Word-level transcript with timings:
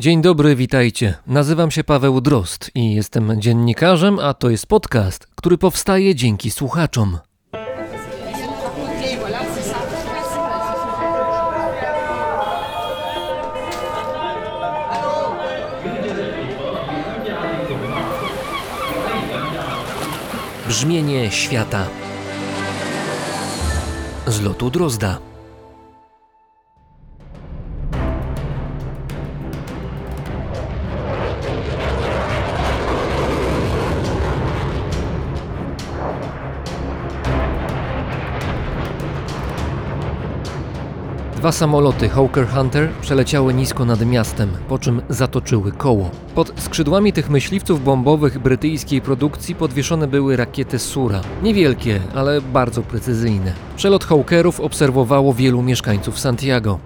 Dzień 0.00 0.22
dobry, 0.22 0.56
witajcie. 0.56 1.14
Nazywam 1.26 1.70
się 1.70 1.84
Paweł 1.84 2.20
Drost 2.20 2.70
i 2.74 2.94
jestem 2.94 3.40
dziennikarzem, 3.40 4.18
a 4.18 4.34
to 4.34 4.50
jest 4.50 4.66
podcast, 4.66 5.26
który 5.34 5.58
powstaje 5.58 6.14
dzięki 6.14 6.50
słuchaczom. 6.50 7.18
Brzmienie 20.68 21.30
świata 21.30 21.86
z 24.26 24.40
lotu 24.40 24.70
Drozda. 24.70 25.25
Dwa 41.46 41.52
samoloty 41.52 42.08
Hawker 42.08 42.48
Hunter 42.48 42.88
przeleciały 43.00 43.54
nisko 43.54 43.84
nad 43.84 44.06
miastem, 44.06 44.50
po 44.68 44.78
czym 44.78 45.02
zatoczyły 45.08 45.72
koło. 45.72 46.10
Pod 46.34 46.52
skrzydłami 46.60 47.12
tych 47.12 47.30
myśliwców 47.30 47.84
bombowych 47.84 48.38
brytyjskiej 48.38 49.00
produkcji 49.00 49.54
podwieszone 49.54 50.06
były 50.06 50.36
rakiety 50.36 50.78
Sura. 50.78 51.20
Niewielkie, 51.42 52.00
ale 52.14 52.40
bardzo 52.40 52.82
precyzyjne. 52.82 53.52
Przelot 53.76 54.04
Hawkerów 54.04 54.60
obserwowało 54.60 55.34
wielu 55.34 55.62
mieszkańców 55.62 56.18
Santiago. 56.18 56.78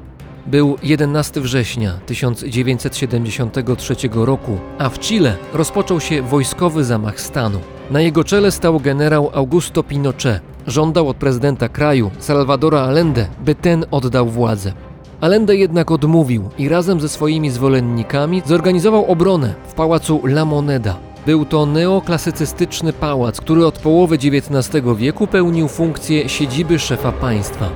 Był 0.46 0.76
11 0.82 1.40
września 1.40 1.98
1973 2.06 3.94
roku, 4.14 4.58
a 4.78 4.88
w 4.88 4.98
Chile 4.98 5.36
rozpoczął 5.52 6.00
się 6.00 6.22
wojskowy 6.22 6.84
zamach 6.84 7.20
stanu. 7.20 7.58
Na 7.90 8.00
jego 8.00 8.24
czele 8.24 8.50
stał 8.50 8.80
generał 8.80 9.30
Augusto 9.34 9.82
Pinochet. 9.82 10.42
Żądał 10.66 11.08
od 11.08 11.16
prezydenta 11.16 11.68
kraju, 11.68 12.10
Salvadora 12.18 12.80
Allende, 12.80 13.26
by 13.44 13.54
ten 13.54 13.84
oddał 13.90 14.26
władzę. 14.26 14.72
Allende 15.20 15.56
jednak 15.56 15.90
odmówił 15.90 16.48
i 16.58 16.68
razem 16.68 17.00
ze 17.00 17.08
swoimi 17.08 17.50
zwolennikami 17.50 18.42
zorganizował 18.46 19.10
obronę 19.10 19.54
w 19.68 19.74
pałacu 19.74 20.20
La 20.24 20.44
Moneda. 20.44 20.96
Był 21.26 21.44
to 21.44 21.66
neoklasycystyczny 21.66 22.92
pałac, 22.92 23.40
który 23.40 23.66
od 23.66 23.78
połowy 23.78 24.14
XIX 24.14 24.84
wieku 24.96 25.26
pełnił 25.26 25.68
funkcję 25.68 26.28
siedziby 26.28 26.78
szefa 26.78 27.12
państwa. 27.12 27.70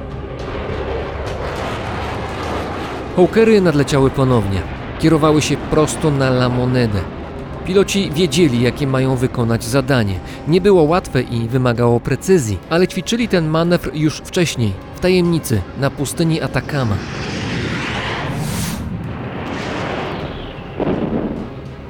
Hawkery 3.16 3.60
nadleciały 3.60 4.10
ponownie. 4.10 4.62
Kierowały 4.98 5.42
się 5.42 5.56
prosto 5.56 6.10
na 6.10 6.26
La 6.28 6.48
Monedę. 6.48 7.00
Piloci 7.66 8.10
wiedzieli, 8.10 8.62
jakie 8.62 8.86
mają 8.86 9.16
wykonać 9.16 9.64
zadanie. 9.64 10.20
Nie 10.48 10.60
było 10.60 10.82
łatwe 10.82 11.22
i 11.22 11.48
wymagało 11.48 12.00
precyzji, 12.00 12.58
ale 12.70 12.88
ćwiczyli 12.88 13.28
ten 13.28 13.48
manewr 13.48 13.90
już 13.94 14.18
wcześniej, 14.18 14.72
w 14.94 15.00
tajemnicy, 15.00 15.62
na 15.80 15.90
pustyni 15.90 16.40
Atacama. 16.40 16.96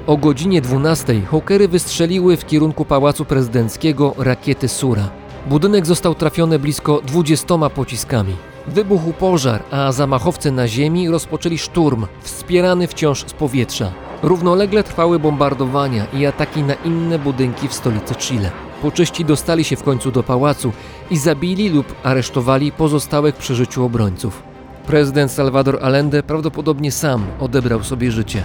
O 0.06 0.16
godzinie 0.16 0.60
12 0.60 1.20
Hawkery 1.20 1.68
wystrzeliły 1.68 2.36
w 2.36 2.46
kierunku 2.46 2.84
pałacu 2.84 3.24
prezydenckiego 3.24 4.14
rakiety 4.18 4.68
Sura. 4.68 5.08
Budynek 5.46 5.86
został 5.86 6.14
trafiony 6.14 6.58
blisko 6.58 7.00
20 7.06 7.70
pociskami. 7.70 8.53
Wybuchł 8.66 9.12
pożar, 9.12 9.62
a 9.70 9.92
zamachowcy 9.92 10.52
na 10.52 10.68
ziemi 10.68 11.08
rozpoczęli 11.08 11.58
szturm, 11.58 12.06
wspierany 12.20 12.86
wciąż 12.86 13.24
z 13.26 13.32
powietrza. 13.32 13.92
Równolegle 14.22 14.82
trwały 14.82 15.18
bombardowania 15.18 16.06
i 16.12 16.26
ataki 16.26 16.62
na 16.62 16.74
inne 16.74 17.18
budynki 17.18 17.68
w 17.68 17.74
stolicy 17.74 18.14
Chile. 18.14 18.50
Poczyści 18.82 19.24
dostali 19.24 19.64
się 19.64 19.76
w 19.76 19.82
końcu 19.82 20.10
do 20.10 20.22
pałacu 20.22 20.72
i 21.10 21.16
zabili 21.16 21.68
lub 21.68 21.94
aresztowali 22.02 22.72
pozostałych 22.72 23.36
przy 23.36 23.54
życiu 23.54 23.84
obrońców. 23.84 24.42
Prezydent 24.86 25.30
Salvador 25.30 25.78
Allende 25.82 26.22
prawdopodobnie 26.22 26.92
sam 26.92 27.26
odebrał 27.40 27.82
sobie 27.82 28.10
życie. 28.12 28.42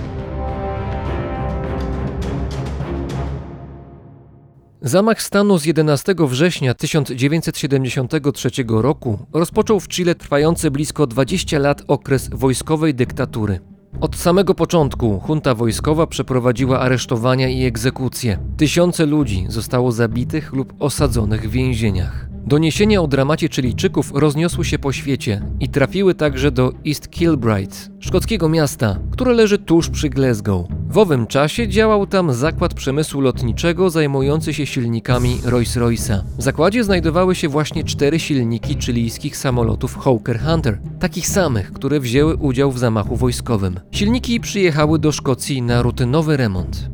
Zamach 4.82 5.22
stanu 5.22 5.58
z 5.58 5.66
11 5.66 6.16
września 6.20 6.74
1973 6.74 8.50
roku 8.68 9.20
rozpoczął 9.34 9.80
w 9.80 9.88
Chile 9.88 10.16
trwający 10.16 10.72
blisko 10.72 11.08
20 11.08 11.60
lat 11.60 11.84
okres 11.88 12.30
wojskowej 12.34 12.96
dyktatury. 12.96 13.60
Od 14.02 14.16
samego 14.16 14.56
początku 14.56 15.22
junta 15.30 15.56
wojskowa 15.56 16.08
przeprowadziła 16.08 16.80
aresztowania 16.80 17.50
i 17.50 17.64
egzekucje. 17.64 18.40
Tysiące 18.58 19.06
ludzi 19.06 19.46
zostało 19.50 19.92
zabitych 19.92 20.54
lub 20.54 20.74
osadzonych 20.80 21.50
w 21.50 21.52
więzieniach. 21.52 22.29
Doniesienia 22.46 23.02
o 23.02 23.08
dramacie 23.08 23.50
Chilijczyków 23.50 24.12
rozniosły 24.14 24.66
się 24.66 24.80
po 24.80 24.92
świecie 24.92 25.42
i 25.60 25.70
trafiły 25.70 26.16
także 26.16 26.52
do 26.52 26.74
East 26.88 27.10
Kilbride, 27.10 27.76
szkockiego 28.00 28.50
miasta, 28.50 29.00
które 29.12 29.34
leży 29.34 29.58
tuż 29.58 29.90
przy 29.90 30.10
Glasgow. 30.10 30.66
W 30.90 30.98
owym 30.98 31.28
czasie 31.28 31.68
działał 31.68 32.08
tam 32.08 32.34
zakład 32.34 32.74
przemysłu 32.74 33.22
lotniczego 33.22 33.90
zajmujący 33.90 34.54
się 34.54 34.66
silnikami 34.66 35.38
Rolls-Royce'a. 35.44 36.22
W 36.38 36.44
zakładzie 36.44 36.84
znajdowały 36.84 37.36
się 37.36 37.48
właśnie 37.48 37.84
cztery 37.84 38.20
silniki 38.20 38.78
chilijskich 38.80 39.38
samolotów 39.38 39.98
Hawker 39.98 40.40
Hunter, 40.40 40.80
takich 41.00 41.28
samych, 41.28 41.74
które 41.74 42.00
wzięły 42.00 42.36
udział 42.36 42.72
w 42.72 42.80
zamachu 42.80 43.16
wojskowym. 43.16 43.80
Silniki 43.92 44.40
przyjechały 44.40 45.00
do 45.00 45.12
Szkocji 45.12 45.62
na 45.62 45.82
rutynowy 45.82 46.38
remont. 46.38 46.90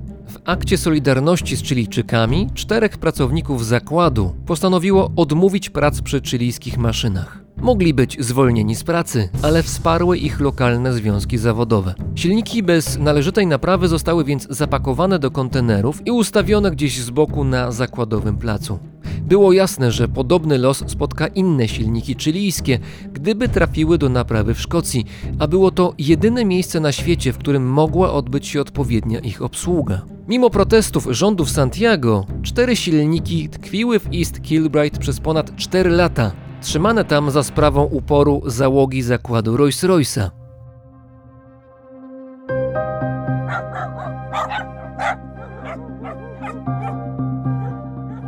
Akcie 0.45 0.77
solidarności 0.77 1.55
z 1.55 1.63
Chilijczykami 1.63 2.49
czterech 2.53 2.97
pracowników 2.97 3.65
zakładu 3.65 4.35
postanowiło 4.45 5.11
odmówić 5.15 5.69
prac 5.69 6.01
przy 6.01 6.21
chilijskich 6.21 6.77
maszynach. 6.77 7.43
Mogli 7.57 7.93
być 7.93 8.17
zwolnieni 8.19 8.75
z 8.75 8.83
pracy, 8.83 9.29
ale 9.41 9.63
wsparły 9.63 10.17
ich 10.17 10.39
lokalne 10.39 10.93
związki 10.93 11.37
zawodowe. 11.37 11.93
Silniki 12.15 12.63
bez 12.63 12.97
należytej 12.97 13.47
naprawy 13.47 13.87
zostały 13.87 14.25
więc 14.25 14.47
zapakowane 14.49 15.19
do 15.19 15.31
kontenerów 15.31 16.07
i 16.07 16.11
ustawione 16.11 16.71
gdzieś 16.71 17.01
z 17.01 17.09
boku 17.09 17.43
na 17.43 17.71
zakładowym 17.71 18.37
placu. 18.37 18.79
Było 19.25 19.53
jasne, 19.53 19.91
że 19.91 20.07
podobny 20.07 20.57
los 20.57 20.83
spotka 20.87 21.27
inne 21.27 21.67
silniki 21.67 22.15
chilijskie, 22.19 22.79
gdyby 23.13 23.49
trafiły 23.49 23.97
do 23.97 24.09
naprawy 24.09 24.53
w 24.53 24.61
Szkocji, 24.61 25.05
a 25.39 25.47
było 25.47 25.71
to 25.71 25.93
jedyne 25.97 26.45
miejsce 26.45 26.79
na 26.79 26.91
świecie, 26.91 27.33
w 27.33 27.37
którym 27.37 27.69
mogła 27.69 28.13
odbyć 28.13 28.47
się 28.47 28.61
odpowiednia 28.61 29.19
ich 29.19 29.41
obsługa. 29.41 30.01
Mimo 30.27 30.49
protestów 30.49 31.07
rządów 31.09 31.49
Santiago, 31.49 32.25
cztery 32.43 32.75
silniki 32.75 33.49
tkwiły 33.49 33.99
w 33.99 34.07
East 34.13 34.41
Kilbride 34.41 34.99
przez 34.99 35.19
ponad 35.19 35.55
4 35.55 35.89
lata, 35.89 36.31
trzymane 36.61 37.05
tam 37.05 37.31
za 37.31 37.43
sprawą 37.43 37.83
uporu 37.83 38.41
załogi 38.45 39.01
zakładu 39.01 39.57
Rolls-Royce'a. 39.57 40.44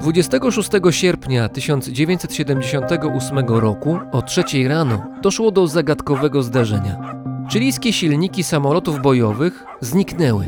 26 0.07 0.69
sierpnia 0.91 1.49
1978 1.49 3.37
roku 3.47 3.99
o 4.11 4.21
3 4.21 4.43
rano 4.67 5.05
doszło 5.21 5.51
do 5.51 5.67
zagadkowego 5.67 6.43
zdarzenia. 6.43 7.15
Chilijskie 7.51 7.93
silniki 7.93 8.43
samolotów 8.43 9.01
bojowych 9.01 9.65
zniknęły 9.81 10.45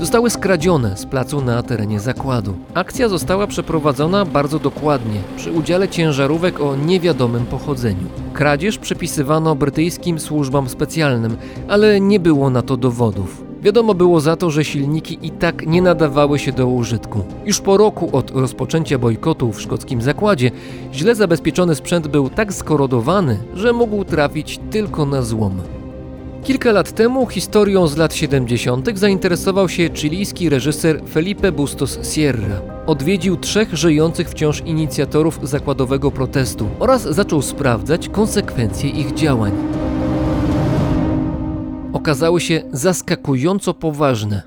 zostały 0.00 0.30
skradzione 0.30 0.96
z 0.96 1.06
placu 1.06 1.40
na 1.40 1.62
terenie 1.62 2.00
zakładu. 2.00 2.54
Akcja 2.74 3.08
została 3.08 3.46
przeprowadzona 3.46 4.24
bardzo 4.24 4.58
dokładnie, 4.58 5.20
przy 5.36 5.52
udziale 5.52 5.88
ciężarówek 5.88 6.60
o 6.60 6.76
niewiadomym 6.76 7.46
pochodzeniu. 7.46 8.06
Kradzież 8.32 8.78
przypisywano 8.78 9.54
brytyjskim 9.54 10.18
służbom 10.18 10.68
specjalnym, 10.68 11.36
ale 11.68 12.00
nie 12.00 12.20
było 12.20 12.50
na 12.50 12.62
to 12.62 12.76
dowodów. 12.76 13.49
Wiadomo 13.62 13.94
było 13.94 14.20
za 14.20 14.36
to, 14.36 14.50
że 14.50 14.64
silniki 14.64 15.18
i 15.22 15.30
tak 15.30 15.66
nie 15.66 15.82
nadawały 15.82 16.38
się 16.38 16.52
do 16.52 16.66
użytku. 16.66 17.24
Już 17.46 17.60
po 17.60 17.76
roku 17.76 18.08
od 18.12 18.30
rozpoczęcia 18.30 18.98
bojkotu 18.98 19.52
w 19.52 19.60
szkockim 19.60 20.02
zakładzie, 20.02 20.50
źle 20.92 21.14
zabezpieczony 21.14 21.74
sprzęt 21.74 22.08
był 22.08 22.30
tak 22.30 22.54
skorodowany, 22.54 23.38
że 23.54 23.72
mógł 23.72 24.04
trafić 24.04 24.60
tylko 24.70 25.06
na 25.06 25.22
złom. 25.22 25.60
Kilka 26.44 26.72
lat 26.72 26.92
temu 26.92 27.26
historią 27.26 27.86
z 27.86 27.96
lat 27.96 28.14
70. 28.14 28.98
zainteresował 28.98 29.68
się 29.68 29.90
chilijski 29.94 30.48
reżyser 30.48 31.00
Felipe 31.12 31.52
Bustos 31.52 32.14
Sierra. 32.14 32.60
Odwiedził 32.86 33.36
trzech 33.36 33.76
żyjących 33.76 34.30
wciąż 34.30 34.60
inicjatorów 34.60 35.38
zakładowego 35.42 36.10
protestu 36.10 36.66
oraz 36.78 37.02
zaczął 37.02 37.42
sprawdzać 37.42 38.08
konsekwencje 38.08 38.90
ich 38.90 39.14
działań. 39.14 39.52
Okazały 42.00 42.40
się 42.40 42.62
zaskakująco 42.72 43.74
poważne. 43.74 44.42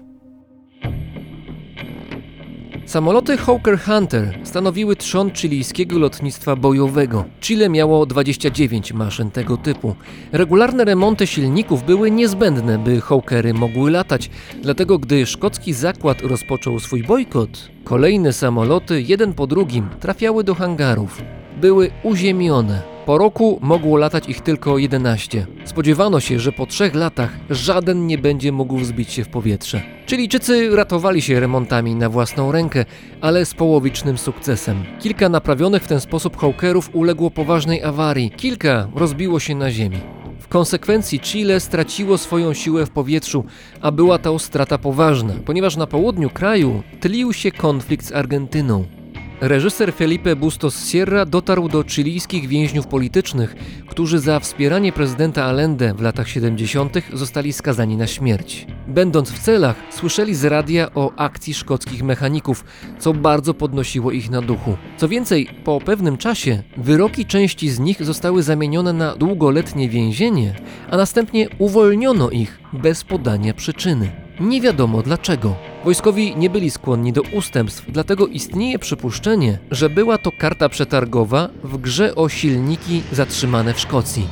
Samoloty 2.86 3.38
Hawker 3.38 3.80
Hunter 3.80 4.40
stanowiły 4.44 4.96
trzon 4.96 5.32
chilijskiego 5.32 6.00
lotnictwa 6.00 6.56
bojowego. 6.56 7.26
Chile 7.42 7.70
miało 7.70 8.06
29 8.06 8.94
maszyn 8.94 9.32
tego 9.32 9.58
typu. 9.58 9.96
Regularne 10.32 10.86
remonty 10.86 11.28
silników 11.28 11.84
były 11.84 12.12
niezbędne, 12.12 12.78
by 12.80 13.02
Hawkery 13.02 13.54
mogły 13.54 13.92
latać, 13.92 14.30
dlatego 14.62 15.00
gdy 15.00 15.26
szkocki 15.26 15.74
zakład 15.74 16.22
rozpoczął 16.22 16.80
swój 16.80 17.04
bojkot, 17.04 17.70
kolejne 17.84 18.34
samoloty 18.34 19.02
jeden 19.02 19.34
po 19.34 19.48
drugim 19.48 19.90
trafiały 20.00 20.44
do 20.44 20.56
hangarów. 20.56 21.22
Były 21.62 21.92
uziemione. 22.04 22.93
Po 23.06 23.18
roku 23.18 23.60
mogło 23.62 23.98
latać 23.98 24.30
ich 24.30 24.42
tylko 24.42 24.78
11. 24.78 25.48
Spodziewano 25.66 26.20
się, 26.20 26.40
że 26.40 26.52
po 26.52 26.66
trzech 26.66 26.96
latach 26.96 27.32
żaden 27.50 28.08
nie 28.08 28.18
będzie 28.18 28.52
mógł 28.52 28.78
wzbić 28.78 29.12
się 29.12 29.24
w 29.24 29.30
powietrze. 29.30 29.82
Chilijczycy 30.10 30.76
ratowali 30.76 31.22
się 31.22 31.40
remontami 31.40 31.96
na 31.96 32.10
własną 32.10 32.52
rękę, 32.52 32.86
ale 33.22 33.46
z 33.46 33.54
połowicznym 33.54 34.18
sukcesem. 34.18 34.84
Kilka 35.00 35.30
naprawionych 35.30 35.84
w 35.84 35.88
ten 35.88 36.00
sposób 36.00 36.38
Hawkerów 36.38 36.90
uległo 36.94 37.32
poważnej 37.32 37.84
awarii, 37.84 38.32
kilka 38.32 38.88
rozbiło 38.96 39.40
się 39.40 39.56
na 39.56 39.72
ziemi. 39.72 39.98
W 40.40 40.48
konsekwencji 40.48 41.20
Chile 41.20 41.60
straciło 41.60 42.18
swoją 42.18 42.54
siłę 42.54 42.86
w 42.86 42.90
powietrzu, 42.90 43.44
a 43.82 43.92
była 43.92 44.18
to 44.18 44.40
strata 44.40 44.78
poważna, 44.78 45.34
ponieważ 45.46 45.78
na 45.78 45.88
południu 45.88 46.30
kraju 46.30 46.84
tlił 47.00 47.34
się 47.34 47.52
konflikt 47.52 48.06
z 48.06 48.12
Argentyną. 48.12 49.03
Reżyser 49.46 49.94
Felipe 49.94 50.36
Bustos 50.36 50.90
Sierra 50.90 51.26
dotarł 51.26 51.70
do 51.70 51.84
chilijskich 51.84 52.48
więźniów 52.48 52.88
politycznych, 52.88 53.56
którzy 53.88 54.20
za 54.20 54.40
wspieranie 54.40 54.92
prezydenta 54.92 55.44
Allende 55.44 55.94
w 55.94 56.02
latach 56.02 56.30
70. 56.30 56.94
zostali 57.14 57.54
skazani 57.54 57.98
na 57.98 58.08
śmierć. 58.08 58.68
Będąc 58.88 59.32
w 59.32 59.40
celach, 59.40 59.76
słyszeli 59.90 60.36
z 60.36 60.46
radia 60.46 60.90
o 60.96 61.12
akcji 61.18 61.54
szkockich 61.54 62.04
mechaników, 62.04 62.66
co 63.00 63.14
bardzo 63.14 63.54
podnosiło 63.54 64.12
ich 64.12 64.30
na 64.30 64.42
duchu. 64.42 64.78
Co 64.98 65.08
więcej, 65.08 65.50
po 65.64 65.82
pewnym 65.82 66.18
czasie 66.18 66.64
wyroki 66.78 67.26
części 67.26 67.70
z 67.70 67.80
nich 67.80 68.06
zostały 68.06 68.44
zamienione 68.44 68.94
na 68.94 69.16
długoletnie 69.16 69.90
więzienie, 69.90 70.56
a 70.90 70.98
następnie 70.98 71.48
uwolniono 71.58 72.30
ich 72.30 72.60
bez 72.74 73.04
podania 73.04 73.54
przyczyny. 73.54 74.12
Nie 74.40 74.62
wiadomo 74.62 75.02
dlaczego. 75.02 75.56
Wojskowi 75.84 76.36
nie 76.36 76.50
byli 76.50 76.72
skłonni 76.72 77.14
do 77.14 77.22
ustępstw, 77.22 77.86
dlatego 77.92 78.28
istnieje 78.28 78.80
przypuszczenie, 78.80 79.60
że 79.72 79.90
była 79.90 80.18
to 80.18 80.32
karta 80.32 80.70
przetargowa 80.70 81.50
w 81.64 81.78
grze 81.78 82.16
o 82.16 82.30
silniki 82.30 83.04
zatrzymane 83.12 83.74
w 83.74 83.80
Szkocji. 83.80 84.28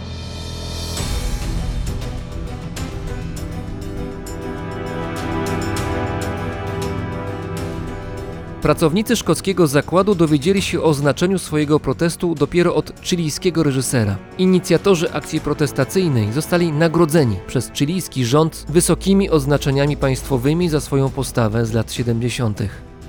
Pracownicy 8.62 9.16
szkockiego 9.16 9.68
zakładu 9.68 10.16
dowiedzieli 10.16 10.62
się 10.62 10.82
o 10.82 10.94
znaczeniu 10.94 11.40
swojego 11.40 11.80
protestu 11.80 12.36
dopiero 12.36 12.76
od 12.76 12.94
chilijskiego 13.02 13.64
reżysera. 13.64 14.18
Inicjatorzy 14.38 15.12
akcji 15.14 15.40
protestacyjnej 15.40 16.34
zostali 16.34 16.72
nagrodzeni 16.72 17.36
przez 17.48 17.72
chilijski 17.74 18.26
rząd 18.26 18.66
wysokimi 18.70 19.30
oznaczeniami 19.30 19.98
państwowymi 19.98 20.70
za 20.70 20.80
swoją 20.80 21.10
postawę 21.10 21.66
z 21.66 21.74
lat 21.74 21.92
70. 21.92 22.60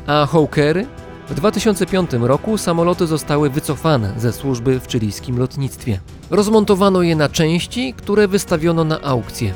A 0.07 0.27
Hawkery? 0.27 0.87
W 1.29 1.35
2005 1.35 2.11
roku 2.13 2.59
samoloty 2.59 3.07
zostały 3.07 3.51
wycofane 3.51 4.15
ze 4.17 4.33
służby 4.33 4.81
w 4.81 4.87
chilijskim 4.87 5.39
lotnictwie. 5.39 6.01
Rozmontowano 6.31 7.03
je 7.03 7.17
na 7.17 7.29
części, 7.29 7.95
które 7.97 8.29
wystawiono 8.29 8.85
na 8.85 9.01
aukcję. 9.01 9.55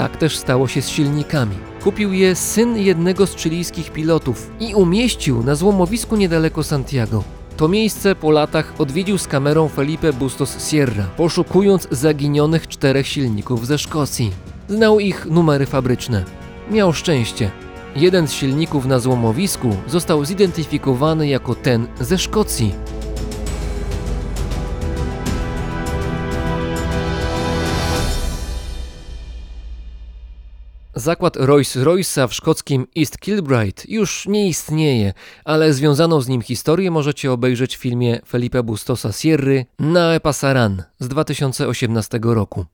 Tak 0.00 0.16
też 0.16 0.36
stało 0.36 0.68
się 0.68 0.82
z 0.82 0.88
silnikami. 0.88 1.56
Kupił 1.84 2.12
je 2.12 2.34
syn 2.34 2.76
jednego 2.76 3.26
z 3.26 3.36
chilijskich 3.36 3.90
pilotów 3.90 4.50
i 4.60 4.74
umieścił 4.74 5.42
na 5.42 5.54
złomowisku 5.54 6.16
niedaleko 6.16 6.62
Santiago. 6.62 7.24
To 7.56 7.68
miejsce 7.68 8.14
po 8.14 8.30
latach 8.30 8.74
odwiedził 8.78 9.18
z 9.18 9.26
kamerą 9.28 9.68
Felipe 9.68 10.12
Bustos 10.12 10.70
Sierra, 10.70 11.04
poszukując 11.16 11.88
zaginionych 11.90 12.68
czterech 12.68 13.06
silników 13.06 13.66
ze 13.66 13.78
Szkocji. 13.78 14.32
Znał 14.68 15.00
ich 15.00 15.26
numery 15.26 15.66
fabryczne. 15.66 16.24
Miał 16.70 16.92
szczęście. 16.92 17.50
Jeden 17.96 18.28
z 18.28 18.32
silników 18.32 18.86
na 18.86 18.98
złomowisku 18.98 19.76
został 19.86 20.24
zidentyfikowany 20.24 21.28
jako 21.28 21.54
ten 21.54 21.86
ze 22.00 22.18
Szkocji. 22.18 22.74
Zakład 31.00 31.36
Rolls-Royce'a 31.36 32.28
w 32.28 32.34
szkockim 32.34 32.86
East 32.98 33.18
Kilbride 33.18 33.82
już 33.88 34.26
nie 34.26 34.48
istnieje, 34.48 35.12
ale 35.44 35.72
związaną 35.72 36.20
z 36.20 36.28
nim 36.28 36.42
historię 36.42 36.90
możecie 36.90 37.32
obejrzeć 37.32 37.76
w 37.76 37.80
filmie 37.80 38.20
Felipe 38.28 38.62
Bustosa 38.62 39.12
Sierry 39.12 39.66
Na 39.78 40.20
Passaran 40.20 40.82
z 40.98 41.08
2018 41.08 42.20
roku. 42.22 42.66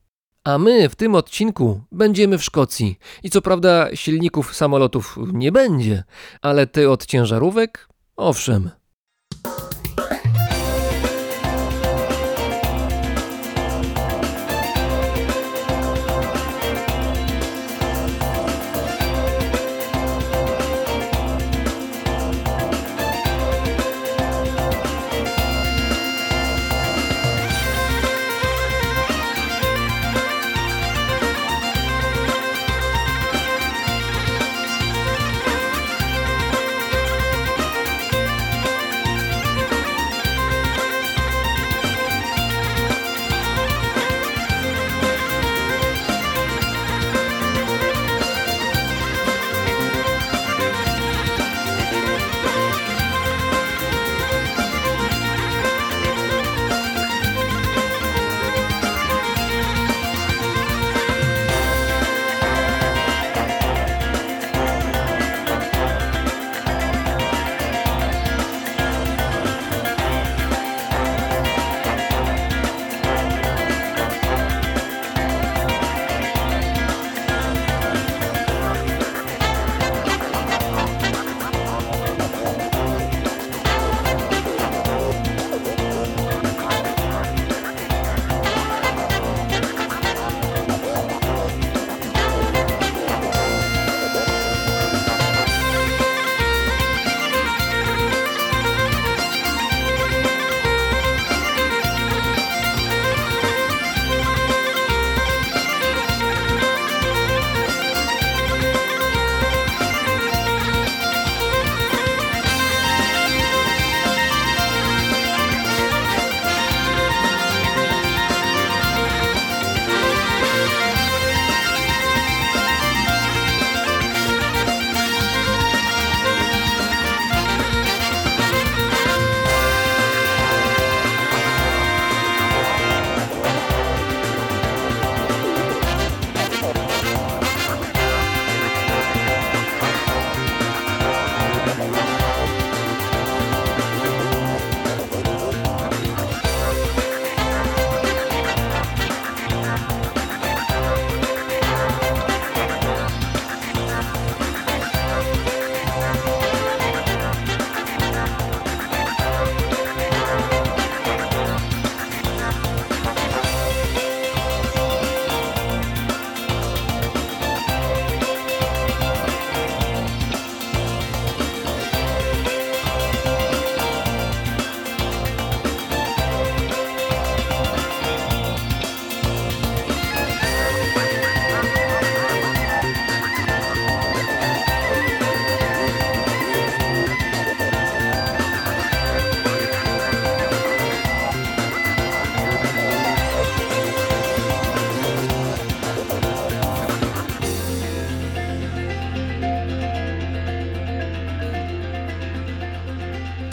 A 0.44 0.58
my 0.58 0.88
w 0.88 0.94
tym 0.94 1.14
odcinku 1.14 1.80
będziemy 1.92 2.38
w 2.38 2.44
Szkocji. 2.44 2.98
I 3.22 3.30
co 3.30 3.42
prawda 3.42 3.96
silników 3.96 4.56
samolotów 4.56 5.18
nie 5.32 5.52
będzie, 5.52 6.04
ale 6.42 6.66
ty 6.66 6.90
od 6.90 7.06
ciężarówek? 7.06 7.88
Owszem. 8.16 8.70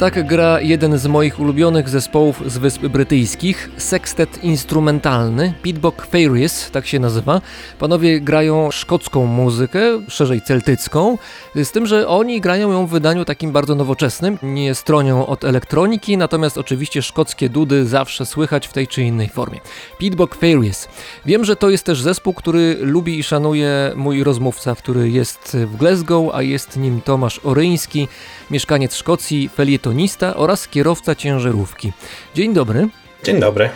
Tak 0.03 0.27
gra 0.27 0.61
jeden 0.61 0.97
z 0.97 1.07
moich 1.07 1.39
ulubionych 1.39 1.89
zespołów 1.89 2.51
z 2.51 2.57
Wysp 2.57 2.81
Brytyjskich, 2.81 3.69
sextet 3.77 4.43
instrumentalny, 4.43 5.53
Pitbock 5.61 6.05
Fairies, 6.05 6.71
tak 6.71 6.87
się 6.87 6.99
nazywa. 6.99 7.41
Panowie 7.79 8.21
grają 8.21 8.71
szkocką 8.71 9.25
muzykę, 9.25 9.81
szerzej 10.07 10.41
celtycką, 10.41 11.17
z 11.55 11.71
tym, 11.71 11.85
że 11.85 12.07
oni 12.07 12.41
grają 12.41 12.71
ją 12.71 12.87
w 12.87 12.89
wydaniu 12.89 13.25
takim 13.25 13.51
bardzo 13.51 13.75
nowoczesnym, 13.75 14.37
nie 14.43 14.75
stronią 14.75 15.25
od 15.27 15.43
elektroniki, 15.43 16.17
natomiast 16.17 16.57
oczywiście 16.57 17.01
szkockie 17.01 17.49
dudy 17.49 17.85
zawsze 17.85 18.25
słychać 18.25 18.67
w 18.67 18.73
tej 18.73 18.87
czy 18.87 19.03
innej 19.03 19.29
formie. 19.29 19.59
Pitbock 19.97 20.35
Fairies. 20.35 20.87
Wiem, 21.25 21.45
że 21.45 21.55
to 21.55 21.69
jest 21.69 21.85
też 21.85 22.01
zespół, 22.01 22.33
który 22.33 22.77
lubi 22.81 23.19
i 23.19 23.23
szanuje 23.23 23.91
mój 23.95 24.23
rozmówca, 24.23 24.75
który 24.75 25.09
jest 25.09 25.57
w 25.65 25.77
Glasgow, 25.77 26.29
a 26.33 26.41
jest 26.41 26.77
nim 26.77 27.01
Tomasz 27.01 27.39
Oryński, 27.43 28.07
mieszkaniec 28.51 28.95
Szkocji, 28.95 29.49
felietonista 29.93 30.35
oraz 30.35 30.67
kierowca 30.67 31.15
ciężarówki. 31.15 31.91
Dzień 32.35 32.53
dobry. 32.53 32.87
Dzień 33.23 33.39
dobry. 33.39 33.69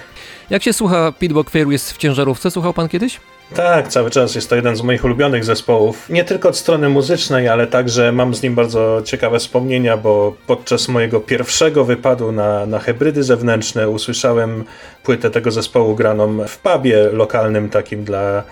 Jak 0.50 0.64
się 0.64 0.74
słucha 0.74 1.12
Pitbock 1.20 1.50
Fairies 1.50 1.92
w 1.92 1.98
ciężarówce? 1.98 2.52
Słuchał 2.52 2.74
pan 2.74 2.90
kiedyś? 2.90 3.20
Tak, 3.56 3.88
cały 3.88 4.10
czas 4.10 4.36
jest 4.36 4.50
to 4.50 4.56
jeden 4.56 4.76
z 4.76 4.82
moich 4.82 5.04
ulubionych 5.04 5.46
zespołów. 5.46 6.10
Nie 6.10 6.24
tylko 6.24 6.50
od 6.50 6.58
strony 6.58 6.90
muzycznej, 6.90 7.48
ale 7.48 7.68
także 7.68 8.12
mam 8.12 8.36
z 8.36 8.44
nim 8.44 8.56
bardzo 8.56 9.02
ciekawe 9.06 9.40
wspomnienia, 9.40 9.98
bo 9.98 10.36
podczas 10.48 10.88
mojego 10.88 11.20
pierwszego 11.20 11.86
wypadu 11.86 12.32
na, 12.32 12.66
na 12.66 12.80
hybrydy 12.80 13.24
zewnętrzne 13.24 13.90
usłyszałem 13.90 14.64
płytę 15.04 15.30
tego 15.30 15.52
zespołu 15.52 15.96
graną 15.96 16.48
w 16.48 16.58
pubie 16.58 17.10
lokalnym, 17.12 17.70
takim 17.70 18.04
dla 18.04 18.44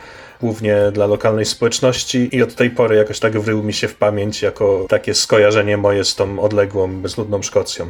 głównie 0.42 0.78
dla 0.92 1.06
lokalnej 1.06 1.46
społeczności 1.46 2.36
i 2.36 2.44
od 2.44 2.56
tej 2.56 2.70
pory 2.70 2.96
jakoś 2.96 3.20
tak 3.20 3.40
wrył 3.40 3.64
mi 3.64 3.74
się 3.74 3.88
w 3.88 3.96
pamięć 3.96 4.42
jako 4.42 4.86
takie 4.90 5.14
skojarzenie 5.14 5.78
moje 5.78 6.06
z 6.06 6.16
tą 6.16 6.40
odległą, 6.40 7.02
bezludną 7.02 7.42
Szkocją. 7.42 7.86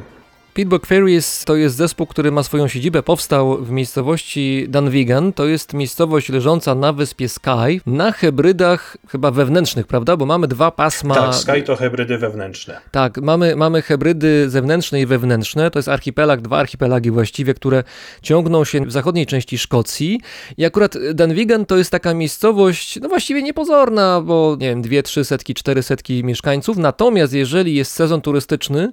Pitbock 0.56 0.86
Fairies 0.86 1.46
to 1.46 1.56
jest 1.56 1.76
zespół, 1.76 2.08
który 2.08 2.32
ma 2.32 2.44
swoją 2.44 2.68
siedzibę, 2.68 3.04
powstał 3.04 3.58
w 3.58 3.72
miejscowości 3.72 4.66
Dunvegan. 4.70 5.34
To 5.34 5.46
jest 5.46 5.74
miejscowość 5.74 6.30
leżąca 6.30 6.76
na 6.76 6.94
wyspie 6.94 7.30
Skye, 7.30 7.80
na 7.86 8.12
hybrydach 8.12 8.98
chyba 9.10 9.32
wewnętrznych, 9.32 9.88
prawda? 9.88 10.18
Bo 10.18 10.26
mamy 10.26 10.48
dwa 10.48 10.72
pasma. 10.72 11.16
Tak, 11.16 11.36
Skye 11.36 11.64
to 11.64 11.76
hybrydy 11.76 12.18
wewnętrzne. 12.18 12.82
Tak, 12.92 13.18
mamy, 13.22 13.56
mamy 13.56 13.82
hybrydy 13.82 14.50
zewnętrzne 14.50 15.02
i 15.02 15.06
wewnętrzne. 15.06 15.72
To 15.72 15.80
jest 15.80 15.90
archipelag, 15.90 16.42
dwa 16.42 16.58
archipelagi 16.58 17.12
właściwie, 17.12 17.54
które 17.54 17.84
ciągną 18.22 18.66
się 18.66 18.86
w 18.86 18.92
zachodniej 18.92 19.26
części 19.26 19.58
Szkocji. 19.58 20.22
I 20.58 20.66
akurat 20.66 20.98
Dunvegan 21.14 21.66
to 21.66 21.78
jest 21.78 21.92
taka 21.92 22.14
miejscowość, 22.14 23.00
no 23.02 23.10
właściwie 23.10 23.44
niepozorna, 23.44 24.22
bo 24.22 24.58
nie 24.60 24.70
wiem, 24.70 24.82
dwie, 24.82 25.04
trzy 25.04 25.26
setki, 25.26 25.54
cztery 25.54 25.84
setki 25.84 26.24
mieszkańców. 26.24 26.78
Natomiast 26.78 27.34
jeżeli 27.34 27.76
jest 27.76 27.92
sezon 27.92 28.22
turystyczny, 28.22 28.92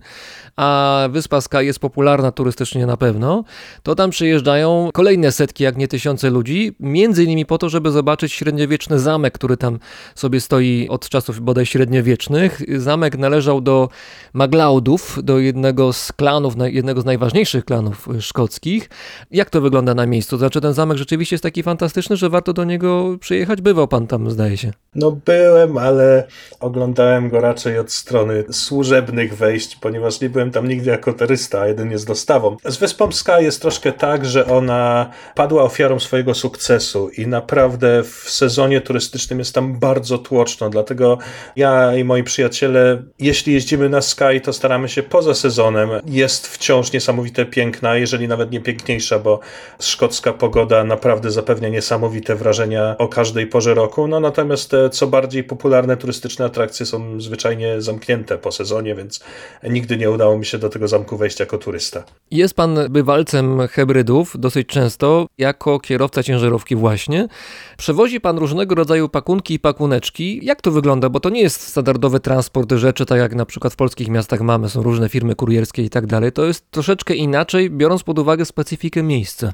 a 0.57 1.09
wyspa 1.11 1.41
Skye 1.41 1.65
jest 1.65 1.79
popularna 1.79 2.33
turystycznie 2.33 2.87
na 2.87 2.97
pewno, 2.97 3.45
to 3.83 3.95
tam 3.95 4.11
przyjeżdżają 4.11 4.91
kolejne 4.95 5.33
setki, 5.33 5.65
jak 5.65 5.77
nie 5.77 5.89
tysiące 5.89 6.31
ludzi, 6.31 6.77
między 6.81 7.25
innymi 7.25 7.47
po 7.47 7.59
to, 7.59 7.69
żeby 7.69 7.91
zobaczyć 7.91 8.33
średniowieczny 8.33 8.99
zamek, 8.99 9.35
który 9.35 9.57
tam 9.57 9.79
sobie 10.15 10.41
stoi 10.41 10.87
od 10.91 11.09
czasów 11.09 11.41
bodaj 11.41 11.67
średniowiecznych. 11.67 12.63
Zamek 12.77 13.19
należał 13.19 13.61
do 13.61 13.89
Maglaudów, 14.33 15.19
do 15.23 15.39
jednego 15.39 15.93
z 15.93 16.13
klanów, 16.13 16.55
jednego 16.65 17.01
z 17.01 17.05
najważniejszych 17.05 17.65
klanów 17.65 18.09
szkockich. 18.21 18.91
Jak 19.31 19.51
to 19.51 19.61
wygląda 19.61 19.95
na 19.95 20.07
miejscu? 20.07 20.39
Znaczy 20.39 20.61
ten 20.61 20.73
zamek 20.73 20.99
rzeczywiście 20.99 21.35
jest 21.35 21.43
taki 21.43 21.63
fantastyczny, 21.63 22.17
że 22.17 22.31
warto 22.31 22.53
do 22.53 22.65
niego 22.65 23.17
przyjechać? 23.21 23.61
Bywał 23.61 23.89
pan 23.89 24.07
tam, 24.07 24.31
zdaje 24.31 24.57
się. 24.57 24.73
No 24.95 25.17
byłem, 25.25 25.79
ale 25.79 26.27
oglądałem 26.61 27.29
go 27.29 27.41
raczej 27.41 27.79
od 27.79 27.93
strony 27.93 28.45
służebnych 28.51 29.37
wejść, 29.37 29.77
ponieważ 29.77 30.21
nie 30.21 30.31
byłem 30.31 30.42
byłem 30.43 30.53
tam 30.53 30.69
nigdy 30.69 30.91
jako 30.91 31.13
turysta, 31.13 31.61
a 31.61 31.67
jeden 31.67 31.91
jest 31.91 32.07
dostawą. 32.07 32.57
Z 32.65 32.77
Wyspą 32.77 33.13
Sky 33.13 33.33
jest 33.41 33.63
troszkę 33.63 33.93
tak, 33.93 34.27
że 34.27 34.47
ona 34.47 35.11
padła 35.35 35.63
ofiarą 35.63 36.01
swojego 36.01 36.35
sukcesu 36.35 37.09
i 37.09 37.27
naprawdę 37.27 38.03
w 38.03 38.31
sezonie 38.31 38.81
turystycznym 38.81 39.39
jest 39.39 39.55
tam 39.55 39.79
bardzo 39.79 40.19
tłoczno, 40.19 40.71
dlatego 40.71 41.19
ja 41.57 41.97
i 41.97 42.05
moi 42.05 42.23
przyjaciele, 42.23 43.03
jeśli 43.19 43.53
jeździmy 43.53 43.89
na 43.89 44.01
Sky, 44.01 44.41
to 44.43 44.53
staramy 44.53 44.89
się 44.89 45.03
poza 45.03 45.35
sezonem. 45.35 45.91
Jest 46.07 46.47
wciąż 46.47 46.93
niesamowite 46.93 47.47
piękna, 47.47 47.97
jeżeli 47.97 48.29
nawet 48.29 48.51
nie 48.51 48.61
piękniejsza, 48.61 49.19
bo 49.19 49.41
szkocka 49.81 50.33
pogoda 50.33 50.85
naprawdę 50.85 51.31
zapewnia 51.31 51.69
niesamowite 51.69 52.35
wrażenia 52.35 52.95
o 52.99 53.09
każdej 53.09 53.47
porze 53.47 53.75
roku, 53.75 54.09
no 54.09 54.21
natomiast 54.21 54.71
te 54.71 54.91
co 54.91 55.07
bardziej 55.07 55.45
popularne 55.45 55.97
turystyczne 55.97 56.45
atrakcje 56.45 56.87
są 56.87 57.21
zwyczajnie 57.21 57.83
zamknięte 57.83 58.39
po 58.39 58.53
sezonie, 58.53 58.95
więc 58.95 59.21
nigdy 59.63 59.97
nie 59.97 60.11
udało 60.11 60.32
udało 60.33 60.39
mi 60.39 60.47
się 60.47 60.59
do 60.59 60.69
tego 60.69 60.89
zamku 60.89 61.17
wejść 61.17 61.41
jako 61.41 61.59
turysta. 61.59 62.05
Jest 62.31 62.55
pan 62.55 62.79
bywalcem 62.91 63.69
hybrydów 63.69 64.35
dosyć 64.39 64.69
często, 64.69 65.27
jako 65.39 65.81
kierowca 65.81 66.23
ciężarówki 66.23 66.77
właśnie. 66.77 67.29
Przewozi 67.79 68.21
pan 68.21 68.39
różnego 68.39 68.75
rodzaju 68.75 69.09
pakunki 69.09 69.55
i 69.55 69.59
pakuneczki. 69.59 70.41
Jak 70.43 70.63
to 70.63 70.71
wygląda? 70.71 71.09
Bo 71.09 71.21
to 71.21 71.31
nie 71.31 71.43
jest 71.43 71.61
standardowy 71.61 72.21
transport 72.21 72.73
rzeczy, 72.73 73.07
tak 73.07 73.19
jak 73.19 73.35
na 73.35 73.47
przykład 73.47 73.73
w 73.73 73.77
polskich 73.77 74.09
miastach 74.09 74.41
mamy, 74.41 74.69
są 74.69 74.83
różne 74.83 75.09
firmy 75.09 75.35
kurierskie 75.35 75.83
i 75.83 75.91
tak 75.91 76.07
dalej. 76.07 76.33
To 76.33 76.45
jest 76.45 76.71
troszeczkę 76.71 77.15
inaczej, 77.15 77.71
biorąc 77.71 78.03
pod 78.03 78.19
uwagę 78.19 78.45
specyfikę 78.45 79.03
miejsca. 79.03 79.53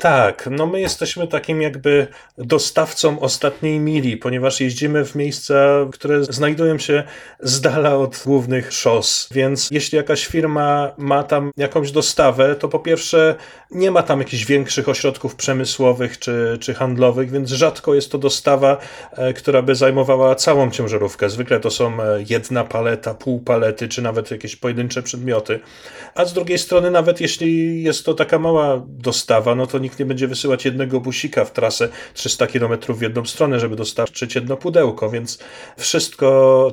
Tak, 0.00 0.48
no 0.50 0.66
my 0.66 0.80
jesteśmy 0.80 1.26
takim 1.26 1.62
jakby 1.62 2.06
dostawcą 2.38 3.20
ostatniej 3.20 3.80
mili, 3.80 4.16
ponieważ 4.16 4.60
jeździmy 4.60 5.04
w 5.04 5.14
miejsca, 5.14 5.54
które 5.92 6.24
znajdują 6.24 6.78
się 6.78 7.02
z 7.40 7.60
dala 7.60 7.96
od 7.96 8.22
głównych 8.26 8.72
szos, 8.72 9.28
więc 9.32 9.68
jeśli 9.70 9.98
jakaś 10.06 10.26
firma 10.26 10.92
ma 10.98 11.22
tam 11.22 11.50
jakąś 11.56 11.90
dostawę, 11.90 12.54
to 12.54 12.68
po 12.68 12.78
pierwsze 12.78 13.34
nie 13.70 13.90
ma 13.90 14.02
tam 14.02 14.18
jakichś 14.18 14.44
większych 14.44 14.88
ośrodków 14.88 15.34
przemysłowych 15.34 16.18
czy, 16.18 16.58
czy 16.60 16.74
handlowych, 16.74 17.30
więc 17.30 17.50
rzadko 17.50 17.94
jest 17.94 18.12
to 18.12 18.18
dostawa, 18.18 18.76
e, 19.12 19.32
która 19.32 19.62
by 19.62 19.74
zajmowała 19.74 20.34
całą 20.34 20.70
ciężarówkę. 20.70 21.30
Zwykle 21.30 21.60
to 21.60 21.70
są 21.70 22.02
e, 22.02 22.24
jedna 22.28 22.64
paleta, 22.64 23.14
pół 23.14 23.40
palety, 23.40 23.88
czy 23.88 24.02
nawet 24.02 24.30
jakieś 24.30 24.56
pojedyncze 24.56 25.02
przedmioty. 25.02 25.60
A 26.14 26.24
z 26.24 26.32
drugiej 26.32 26.58
strony, 26.58 26.90
nawet 26.90 27.20
jeśli 27.20 27.82
jest 27.82 28.04
to 28.04 28.14
taka 28.14 28.38
mała 28.38 28.82
dostawa, 28.88 29.54
no 29.54 29.66
to 29.66 29.78
nikt 29.78 29.98
nie 29.98 30.06
będzie 30.06 30.28
wysyłać 30.28 30.64
jednego 30.64 31.00
busika 31.00 31.44
w 31.44 31.52
trasę 31.52 31.88
300 32.14 32.46
km 32.46 32.78
w 32.88 33.02
jedną 33.02 33.24
stronę, 33.24 33.60
żeby 33.60 33.76
dostarczyć 33.76 34.34
jedno 34.34 34.56
pudełko, 34.56 35.10
więc 35.10 35.38
wszystko 35.76 36.26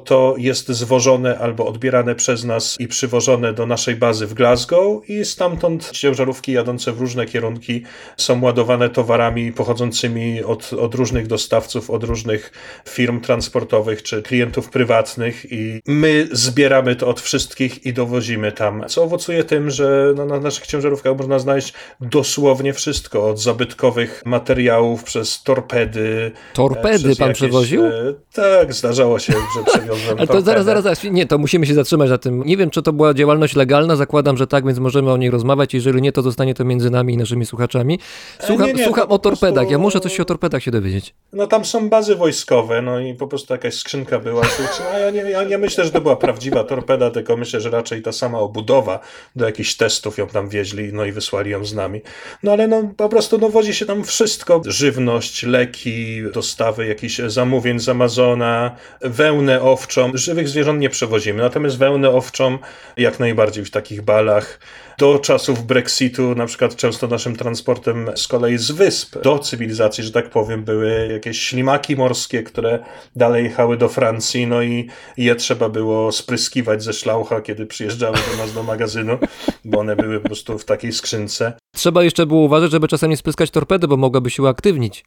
to 0.05 0.35
jest 0.37 0.67
zwożone 0.67 1.39
albo 1.39 1.67
odbierane 1.67 2.15
przez 2.15 2.43
nas 2.43 2.75
i 2.79 2.87
przywożone 2.87 3.22
przywożone 3.23 3.53
do 3.53 3.65
naszej 3.65 3.95
bazy 3.95 4.27
w 4.27 4.33
Glasgow 4.33 5.09
i 5.09 5.25
stamtąd 5.25 5.91
ciężarówki 5.91 6.51
jadące 6.51 6.91
w 6.91 6.99
różne 6.99 7.25
kierunki 7.25 7.83
są 8.17 8.41
ładowane 8.41 8.89
towarami 8.89 9.51
pochodzącymi 9.51 10.43
od, 10.43 10.73
od 10.73 10.95
różnych 10.95 11.27
dostawców, 11.27 11.89
od 11.89 12.03
różnych 12.03 12.51
firm 12.89 13.21
transportowych 13.21 14.03
czy 14.03 14.21
klientów 14.21 14.69
prywatnych 14.69 15.51
i 15.51 15.81
my 15.87 16.27
zbieramy 16.31 16.95
to 16.95 17.07
od 17.07 17.21
wszystkich 17.21 17.85
i 17.85 17.93
dowozimy 17.93 18.51
tam, 18.51 18.83
co 18.87 19.03
owocuje 19.03 19.43
tym, 19.43 19.69
że 19.69 20.13
no, 20.15 20.25
na 20.25 20.39
naszych 20.39 20.67
ciężarówkach 20.67 21.17
można 21.17 21.39
znaleźć 21.39 21.73
dosłownie 22.01 22.73
wszystko, 22.73 23.29
od 23.29 23.41
zabytkowych 23.41 24.23
materiałów 24.25 25.03
przez 25.03 25.43
torpedy. 25.43 26.31
Torpedy 26.53 27.15
pan 27.15 27.27
jakieś, 27.27 27.37
przewoził? 27.37 27.85
E, 27.85 27.91
tak, 28.33 28.73
zdarzało 28.73 29.19
się, 29.19 29.33
że 29.33 29.63
przewiozłem 29.71 30.17
Ale 30.17 30.27
to 30.27 30.41
zaraz, 30.41 30.65
zaraz, 30.65 30.83
zaraz, 30.83 31.03
nie, 31.03 31.25
to 31.25 31.37
musimy 31.37 31.65
się 31.65 31.73
zatrzymać 31.73 32.09
na 32.09 32.17
tym. 32.17 32.43
Nie 32.45 32.57
wiem, 32.57 32.69
czy 32.69 32.81
to 32.81 32.93
było 32.93 33.12
była 33.13 33.19
działalność 33.23 33.55
legalna, 33.55 33.95
zakładam, 33.95 34.37
że 34.37 34.47
tak, 34.47 34.65
więc 34.65 34.79
możemy 34.79 35.11
o 35.11 35.17
niej 35.17 35.29
rozmawiać. 35.29 35.73
Jeżeli 35.73 36.01
nie, 36.01 36.11
to 36.11 36.21
zostanie 36.21 36.53
to 36.53 36.65
między 36.65 36.89
nami 36.89 37.13
i 37.13 37.17
naszymi 37.17 37.45
słuchaczami. 37.45 37.99
Słucham, 38.39 38.67
nie, 38.67 38.73
nie, 38.73 38.85
słucham 38.85 39.11
o 39.11 39.19
torpedach. 39.19 39.53
Prostu... 39.53 39.71
Ja 39.71 39.77
muszę 39.77 39.99
coś 39.99 40.19
o 40.19 40.25
torpedach 40.25 40.63
się 40.63 40.71
dowiedzieć. 40.71 41.13
No 41.33 41.47
tam 41.47 41.65
są 41.65 41.89
bazy 41.89 42.15
wojskowe, 42.15 42.81
no 42.81 42.99
i 42.99 43.13
po 43.13 43.27
prostu 43.27 43.53
jakaś 43.53 43.73
skrzynka 43.73 44.19
była. 44.19 44.41
No, 44.41 44.99
ja, 44.99 45.09
nie, 45.09 45.21
ja 45.21 45.43
nie 45.43 45.57
myślę, 45.57 45.85
że 45.85 45.91
to 45.91 46.01
była 46.01 46.15
prawdziwa 46.15 46.63
torpeda, 46.63 47.11
tylko 47.11 47.37
myślę, 47.37 47.61
że 47.61 47.69
raczej 47.69 48.01
ta 48.01 48.11
sama 48.11 48.39
obudowa 48.39 48.99
do 49.35 49.45
jakichś 49.45 49.75
testów 49.75 50.17
ją 50.17 50.27
tam 50.27 50.49
wieźli, 50.49 50.93
no 50.93 51.05
i 51.05 51.11
wysłali 51.11 51.51
ją 51.51 51.65
z 51.65 51.73
nami. 51.73 52.01
No 52.43 52.51
ale 52.51 52.67
no 52.67 52.83
po 52.97 53.09
prostu 53.09 53.37
no 53.37 53.49
wozi 53.49 53.73
się 53.73 53.85
tam 53.85 54.03
wszystko. 54.03 54.61
Żywność, 54.65 55.43
leki, 55.43 56.23
dostawy 56.33 56.87
jakichś 56.87 57.17
zamówień 57.17 57.79
z 57.79 57.89
Amazona, 57.89 58.75
wełnę 59.01 59.61
owczą. 59.61 60.11
Żywych 60.13 60.49
zwierząt 60.49 60.79
nie 60.79 60.89
przewozimy, 60.89 61.41
natomiast 61.41 61.77
wełnę 61.77 62.09
owczą 62.09 62.57
jak 63.03 63.19
najbardziej 63.19 63.65
w 63.65 63.71
takich 63.71 64.01
balach. 64.01 64.59
Do 64.97 65.19
czasów 65.19 65.65
Brexitu, 65.65 66.35
na 66.35 66.45
przykład 66.45 66.75
często 66.75 67.07
naszym 67.07 67.35
transportem 67.35 68.09
z 68.15 68.27
kolei 68.27 68.57
z 68.57 68.71
wysp 68.71 69.21
do 69.23 69.39
cywilizacji, 69.39 70.03
że 70.03 70.11
tak 70.11 70.29
powiem, 70.29 70.63
były 70.63 71.07
jakieś 71.11 71.39
ślimaki 71.39 71.95
morskie, 71.95 72.43
które 72.43 72.79
dalej 73.15 73.43
jechały 73.43 73.77
do 73.77 73.89
Francji, 73.89 74.47
no 74.47 74.61
i 74.61 74.87
je 75.17 75.35
trzeba 75.35 75.69
było 75.69 76.11
spryskiwać 76.11 76.83
ze 76.83 76.93
szlaucha, 76.93 77.41
kiedy 77.41 77.65
przyjeżdżały 77.65 78.17
do 78.31 78.37
nas 78.37 78.53
do 78.53 78.63
magazynu, 78.63 79.17
bo 79.65 79.79
one 79.79 79.95
były 79.95 80.19
po 80.19 80.27
prostu 80.27 80.57
w 80.59 80.65
takiej 80.65 80.91
skrzynce. 80.91 81.53
Trzeba 81.75 82.03
jeszcze 82.03 82.25
było 82.25 82.41
uważać, 82.41 82.71
żeby 82.71 82.87
czasem 82.87 83.09
nie 83.09 83.17
spryskać 83.17 83.51
torpedy, 83.51 83.87
bo 83.87 83.97
mogłaby 83.97 84.29
się 84.29 84.43
uaktywnić. 84.43 85.05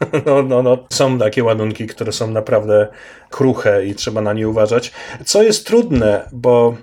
No, 0.26 0.42
no, 0.42 0.62
no, 0.62 0.78
są 0.90 1.18
takie 1.18 1.44
ładunki, 1.44 1.86
które 1.86 2.12
są 2.12 2.30
naprawdę 2.30 2.88
kruche 3.30 3.86
i 3.86 3.94
trzeba 3.94 4.20
na 4.20 4.32
nie 4.32 4.48
uważać. 4.48 4.92
Co 5.24 5.42
jest 5.42 5.66
trudne, 5.66 6.28
bo 6.32 6.76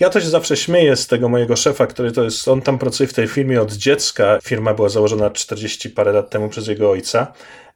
ja 0.00 0.10
to 0.10 0.20
się 0.20 0.28
zawsze 0.28 0.56
śmieję 0.56 0.96
z 0.96 1.06
tego 1.06 1.28
mojego 1.28 1.56
szefa, 1.56 1.86
który 1.86 2.12
to 2.12 2.24
jest, 2.24 2.48
on 2.48 2.62
tam 2.62 2.78
pracuje 2.78 3.06
w 3.06 3.14
tej 3.14 3.28
firmie 3.28 3.62
od 3.62 3.72
dziecka. 3.72 4.38
Firma 4.42 4.74
była 4.74 4.88
założona 4.88 5.30
40 5.30 5.90
parę 5.90 6.12
lat 6.12 6.30
temu 6.30 6.48
przez 6.48 6.66
jego 6.66 6.90
ojca. 6.90 7.32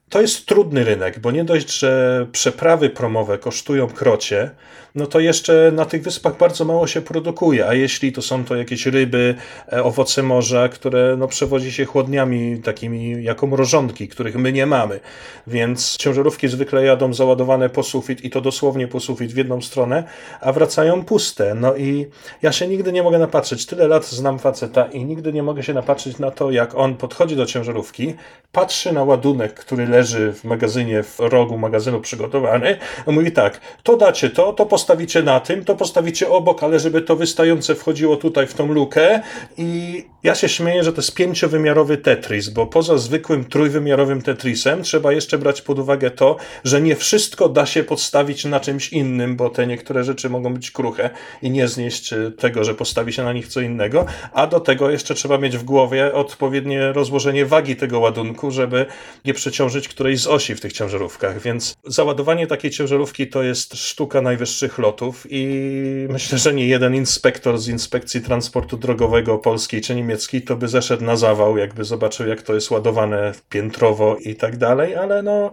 To 0.09 0.21
jest 0.21 0.47
trudny 0.47 0.85
rynek, 0.85 1.19
bo 1.19 1.31
nie 1.31 1.45
dość, 1.45 1.79
że 1.79 2.27
przeprawy 2.33 2.91
promowe 2.91 3.39
kosztują 3.39 3.89
krocie, 3.89 4.51
no 4.95 5.07
to 5.07 5.21
jeszcze 5.21 5.73
na 5.75 5.85
tych 5.85 6.03
wyspach 6.03 6.37
bardzo 6.39 6.65
mało 6.65 6.87
się 6.87 7.01
produkuje, 7.01 7.69
a 7.69 7.75
jeśli 7.75 8.13
to 8.13 8.23
są 8.23 8.45
to 8.45 8.57
jakieś 8.57 8.87
ryby, 8.87 9.35
e, 9.73 9.85
owoce 9.85 10.23
morza, 10.23 10.69
które 10.69 11.17
no, 11.19 11.29
przewozi 11.29 11.73
się 11.73 11.85
chłodniami 11.85 12.63
takimi 12.65 13.25
jako 13.25 13.47
mrożonki, 13.47 14.09
których 14.09 14.37
my 14.37 14.53
nie 14.53 14.67
mamy. 14.67 15.01
Więc 15.47 15.97
ciężarówki 15.97 16.49
zwykle 16.49 16.85
jadą 16.85 17.15
załadowane 17.15 17.69
po 17.69 17.83
sufit 17.83 18.25
i 18.25 18.31
to 18.31 18.41
dosłownie 18.41 18.89
po 18.89 19.01
sufit 19.01 19.33
w 19.33 19.37
jedną 19.37 19.63
stronę, 19.63 20.05
a 20.41 20.53
wracają 20.53 21.05
puste. 21.05 21.55
No 21.55 21.77
i 21.77 22.07
ja 22.43 22.53
się 22.53 22.69
nigdy 22.69 22.93
nie 22.93 23.03
mogę 23.03 23.19
napatrzeć. 23.19 23.67
Tyle 23.67 23.89
lat 23.89 24.07
znam 24.07 24.39
faceta 24.39 24.85
i 24.85 25.05
nigdy 25.05 25.33
nie 25.33 25.43
mogę 25.43 25.63
się 25.63 25.75
napatrzeć 25.75 26.19
na 26.19 26.31
to, 26.31 26.51
jak 26.51 26.75
on 26.75 26.97
podchodzi 26.97 27.37
do 27.37 27.47
ciężarówki, 27.47 28.15
patrzy 28.53 28.93
na 28.93 29.05
ładunek, 29.05 29.55
który 29.55 29.87
leży 29.87 30.33
w 30.33 30.45
magazynie, 30.45 31.03
w 31.03 31.19
rogu 31.19 31.59
magazynu 31.59 32.01
przygotowany, 32.01 32.79
mówi 33.07 33.33
tak, 33.33 33.61
to 33.83 33.97
dacie 33.97 34.31
to, 34.31 34.53
to 34.53 34.67
postawicie 34.83 35.23
na 35.23 35.41
tym, 35.41 35.65
to 35.65 35.77
postawicie 35.77 36.29
obok, 36.29 36.63
ale 36.63 36.81
żeby 36.81 37.03
to 37.03 37.17
wystające 37.17 37.75
wchodziło 37.75 38.17
tutaj 38.17 38.47
w 38.47 38.55
tą 38.55 38.73
lukę. 38.73 39.21
I 39.57 40.05
ja 40.23 40.35
się 40.35 40.49
śmieję, 40.49 40.85
że 40.85 40.93
to 40.93 41.01
jest 41.01 41.15
pięciowymiarowy 41.15 41.97
Tetris, 41.97 42.49
bo 42.49 42.67
poza 42.67 42.99
zwykłym 42.99 43.45
trójwymiarowym 43.45 44.23
Tetrisem 44.23 44.83
trzeba 44.83 45.13
jeszcze 45.13 45.39
brać 45.39 45.63
pod 45.63 45.79
uwagę 45.79 46.11
to, 46.11 46.37
że 46.65 46.81
nie 46.81 46.97
wszystko 46.97 47.49
da 47.49 47.67
się 47.67 47.85
podstawić 47.85 48.45
na 48.45 48.61
czymś 48.61 48.89
innym, 48.89 49.37
bo 49.37 49.51
te 49.51 49.67
niektóre 49.67 50.05
rzeczy 50.05 50.31
mogą 50.31 50.55
być 50.55 50.71
kruche 50.71 51.11
i 51.43 51.51
nie 51.51 51.69
znieść 51.69 52.13
e, 52.13 52.31
tego, 52.31 52.65
że 52.65 52.75
postawi 52.75 53.13
się 53.13 53.25
na 53.25 53.33
nich 53.33 53.49
co 53.49 53.61
innego, 53.61 54.07
a 54.33 54.47
do 54.47 54.61
tego 54.61 54.91
jeszcze 54.91 55.15
trzeba 55.15 55.39
mieć 55.39 55.59
w 55.59 55.65
głowie 55.65 56.15
odpowiednie 56.15 56.93
rozłożenie 56.93 57.47
wagi 57.47 57.77
tego 57.77 58.01
ładunku, 58.01 58.51
żeby 58.51 58.87
nie 59.25 59.35
przeciążyć 59.35 59.89
którejś 59.89 60.21
z 60.21 60.27
osi 60.27 60.55
w 60.55 60.61
tych 60.61 60.73
ciężarówkach, 60.73 61.41
więc 61.41 61.75
załadowanie 61.87 62.47
takiej 62.47 62.71
ciężarówki 62.71 63.29
to 63.29 63.43
jest 63.43 63.75
sztuka 63.75 64.21
najwyższych 64.23 64.72
lotów 64.79 65.27
i 65.31 66.07
myślę, 66.11 66.39
że 66.39 66.55
nie 66.55 66.67
jeden 66.67 66.95
inspektor 66.95 67.59
z 67.59 67.69
Inspekcji 67.69 68.21
Transportu 68.21 68.77
Drogowego 68.77 69.39
polskiej 69.39 69.81
czy 69.81 69.95
niemieckiej 69.95 70.43
to 70.43 70.57
by 70.57 70.69
zeszedł 70.69 71.05
na 71.05 71.17
zawał, 71.17 71.59
jakby 71.59 71.85
zobaczył 71.85 72.29
jak 72.29 72.43
to 72.43 72.55
jest 72.55 72.71
ładowane 72.71 73.33
piętrowo 73.49 74.17
i 74.17 74.35
tak 74.35 74.57
dalej, 74.57 74.95
ale 74.95 75.23
no 75.23 75.51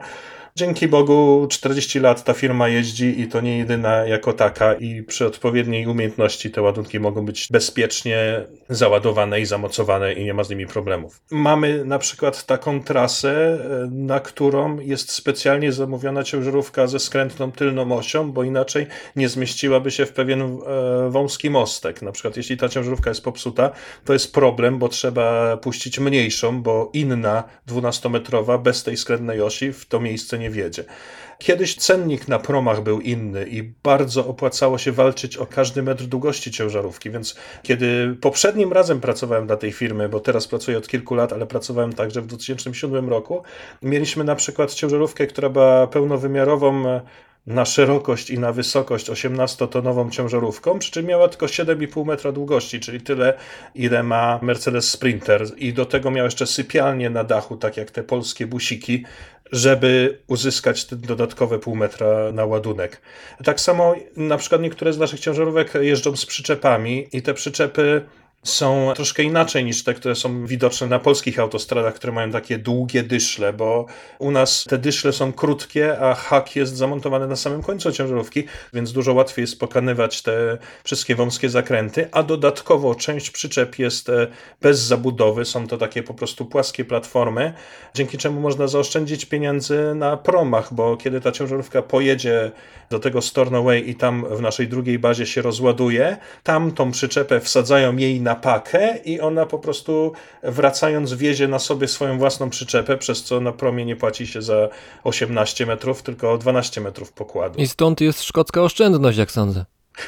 Dzięki 0.55 0.87
Bogu 0.87 1.47
40 1.49 1.99
lat 1.99 2.23
ta 2.23 2.33
firma 2.33 2.67
jeździ 2.67 3.21
i 3.21 3.27
to 3.27 3.41
nie 3.41 3.57
jedyna 3.57 4.05
jako 4.05 4.33
taka 4.33 4.73
i 4.73 5.03
przy 5.03 5.25
odpowiedniej 5.25 5.87
umiejętności 5.87 6.51
te 6.51 6.61
ładunki 6.61 6.99
mogą 6.99 7.25
być 7.25 7.47
bezpiecznie 7.51 8.45
załadowane 8.69 9.41
i 9.41 9.45
zamocowane 9.45 10.13
i 10.13 10.25
nie 10.25 10.33
ma 10.33 10.43
z 10.43 10.49
nimi 10.49 10.67
problemów. 10.67 11.21
Mamy 11.31 11.85
na 11.85 11.99
przykład 11.99 12.45
taką 12.45 12.83
trasę, 12.83 13.59
na 13.91 14.19
którą 14.19 14.79
jest 14.79 15.11
specjalnie 15.11 15.71
zamówiona 15.71 16.23
ciężarówka 16.23 16.87
ze 16.87 16.99
skrętną 16.99 17.51
tylną 17.51 17.97
osią, 17.97 18.31
bo 18.31 18.43
inaczej 18.43 18.87
nie 19.15 19.29
zmieściłaby 19.29 19.91
się 19.91 20.05
w 20.05 20.13
pewien 20.13 20.41
e, 20.41 21.09
wąski 21.09 21.49
mostek. 21.49 22.01
Na 22.01 22.11
przykład 22.11 22.37
jeśli 22.37 22.57
ta 22.57 22.69
ciężarówka 22.69 23.09
jest 23.09 23.23
popsuta, 23.23 23.71
to 24.05 24.13
jest 24.13 24.33
problem, 24.33 24.79
bo 24.79 24.89
trzeba 24.89 25.57
puścić 25.57 25.99
mniejszą, 25.99 26.61
bo 26.61 26.89
inna 26.93 27.43
12-metrowa 27.67 28.61
bez 28.61 28.83
tej 28.83 28.97
skrętnej 28.97 29.41
osi 29.41 29.73
w 29.73 29.85
to 29.85 29.99
miejsce 29.99 30.39
nie 30.39 30.48
wiedzie. 30.51 30.83
Kiedyś 31.37 31.75
cennik 31.75 32.27
na 32.27 32.39
promach 32.39 32.83
był 32.83 33.01
inny 33.01 33.45
i 33.47 33.63
bardzo 33.83 34.27
opłacało 34.27 34.77
się 34.77 34.91
walczyć 34.91 35.37
o 35.37 35.45
każdy 35.45 35.83
metr 35.83 36.03
długości 36.03 36.51
ciężarówki, 36.51 37.11
więc 37.11 37.35
kiedy 37.63 38.17
poprzednim 38.21 38.73
razem 38.73 39.01
pracowałem 39.01 39.47
dla 39.47 39.57
tej 39.57 39.71
firmy, 39.71 40.09
bo 40.09 40.19
teraz 40.19 40.47
pracuję 40.47 40.77
od 40.77 40.87
kilku 40.87 41.15
lat, 41.15 41.33
ale 41.33 41.45
pracowałem 41.45 41.93
także 41.93 42.21
w 42.21 42.27
2007 42.27 43.09
roku, 43.09 43.43
mieliśmy 43.81 44.23
na 44.23 44.35
przykład 44.35 44.73
ciężarówkę, 44.73 45.27
która 45.27 45.49
była 45.49 45.87
pełnowymiarową 45.87 46.83
na 47.47 47.65
szerokość 47.65 48.29
i 48.29 48.39
na 48.39 48.51
wysokość 48.51 49.09
18-tonową 49.09 50.09
ciężarówką, 50.09 50.79
przy 50.79 50.91
czym 50.91 51.05
miała 51.05 51.27
tylko 51.27 51.45
7,5 51.45 52.05
metra 52.05 52.31
długości, 52.31 52.79
czyli 52.79 53.01
tyle, 53.01 53.33
ile 53.75 54.03
ma 54.03 54.39
Mercedes 54.41 54.91
Sprinter. 54.91 55.45
I 55.57 55.73
do 55.73 55.85
tego 55.85 56.11
miał 56.11 56.25
jeszcze 56.25 56.47
sypialnię 56.47 57.09
na 57.09 57.23
dachu, 57.23 57.57
tak 57.57 57.77
jak 57.77 57.91
te 57.91 58.03
polskie 58.03 58.47
busiki, 58.47 59.05
żeby 59.51 60.19
uzyskać 60.27 60.85
te 60.85 60.95
dodatkowe 60.95 61.59
pół 61.59 61.75
metra 61.75 62.31
na 62.33 62.45
ładunek. 62.45 63.01
Tak 63.43 63.59
samo 63.59 63.95
na 64.17 64.37
przykład 64.37 64.61
niektóre 64.61 64.93
z 64.93 64.97
naszych 64.97 65.19
ciężarówek 65.19 65.73
jeżdżą 65.81 66.15
z 66.15 66.25
przyczepami 66.25 67.07
i 67.13 67.21
te 67.21 67.33
przyczepy 67.33 68.01
są 68.43 68.91
troszkę 68.95 69.23
inaczej 69.23 69.65
niż 69.65 69.83
te, 69.83 69.93
które 69.93 70.15
są 70.15 70.45
widoczne 70.45 70.87
na 70.87 70.99
polskich 70.99 71.39
autostradach, 71.39 71.93
które 71.93 72.13
mają 72.13 72.31
takie 72.31 72.57
długie 72.57 73.03
dyszle, 73.03 73.53
bo 73.53 73.85
u 74.19 74.31
nas 74.31 74.63
te 74.69 74.77
dyszle 74.77 75.13
są 75.13 75.33
krótkie, 75.33 75.99
a 75.99 76.13
hak 76.13 76.55
jest 76.55 76.77
zamontowany 76.77 77.27
na 77.27 77.35
samym 77.35 77.63
końcu 77.63 77.91
ciężarówki, 77.91 78.43
więc 78.73 78.91
dużo 78.91 79.13
łatwiej 79.13 79.43
jest 79.43 79.59
pokonywać 79.59 80.21
te 80.21 80.57
wszystkie 80.83 81.15
wąskie 81.15 81.49
zakręty, 81.49 82.07
a 82.11 82.23
dodatkowo 82.23 82.95
część 82.95 83.31
przyczep 83.31 83.79
jest 83.79 84.09
e, 84.09 84.27
bez 84.61 84.79
zabudowy, 84.79 85.45
są 85.45 85.67
to 85.67 85.77
takie 85.77 86.03
po 86.03 86.13
prostu 86.13 86.45
płaskie 86.45 86.85
platformy, 86.85 87.53
dzięki 87.93 88.17
czemu 88.17 88.41
można 88.41 88.67
zaoszczędzić 88.67 89.25
pieniędzy 89.25 89.95
na 89.95 90.17
promach, 90.17 90.73
bo 90.73 90.97
kiedy 90.97 91.21
ta 91.21 91.31
ciężarówka 91.31 91.81
pojedzie 91.81 92.51
do 92.89 92.99
tego 92.99 93.21
Stornoway 93.21 93.89
i 93.89 93.95
tam 93.95 94.25
w 94.31 94.41
naszej 94.41 94.67
drugiej 94.67 94.99
bazie 94.99 95.25
się 95.25 95.41
rozładuje, 95.41 96.17
tam 96.43 96.71
tą 96.71 96.91
przyczepę 96.91 97.39
wsadzają 97.39 97.97
jej 97.97 98.21
na 98.21 98.28
pakę 98.35 98.97
i 98.97 99.21
ona 99.21 99.45
po 99.45 99.59
prostu 99.59 100.13
wracając 100.43 101.13
wiezie 101.13 101.47
na 101.47 101.59
sobie 101.59 101.87
swoją 101.87 102.17
własną 102.17 102.49
przyczepę, 102.49 102.97
przez 102.97 103.23
co 103.23 103.41
na 103.41 103.51
promie 103.51 103.85
nie 103.85 103.95
płaci 103.95 104.27
się 104.27 104.41
za 104.41 104.69
18 105.03 105.65
metrów, 105.65 106.03
tylko 106.03 106.37
12 106.37 106.81
metrów 106.81 107.11
pokładu. 107.11 107.59
I 107.59 107.67
stąd 107.67 108.01
jest 108.01 108.23
szkocka 108.23 108.61
oszczędność, 108.61 109.17
jak 109.17 109.31
sądzę. 109.31 109.65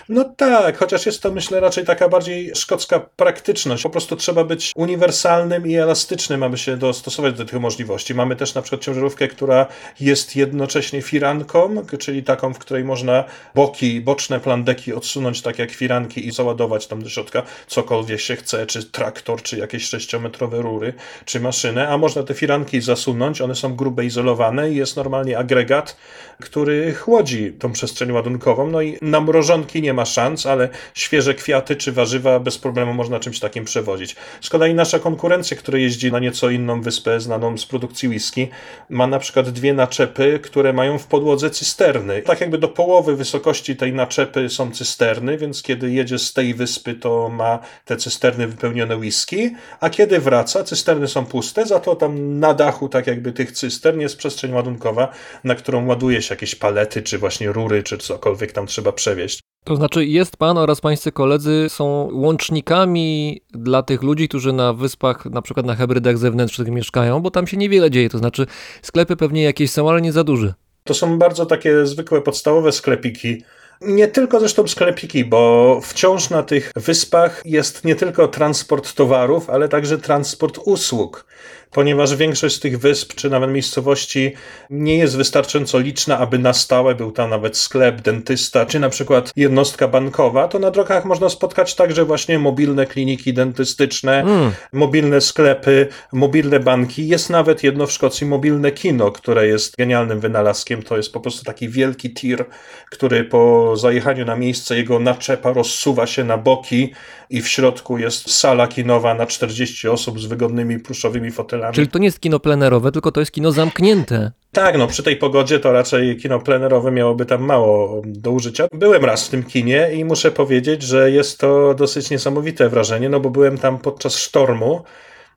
No 0.09 0.23
tak, 0.23 0.77
chociaż 0.77 1.05
jest 1.05 1.21
to 1.21 1.31
myślę 1.31 1.59
raczej 1.59 1.85
taka 1.85 2.09
bardziej 2.09 2.51
szkocka 2.55 2.99
praktyczność. 2.99 3.83
Po 3.83 3.89
prostu 3.89 4.15
trzeba 4.15 4.43
być 4.43 4.71
uniwersalnym 4.75 5.67
i 5.67 5.75
elastycznym, 5.75 6.43
aby 6.43 6.57
się 6.57 6.77
dostosować 6.77 7.33
do 7.33 7.45
tych 7.45 7.59
możliwości. 7.59 8.15
Mamy 8.15 8.35
też 8.35 8.55
na 8.55 8.61
przykład 8.61 8.81
ciężarówkę, 8.81 9.27
która 9.27 9.67
jest 9.99 10.35
jednocześnie 10.35 11.01
firanką, 11.01 11.75
czyli 11.99 12.23
taką, 12.23 12.53
w 12.53 12.59
której 12.59 12.83
można 12.83 13.23
boki, 13.55 14.01
boczne 14.01 14.39
plandeki 14.39 14.93
odsunąć 14.93 15.41
tak 15.41 15.59
jak 15.59 15.71
firanki 15.71 16.27
i 16.27 16.31
załadować 16.31 16.87
tam 16.87 17.03
do 17.03 17.09
środka 17.09 17.43
cokolwiek 17.67 18.19
się 18.19 18.35
chce, 18.35 18.65
czy 18.65 18.83
traktor, 18.83 19.41
czy 19.41 19.57
jakieś 19.57 19.83
sześciometrowe 19.83 20.61
rury, 20.61 20.93
czy 21.25 21.39
maszynę, 21.39 21.89
a 21.89 21.97
można 21.97 22.23
te 22.23 22.33
firanki 22.33 22.81
zasunąć, 22.81 23.41
one 23.41 23.55
są 23.55 23.75
grube 23.75 24.05
izolowane 24.05 24.71
i 24.71 24.75
jest 24.75 24.95
normalnie 24.95 25.37
agregat, 25.37 25.97
który 26.41 26.93
chłodzi 26.93 27.53
tą 27.59 27.71
przestrzeń 27.71 28.11
ładunkową, 28.11 28.67
no 28.67 28.81
i 28.81 28.97
na 29.01 29.21
mrożonki 29.21 29.80
nie 29.81 29.93
ma 29.93 30.05
szans, 30.05 30.45
ale 30.45 30.69
świeże 30.93 31.33
kwiaty 31.33 31.75
czy 31.75 31.91
warzywa 31.91 32.39
bez 32.39 32.57
problemu 32.57 32.93
można 32.93 33.19
czymś 33.19 33.39
takim 33.39 33.65
przewozić. 33.65 34.15
Z 34.41 34.49
kolei 34.49 34.73
nasza 34.73 34.99
konkurencja, 34.99 35.57
która 35.57 35.77
jeździ 35.77 36.11
na 36.11 36.19
nieco 36.19 36.49
inną 36.49 36.81
wyspę 36.81 37.19
znaną 37.19 37.57
z 37.57 37.65
produkcji 37.65 38.09
whisky, 38.09 38.47
ma 38.89 39.07
na 39.07 39.19
przykład 39.19 39.49
dwie 39.49 39.73
naczepy, 39.73 40.39
które 40.43 40.73
mają 40.73 40.99
w 40.99 41.07
podłodze 41.07 41.49
cysterny. 41.49 42.21
Tak 42.21 42.41
jakby 42.41 42.57
do 42.57 42.67
połowy 42.67 43.15
wysokości 43.15 43.75
tej 43.75 43.93
naczepy 43.93 44.49
są 44.49 44.71
cysterny, 44.71 45.37
więc 45.37 45.63
kiedy 45.63 45.91
jedzie 45.91 46.19
z 46.19 46.33
tej 46.33 46.53
wyspy, 46.53 46.93
to 46.93 47.29
ma 47.29 47.59
te 47.85 47.97
cysterny 47.97 48.47
wypełnione 48.47 48.97
whisky, 48.97 49.55
a 49.79 49.89
kiedy 49.89 50.19
wraca, 50.19 50.63
cysterny 50.63 51.07
są 51.07 51.25
puste, 51.25 51.65
za 51.65 51.79
to 51.79 51.95
tam 51.95 52.39
na 52.39 52.53
dachu, 52.53 52.89
tak 52.89 53.07
jakby 53.07 53.33
tych 53.33 53.51
cystern, 53.51 53.99
jest 53.99 54.17
przestrzeń 54.17 54.53
ładunkowa, 54.53 55.11
na 55.43 55.55
którą 55.55 55.85
ładuje 55.85 56.21
się 56.21 56.33
jakieś 56.33 56.55
palety, 56.55 57.01
czy 57.01 57.17
właśnie 57.17 57.51
rury, 57.51 57.83
czy 57.83 57.97
cokolwiek 57.97 58.51
tam 58.51 58.67
trzeba 58.67 58.91
przewieźć. 58.91 59.50
To 59.63 59.75
znaczy, 59.75 60.05
jest 60.05 60.37
pan 60.37 60.57
oraz 60.57 60.81
pańscy 60.81 61.11
koledzy 61.11 61.65
są 61.69 62.09
łącznikami 62.13 63.41
dla 63.49 63.83
tych 63.83 64.03
ludzi, 64.03 64.27
którzy 64.27 64.53
na 64.53 64.73
wyspach, 64.73 65.25
na 65.25 65.41
przykład 65.41 65.65
na 65.65 65.75
hybrydach 65.75 66.17
zewnętrznych 66.17 66.67
mieszkają, 66.67 67.19
bo 67.19 67.31
tam 67.31 67.47
się 67.47 67.57
niewiele 67.57 67.91
dzieje. 67.91 68.09
To 68.09 68.17
znaczy, 68.17 68.45
sklepy 68.81 69.15
pewnie 69.15 69.43
jakieś 69.43 69.71
są, 69.71 69.89
ale 69.89 70.01
nie 70.01 70.11
za 70.11 70.23
duże. 70.23 70.53
To 70.83 70.93
są 70.93 71.19
bardzo 71.19 71.45
takie 71.45 71.85
zwykłe, 71.85 72.21
podstawowe 72.21 72.71
sklepiki. 72.71 73.43
Nie 73.81 74.07
tylko 74.07 74.39
zresztą 74.39 74.67
sklepiki, 74.67 75.25
bo 75.25 75.79
wciąż 75.83 76.29
na 76.29 76.43
tych 76.43 76.71
wyspach 76.75 77.41
jest 77.45 77.85
nie 77.85 77.95
tylko 77.95 78.27
transport 78.27 78.93
towarów, 78.93 79.49
ale 79.49 79.69
także 79.69 79.97
transport 79.97 80.59
usług. 80.65 81.25
Ponieważ 81.71 82.15
większość 82.15 82.55
z 82.55 82.59
tych 82.59 82.79
wysp, 82.79 83.13
czy 83.15 83.29
nawet 83.29 83.51
miejscowości 83.51 84.33
nie 84.69 84.97
jest 84.97 85.17
wystarczająco 85.17 85.79
liczna, 85.79 86.17
aby 86.17 86.39
na 86.39 86.53
stałe 86.53 86.95
był 86.95 87.11
tam 87.11 87.29
nawet 87.29 87.57
sklep, 87.57 88.01
dentysta, 88.01 88.65
czy 88.65 88.79
na 88.79 88.89
przykład 88.89 89.31
jednostka 89.35 89.87
bankowa, 89.87 90.47
to 90.47 90.59
na 90.59 90.71
drogach 90.71 91.05
można 91.05 91.29
spotkać 91.29 91.75
także 91.75 92.05
właśnie 92.05 92.39
mobilne 92.39 92.85
kliniki 92.85 93.33
dentystyczne, 93.33 94.21
Mm. 94.21 94.51
mobilne 94.73 95.21
sklepy, 95.21 95.87
mobilne 96.13 96.59
banki. 96.59 97.07
Jest 97.07 97.29
nawet 97.29 97.63
jedno 97.63 97.87
w 97.87 97.91
Szkocji 97.91 98.27
mobilne 98.27 98.71
kino, 98.71 99.11
które 99.11 99.47
jest 99.47 99.75
genialnym 99.75 100.19
wynalazkiem. 100.19 100.83
To 100.83 100.97
jest 100.97 101.13
po 101.13 101.19
prostu 101.19 101.43
taki 101.43 101.69
wielki 101.69 102.13
tir, 102.13 102.45
który 102.91 103.23
po 103.23 103.73
zajechaniu 103.77 104.25
na 104.25 104.35
miejsce 104.35 104.77
jego 104.77 104.99
naczepa 104.99 105.53
rozsuwa 105.53 106.07
się 106.07 106.23
na 106.23 106.37
boki 106.37 106.93
i 107.31 107.41
w 107.41 107.47
środku 107.47 107.97
jest 107.97 108.31
sala 108.31 108.67
kinowa 108.67 109.13
na 109.13 109.25
40 109.25 109.87
osób 109.87 110.19
z 110.19 110.25
wygodnymi 110.25 110.79
pluszowymi 110.79 111.31
fotelami. 111.31 111.75
Czyli 111.75 111.87
to 111.87 111.99
nie 111.99 112.05
jest 112.05 112.19
kino 112.19 112.39
plenerowe, 112.39 112.91
tylko 112.91 113.11
to 113.11 113.19
jest 113.19 113.31
kino 113.31 113.51
zamknięte. 113.51 114.31
Tak, 114.51 114.77
no 114.77 114.87
przy 114.87 115.03
tej 115.03 115.15
pogodzie 115.15 115.59
to 115.59 115.71
raczej 115.71 116.17
kino 116.17 116.39
plenerowe 116.39 116.91
miałoby 116.91 117.25
tam 117.25 117.41
mało 117.41 118.01
do 118.05 118.31
użycia. 118.31 118.67
Byłem 118.73 119.05
raz 119.05 119.27
w 119.27 119.29
tym 119.29 119.43
kinie 119.43 119.89
i 119.93 120.05
muszę 120.05 120.31
powiedzieć, 120.31 120.83
że 120.83 121.11
jest 121.11 121.39
to 121.39 121.73
dosyć 121.73 122.09
niesamowite 122.09 122.69
wrażenie, 122.69 123.09
no 123.09 123.19
bo 123.19 123.29
byłem 123.29 123.57
tam 123.57 123.77
podczas 123.77 124.17
sztormu. 124.17 124.83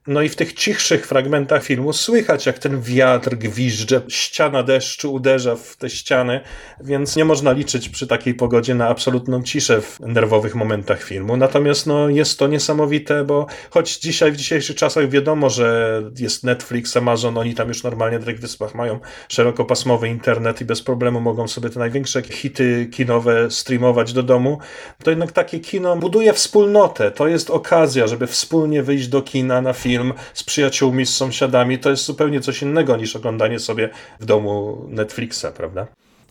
No 0.06 0.22
i 0.22 0.28
w 0.28 0.36
tych 0.36 0.52
cichszych 0.52 1.06
fragmentach 1.06 1.64
filmu 1.64 1.92
słychać, 1.92 2.46
jak 2.46 2.58
ten 2.58 2.80
wiatr 2.80 3.36
gwizdże, 3.36 4.02
ściana 4.08 4.62
deszczu 4.62 5.12
uderza 5.12 5.56
w 5.56 5.76
te 5.76 5.90
ściany, 5.90 6.40
więc 6.80 7.16
nie 7.16 7.24
można 7.24 7.52
liczyć 7.52 7.88
przy 7.88 8.06
takiej 8.06 8.34
pogodzie 8.34 8.74
na 8.74 8.88
absolutną 8.88 9.42
ciszę 9.42 9.80
w 9.80 10.00
nerwowych 10.00 10.54
momentach 10.54 11.02
filmu. 11.02 11.36
Natomiast 11.36 11.86
no, 11.86 12.08
jest 12.08 12.38
to 12.38 12.46
niesamowite, 12.46 13.24
bo 13.24 13.46
choć 13.70 13.98
dzisiaj, 13.98 14.32
w 14.32 14.36
dzisiejszych 14.36 14.76
czasach 14.76 15.08
wiadomo, 15.08 15.50
że 15.50 16.02
jest 16.18 16.44
Netflix, 16.44 16.96
Amazon, 16.96 17.38
oni 17.38 17.54
tam 17.54 17.68
już 17.68 17.82
normalnie 17.82 18.18
na 18.18 18.24
tych 18.24 18.40
wyspach 18.40 18.74
mają 18.74 19.00
szerokopasmowy 19.28 20.08
internet 20.08 20.60
i 20.60 20.64
bez 20.64 20.82
problemu 20.82 21.20
mogą 21.20 21.48
sobie 21.48 21.70
te 21.70 21.78
największe 21.78 22.22
hity 22.22 22.88
kinowe 22.92 23.50
streamować 23.50 24.12
do 24.12 24.22
domu, 24.22 24.58
to 25.02 25.10
jednak 25.10 25.32
takie 25.32 25.60
kino 25.60 25.96
buduje 25.96 26.32
wspólnotę. 26.32 27.10
To 27.10 27.28
jest 27.28 27.50
okazja, 27.50 28.06
żeby 28.06 28.26
wspólnie 28.26 28.82
wyjść 28.82 29.08
do 29.08 29.22
kina 29.22 29.60
na 29.60 29.72
film 29.72 29.93
z 30.34 30.42
przyjaciółmi, 30.42 31.06
z 31.06 31.16
sąsiadami. 31.16 31.78
To 31.78 31.90
jest 31.90 32.04
zupełnie 32.04 32.40
coś 32.40 32.62
innego 32.62 32.96
niż 32.96 33.16
oglądanie 33.16 33.58
sobie 33.58 33.90
w 34.20 34.24
domu 34.24 34.84
Netflixa, 34.88 35.46
prawda? 35.56 35.86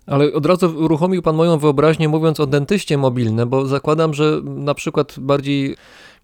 Ale 0.07 0.33
od 0.33 0.45
razu 0.45 0.75
uruchomił 0.77 1.21
pan 1.21 1.35
moją 1.35 1.57
wyobraźnię 1.57 2.09
mówiąc 2.09 2.39
o 2.39 2.47
dentyście 2.47 2.97
mobilne, 2.97 3.45
bo 3.45 3.65
zakładam, 3.65 4.13
że 4.13 4.41
na 4.43 4.73
przykład 4.73 5.15
bardziej 5.17 5.75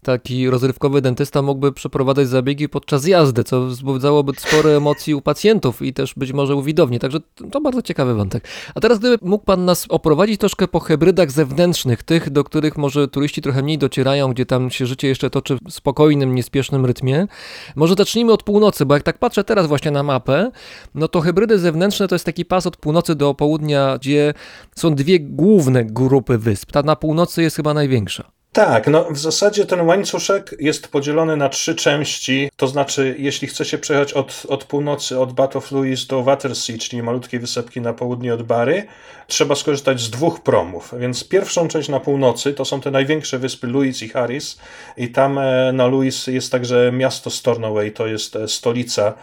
taki 0.04 0.50
rozrywkowy 0.50 1.02
dentysta 1.02 1.42
mógłby 1.42 1.72
przeprowadzać 1.72 2.28
zabiegi 2.28 2.70
podczas 2.70 3.08
jazdy, 3.08 3.44
co 3.44 3.66
wzbudzałoby 3.66 4.34
spore 4.38 4.78
emocji 4.78 5.16
u 5.16 5.22
pacjentów 5.22 5.82
i 5.82 5.94
też 5.94 6.14
być 6.14 6.34
może 6.34 6.56
u 6.56 6.62
widowni. 6.62 7.00
Także 7.00 7.20
to 7.52 7.62
bardzo 7.62 7.82
ciekawy 7.82 8.14
wątek. 8.14 8.48
A 8.76 8.80
teraz 8.80 9.00
gdyby 9.00 9.28
mógł 9.28 9.46
pan 9.46 9.66
nas 9.66 9.86
oprowadzić 9.90 10.40
troszkę 10.40 10.68
po 10.68 10.80
hybrydach 10.80 11.32
zewnętrznych, 11.32 12.04
tych, 12.04 12.30
do 12.30 12.44
których 12.44 12.78
może 12.78 13.08
turyści 13.08 13.42
trochę 13.42 13.64
mniej 13.64 13.78
docierają, 13.78 14.34
gdzie 14.34 14.46
tam 14.46 14.70
się 14.70 14.86
życie 14.86 15.08
jeszcze 15.08 15.30
toczy 15.30 15.58
w 15.68 15.72
spokojnym, 15.72 16.36
niespiesznym 16.36 16.86
rytmie. 16.86 17.28
Może 17.76 17.96
zacznijmy 17.98 18.34
od 18.34 18.44
północy, 18.44 18.86
bo 18.86 18.94
jak 18.94 19.04
tak 19.04 19.18
patrzę 19.18 19.44
teraz 19.44 19.68
właśnie 19.68 19.92
na 19.92 20.04
mapę, 20.04 20.52
no 20.96 21.08
to 21.08 21.22
hybrydy 21.22 21.60
zewnętrzne 21.60 22.08
to 22.08 22.16
jest 22.16 22.26
taki 22.26 22.46
pas 22.46 22.68
od 22.68 22.78
północy 22.78 23.16
do 23.16 23.34
południa, 23.34 23.98
gdzie 23.98 24.34
są 24.76 24.96
dwie 24.96 25.20
główne 25.20 25.86
grupy 25.86 26.38
wysp. 26.38 26.72
Ta 26.72 26.84
na 26.84 26.96
północy 26.96 27.42
jest 27.42 27.56
chyba 27.56 27.74
największa. 27.74 28.39
Tak, 28.54 28.88
no 28.88 29.12
w 29.12 29.18
zasadzie 29.18 29.66
ten 29.66 29.82
łańcuszek 29.82 30.56
jest 30.60 30.88
podzielony 30.88 31.38
na 31.38 31.50
trzy 31.50 31.76
części, 31.76 32.50
to 32.56 32.68
znaczy 32.68 33.16
jeśli 33.20 33.48
chce 33.48 33.66
się 33.66 33.78
przejechać 33.78 34.14
od, 34.14 34.44
od 34.48 34.64
północy, 34.64 35.20
od 35.20 35.34
Bat 35.34 35.56
of 35.56 35.72
Louis 35.72 36.08
do 36.08 36.24
Watersea, 36.24 36.78
czyli 36.78 37.04
malutkiej 37.04 37.40
wysepki 37.40 37.82
na 37.82 37.94
południe 37.94 38.34
od 38.34 38.44
Bary, 38.44 38.88
trzeba 39.28 39.56
skorzystać 39.56 40.02
z 40.02 40.10
dwóch 40.10 40.44
promów, 40.44 40.94
więc 41.00 41.28
pierwszą 41.28 41.68
część 41.68 41.90
na 41.90 42.00
północy 42.00 42.54
to 42.54 42.66
są 42.66 42.82
te 42.82 42.92
największe 42.92 43.40
wyspy 43.40 43.68
Louis 43.68 44.04
i 44.04 44.10
Harris. 44.10 44.60
I 44.98 45.10
tam 45.10 45.38
e, 45.38 45.72
na 45.74 45.88
Louis 45.88 46.28
jest 46.28 46.52
także 46.52 46.92
miasto 46.92 47.30
Stornoway, 47.30 47.92
to 47.92 48.08
jest 48.08 48.36
e, 48.36 48.48
stolica 48.48 49.14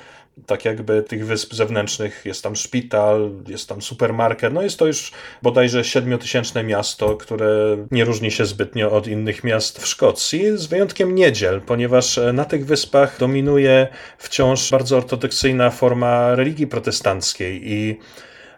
tak 0.47 0.65
jakby 0.65 1.03
tych 1.03 1.27
wysp 1.27 1.55
zewnętrznych. 1.55 2.23
Jest 2.25 2.43
tam 2.43 2.57
szpital, 2.57 3.31
jest 3.49 3.69
tam 3.69 3.83
supermarket. 3.83 4.53
No 4.53 4.63
jest 4.63 4.79
to 4.79 4.87
już 4.87 5.13
bodajże 5.43 5.85
siedmiotysięczne 5.85 6.65
miasto, 6.65 7.17
które 7.17 7.77
nie 7.91 8.05
różni 8.05 8.31
się 8.31 8.47
zbytnio 8.47 8.93
od 8.93 9.07
innych 9.07 9.45
miast 9.45 9.83
w 9.83 9.87
Szkocji, 9.87 10.59
z 10.59 10.67
wyjątkiem 10.67 11.15
niedziel, 11.15 11.61
ponieważ 11.61 12.21
na 12.33 12.45
tych 12.45 12.67
wyspach 12.67 13.19
dominuje 13.19 13.89
wciąż 14.19 14.71
bardzo 14.71 14.97
ortodoksyjna 14.97 15.71
forma 15.71 16.35
religii 16.35 16.67
protestanckiej 16.67 17.73
i 17.73 17.99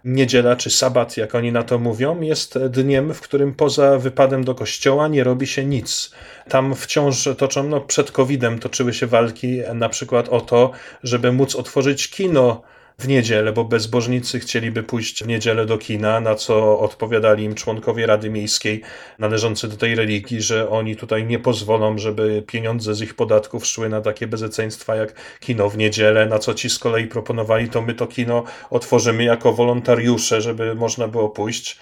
Niedziela 0.05 0.57
czy 0.57 0.71
sabat, 0.71 1.17
jak 1.17 1.35
oni 1.35 1.53
na 1.53 1.63
to 1.63 1.79
mówią, 1.79 2.21
jest 2.21 2.59
dniem, 2.59 3.15
w 3.15 3.21
którym 3.21 3.55
poza 3.55 3.99
wypadem 3.99 4.45
do 4.45 4.55
kościoła 4.55 5.09
nie 5.09 5.25
robi 5.25 5.47
się 5.47 5.65
nic. 5.65 6.11
Tam 6.49 6.75
wciąż 6.75 7.29
toczą, 7.39 7.63
no 7.63 7.81
przed 7.81 8.13
COVID-em 8.13 8.59
toczyły 8.59 8.95
się 8.95 9.07
walki 9.07 9.61
na 9.75 9.89
przykład 9.89 10.29
o 10.29 10.41
to, 10.41 10.71
żeby 11.03 11.33
móc 11.33 11.57
otworzyć 11.57 12.11
kino 12.11 12.63
w 13.01 13.09
niedzielę, 13.09 13.53
bo 13.53 13.65
bezbożnicy 13.65 14.41
chcieliby 14.41 14.83
pójść 14.83 15.25
w 15.25 15.27
niedzielę 15.27 15.67
do 15.67 15.79
kina, 15.79 16.21
na 16.21 16.35
co 16.35 16.79
odpowiadali 16.81 17.45
im 17.45 17.55
członkowie 17.55 18.07
Rady 18.07 18.31
Miejskiej 18.31 18.83
należący 19.19 19.69
do 19.69 19.77
tej 19.77 19.95
religii, 19.95 20.43
że 20.43 20.71
oni 20.71 20.97
tutaj 20.97 21.27
nie 21.27 21.39
pozwolą, 21.39 21.99
żeby 21.99 22.43
pieniądze 22.47 22.95
z 22.95 23.01
ich 23.01 23.15
podatków 23.15 23.67
szły 23.67 23.89
na 23.89 24.01
takie 24.01 24.27
bezeceństwa 24.27 24.97
jak 24.97 25.15
kino 25.41 25.71
w 25.71 25.77
niedzielę, 25.77 26.27
na 26.27 26.39
co 26.39 26.55
ci 26.55 26.71
z 26.71 26.79
kolei 26.79 27.07
proponowali, 27.07 27.69
to 27.69 27.83
my 27.83 27.95
to 27.95 28.07
kino 28.07 28.45
otworzymy 28.71 29.25
jako 29.25 29.53
wolontariusze, 29.53 30.41
żeby 30.41 30.75
można 30.75 31.09
było 31.09 31.29
pójść. 31.29 31.79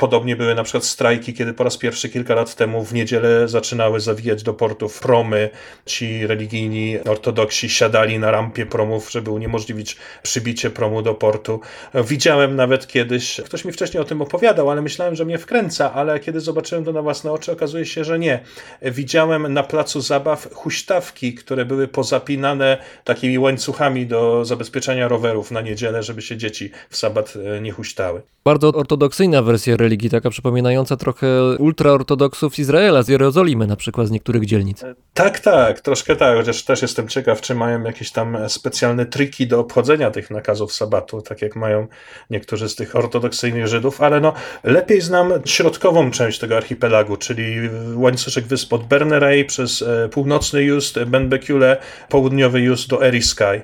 Podobnie 0.00 0.36
były 0.36 0.54
na 0.54 0.62
przykład 0.62 0.84
strajki, 0.84 1.34
kiedy 1.34 1.52
po 1.52 1.64
raz 1.64 1.76
pierwszy 1.76 2.08
kilka 2.08 2.34
lat 2.34 2.54
temu 2.54 2.84
w 2.84 2.94
niedzielę 2.94 3.48
zaczynały 3.48 4.00
zawijać 4.00 4.42
do 4.42 4.54
portów 4.54 5.00
promy. 5.00 5.50
Ci 5.86 6.26
religijni 6.26 7.00
ortodoksi 7.00 7.68
siadali 7.68 8.18
na 8.18 8.30
rampie 8.30 8.66
promów, 8.66 9.10
żeby 9.10 9.30
uniemożliwić 9.30 9.96
przybicie 10.22 10.70
promu 10.70 11.02
do 11.02 11.14
portu. 11.14 11.60
Widziałem 11.94 12.56
nawet 12.56 12.86
kiedyś, 12.86 13.40
ktoś 13.44 13.64
mi 13.64 13.72
wcześniej 13.72 14.00
o 14.00 14.04
tym 14.04 14.22
opowiadał, 14.22 14.70
ale 14.70 14.82
myślałem, 14.82 15.14
że 15.14 15.24
mnie 15.24 15.38
wkręca, 15.38 15.92
ale 15.92 16.20
kiedy 16.20 16.40
zobaczyłem 16.40 16.84
to 16.84 16.92
na 16.92 17.02
własne 17.02 17.32
oczy, 17.32 17.52
okazuje 17.52 17.86
się, 17.86 18.04
że 18.04 18.18
nie. 18.18 18.40
Widziałem 18.82 19.52
na 19.52 19.62
placu 19.62 20.00
zabaw 20.00 20.48
huśtawki, 20.54 21.34
które 21.34 21.64
były 21.64 21.88
pozapinane 21.88 22.78
takimi 23.04 23.38
łańcuchami 23.38 24.06
do 24.06 24.44
zabezpieczenia 24.44 25.08
rowerów 25.08 25.50
na 25.50 25.60
niedzielę, 25.60 26.02
żeby 26.02 26.22
się 26.22 26.36
dzieci 26.36 26.70
w 26.90 26.96
sabat 26.96 27.34
e, 27.56 27.60
nie 27.60 27.72
huśtały. 27.72 28.22
Bardzo 28.44 28.68
ortodoksyjna 28.68 29.42
wersja 29.42 29.76
religii, 29.76 29.89
taka 29.98 30.30
przypominająca 30.30 30.96
trochę 30.96 31.56
ultraortodoksów 31.58 32.58
Izraela, 32.58 33.02
z 33.02 33.08
Jerozolimy 33.08 33.66
na 33.66 33.76
przykład, 33.76 34.06
z 34.06 34.10
niektórych 34.10 34.46
dzielnic. 34.46 34.84
Tak, 35.14 35.38
tak, 35.40 35.80
troszkę 35.80 36.16
tak, 36.16 36.36
chociaż 36.36 36.64
też 36.64 36.82
jestem 36.82 37.08
ciekaw, 37.08 37.40
czy 37.40 37.54
mają 37.54 37.82
jakieś 37.82 38.10
tam 38.10 38.36
specjalne 38.48 39.06
triki 39.06 39.46
do 39.46 39.60
obchodzenia 39.60 40.10
tych 40.10 40.30
nakazów 40.30 40.72
sabatu, 40.72 41.22
tak 41.22 41.42
jak 41.42 41.56
mają 41.56 41.86
niektórzy 42.30 42.68
z 42.68 42.76
tych 42.76 42.96
ortodoksyjnych 42.96 43.66
Żydów, 43.66 44.00
ale 44.00 44.20
no 44.20 44.32
lepiej 44.64 45.00
znam 45.00 45.32
środkową 45.44 46.10
część 46.10 46.38
tego 46.38 46.56
archipelagu, 46.56 47.16
czyli 47.16 47.68
łańcuszek 47.94 48.44
wysp 48.44 48.72
od 48.72 48.86
Berneray 48.86 49.44
przez 49.44 49.82
e, 49.82 50.08
północny 50.08 50.64
Just, 50.64 51.04
Benbecule, 51.04 51.76
południowy 52.08 52.60
Just 52.60 52.88
do 52.88 53.06
Eriskay. 53.06 53.62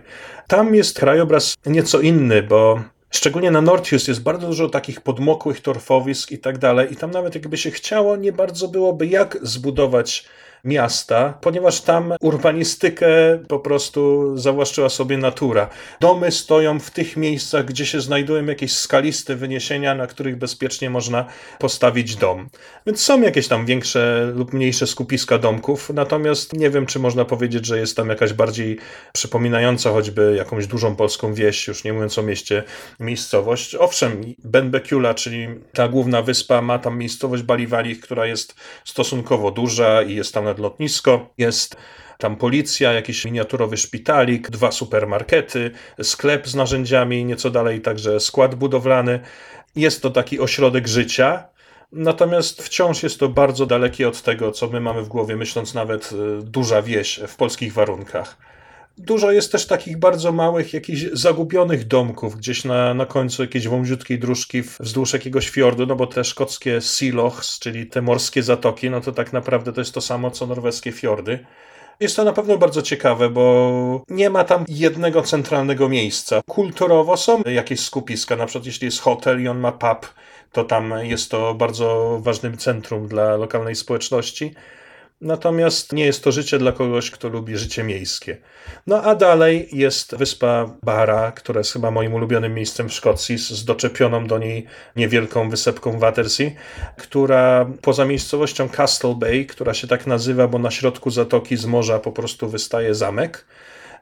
Tam 0.48 0.74
jest 0.74 0.98
krajobraz 0.98 1.54
nieco 1.66 2.00
inny, 2.00 2.42
bo 2.42 2.80
Szczególnie 3.16 3.50
na 3.50 3.60
Northius 3.60 4.08
jest 4.08 4.22
bardzo 4.22 4.46
dużo 4.46 4.68
takich 4.68 5.00
podmokłych 5.00 5.60
torfowisk 5.60 6.32
i 6.32 6.38
tak 6.38 6.58
dalej. 6.58 6.92
I 6.92 6.96
tam 6.96 7.10
nawet 7.10 7.34
jakby 7.34 7.56
się 7.56 7.70
chciało, 7.70 8.16
nie 8.16 8.32
bardzo 8.32 8.68
byłoby 8.68 9.06
jak 9.06 9.38
zbudować 9.42 10.24
miasta, 10.66 11.38
ponieważ 11.40 11.80
tam 11.80 12.14
urbanistykę 12.20 13.06
po 13.48 13.58
prostu 13.58 14.32
zawłaszczyła 14.38 14.88
sobie 14.88 15.18
natura. 15.18 15.68
Domy 16.00 16.32
stoją 16.32 16.80
w 16.80 16.90
tych 16.90 17.16
miejscach, 17.16 17.64
gdzie 17.64 17.86
się 17.86 18.00
znajdują 18.00 18.44
jakieś 18.44 18.72
skaliste 18.72 19.36
wyniesienia, 19.36 19.94
na 19.94 20.06
których 20.06 20.36
bezpiecznie 20.36 20.90
można 20.90 21.24
postawić 21.58 22.16
dom. 22.16 22.48
Więc 22.86 23.00
są 23.00 23.20
jakieś 23.20 23.48
tam 23.48 23.66
większe 23.66 24.32
lub 24.34 24.52
mniejsze 24.52 24.86
skupiska 24.86 25.38
domków, 25.38 25.90
natomiast 25.94 26.52
nie 26.52 26.70
wiem, 26.70 26.86
czy 26.86 26.98
można 26.98 27.24
powiedzieć, 27.24 27.66
że 27.66 27.78
jest 27.78 27.96
tam 27.96 28.08
jakaś 28.08 28.32
bardziej 28.32 28.78
przypominająca 29.12 29.90
choćby 29.90 30.34
jakąś 30.36 30.66
dużą 30.66 30.96
polską 30.96 31.34
wieś, 31.34 31.68
już 31.68 31.84
nie 31.84 31.92
mówiąc 31.92 32.18
o 32.18 32.22
mieście, 32.22 32.62
miejscowość. 33.00 33.74
Owszem, 33.74 34.34
Benbecula, 34.44 35.14
czyli 35.14 35.48
ta 35.72 35.88
główna 35.88 36.22
wyspa, 36.22 36.62
ma 36.62 36.78
tam 36.78 36.98
miejscowość 36.98 37.42
Baliwali, 37.42 37.96
która 37.96 38.26
jest 38.26 38.54
stosunkowo 38.84 39.50
duża 39.50 40.02
i 40.02 40.14
jest 40.14 40.34
tam 40.34 40.46
lotnisko, 40.58 41.28
jest 41.38 41.76
tam 42.18 42.36
policja, 42.36 42.92
jakiś 42.92 43.24
miniaturowy 43.24 43.76
szpitalik, 43.76 44.50
dwa 44.50 44.72
supermarkety, 44.72 45.70
sklep 46.02 46.48
z 46.48 46.54
narzędziami, 46.54 47.24
nieco 47.24 47.50
dalej 47.50 47.80
także 47.80 48.20
skład 48.20 48.54
budowlany. 48.54 49.20
Jest 49.76 50.02
to 50.02 50.10
taki 50.10 50.40
ośrodek 50.40 50.88
życia, 50.88 51.48
Natomiast 51.92 52.62
wciąż 52.62 53.02
jest 53.02 53.20
to 53.20 53.28
bardzo 53.28 53.66
dalekie 53.66 54.08
od 54.08 54.22
tego, 54.22 54.52
co 54.52 54.68
my 54.68 54.80
mamy 54.80 55.02
w 55.02 55.08
głowie, 55.08 55.36
myśląc 55.36 55.74
nawet 55.74 56.10
duża 56.42 56.82
wieś 56.82 57.20
w 57.28 57.36
polskich 57.36 57.72
warunkach. 57.72 58.36
Dużo 58.98 59.32
jest 59.32 59.52
też 59.52 59.66
takich 59.66 59.98
bardzo 59.98 60.32
małych, 60.32 60.74
jakichś 60.74 61.02
zagubionych 61.12 61.86
domków, 61.86 62.36
gdzieś 62.36 62.64
na, 62.64 62.94
na 62.94 63.06
końcu 63.06 63.42
jakiejś 63.42 63.68
wąziutkiej 63.68 64.18
dróżki 64.18 64.62
wzdłuż 64.80 65.12
jakiegoś 65.12 65.48
fiordu, 65.48 65.86
no 65.86 65.96
bo 65.96 66.06
te 66.06 66.24
szkockie 66.24 66.80
silochs, 66.80 67.58
czyli 67.58 67.86
te 67.86 68.02
morskie 68.02 68.42
zatoki, 68.42 68.90
no 68.90 69.00
to 69.00 69.12
tak 69.12 69.32
naprawdę 69.32 69.72
to 69.72 69.80
jest 69.80 69.94
to 69.94 70.00
samo, 70.00 70.30
co 70.30 70.46
norweskie 70.46 70.92
fiordy. 70.92 71.38
Jest 72.00 72.16
to 72.16 72.24
na 72.24 72.32
pewno 72.32 72.58
bardzo 72.58 72.82
ciekawe, 72.82 73.30
bo 73.30 74.04
nie 74.08 74.30
ma 74.30 74.44
tam 74.44 74.64
jednego 74.68 75.22
centralnego 75.22 75.88
miejsca. 75.88 76.40
Kulturowo 76.46 77.16
są 77.16 77.42
jakieś 77.46 77.80
skupiska, 77.80 78.36
na 78.36 78.46
przykład 78.46 78.66
jeśli 78.66 78.84
jest 78.84 79.00
hotel 79.00 79.42
i 79.42 79.48
on 79.48 79.58
ma 79.58 79.72
pub, 79.72 80.14
to 80.52 80.64
tam 80.64 80.94
jest 81.02 81.30
to 81.30 81.54
bardzo 81.54 82.18
ważnym 82.22 82.56
centrum 82.56 83.08
dla 83.08 83.36
lokalnej 83.36 83.74
społeczności. 83.74 84.54
Natomiast 85.20 85.92
nie 85.92 86.04
jest 86.04 86.24
to 86.24 86.32
życie 86.32 86.58
dla 86.58 86.72
kogoś, 86.72 87.10
kto 87.10 87.28
lubi 87.28 87.58
życie 87.58 87.84
miejskie. 87.84 88.36
No 88.86 89.02
a 89.02 89.14
dalej 89.14 89.68
jest 89.72 90.16
wyspa 90.16 90.70
Bara, 90.82 91.32
która 91.32 91.60
jest 91.60 91.72
chyba 91.72 91.90
moim 91.90 92.14
ulubionym 92.14 92.54
miejscem 92.54 92.88
w 92.88 92.92
Szkocji, 92.92 93.38
z 93.38 93.64
doczepioną 93.64 94.26
do 94.26 94.38
niej 94.38 94.66
niewielką 94.96 95.50
wysepką 95.50 95.98
Watersea, 95.98 96.50
która 96.96 97.66
poza 97.82 98.04
miejscowością 98.04 98.68
Castle 98.68 99.14
Bay, 99.14 99.46
która 99.46 99.74
się 99.74 99.86
tak 99.86 100.06
nazywa, 100.06 100.48
bo 100.48 100.58
na 100.58 100.70
środku 100.70 101.10
zatoki 101.10 101.56
z 101.56 101.66
morza 101.66 101.98
po 101.98 102.12
prostu 102.12 102.48
wystaje 102.48 102.94
zamek, 102.94 103.46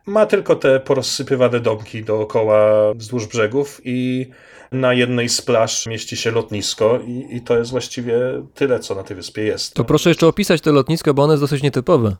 ma 0.07 0.27
tylko 0.27 0.57
te 0.57 0.81
porozsypywane 0.81 1.61
domki 1.61 2.05
dookoła 2.05 2.95
wzdłuż 2.95 3.27
brzegów 3.27 3.81
i 3.85 4.31
na 4.75 4.95
jednej 4.95 5.29
z 5.29 5.43
plaż 5.43 5.87
mieści 5.87 6.17
się 6.17 6.31
lotnisko 6.31 6.99
i, 7.07 7.37
i 7.37 7.41
to 7.41 7.59
jest 7.59 7.71
właściwie 7.71 8.19
tyle, 8.55 8.81
co 8.81 8.95
na 8.95 9.03
tej 9.03 9.17
wyspie 9.17 9.43
jest. 9.43 9.75
To 9.75 9.85
proszę 9.85 10.09
jeszcze 10.09 10.27
opisać 10.27 10.61
to 10.61 10.73
lotnisko, 10.73 11.15
bo 11.15 11.23
ono 11.23 11.33
jest 11.33 11.43
dosyć 11.43 11.63
nietypowe. 11.63 12.17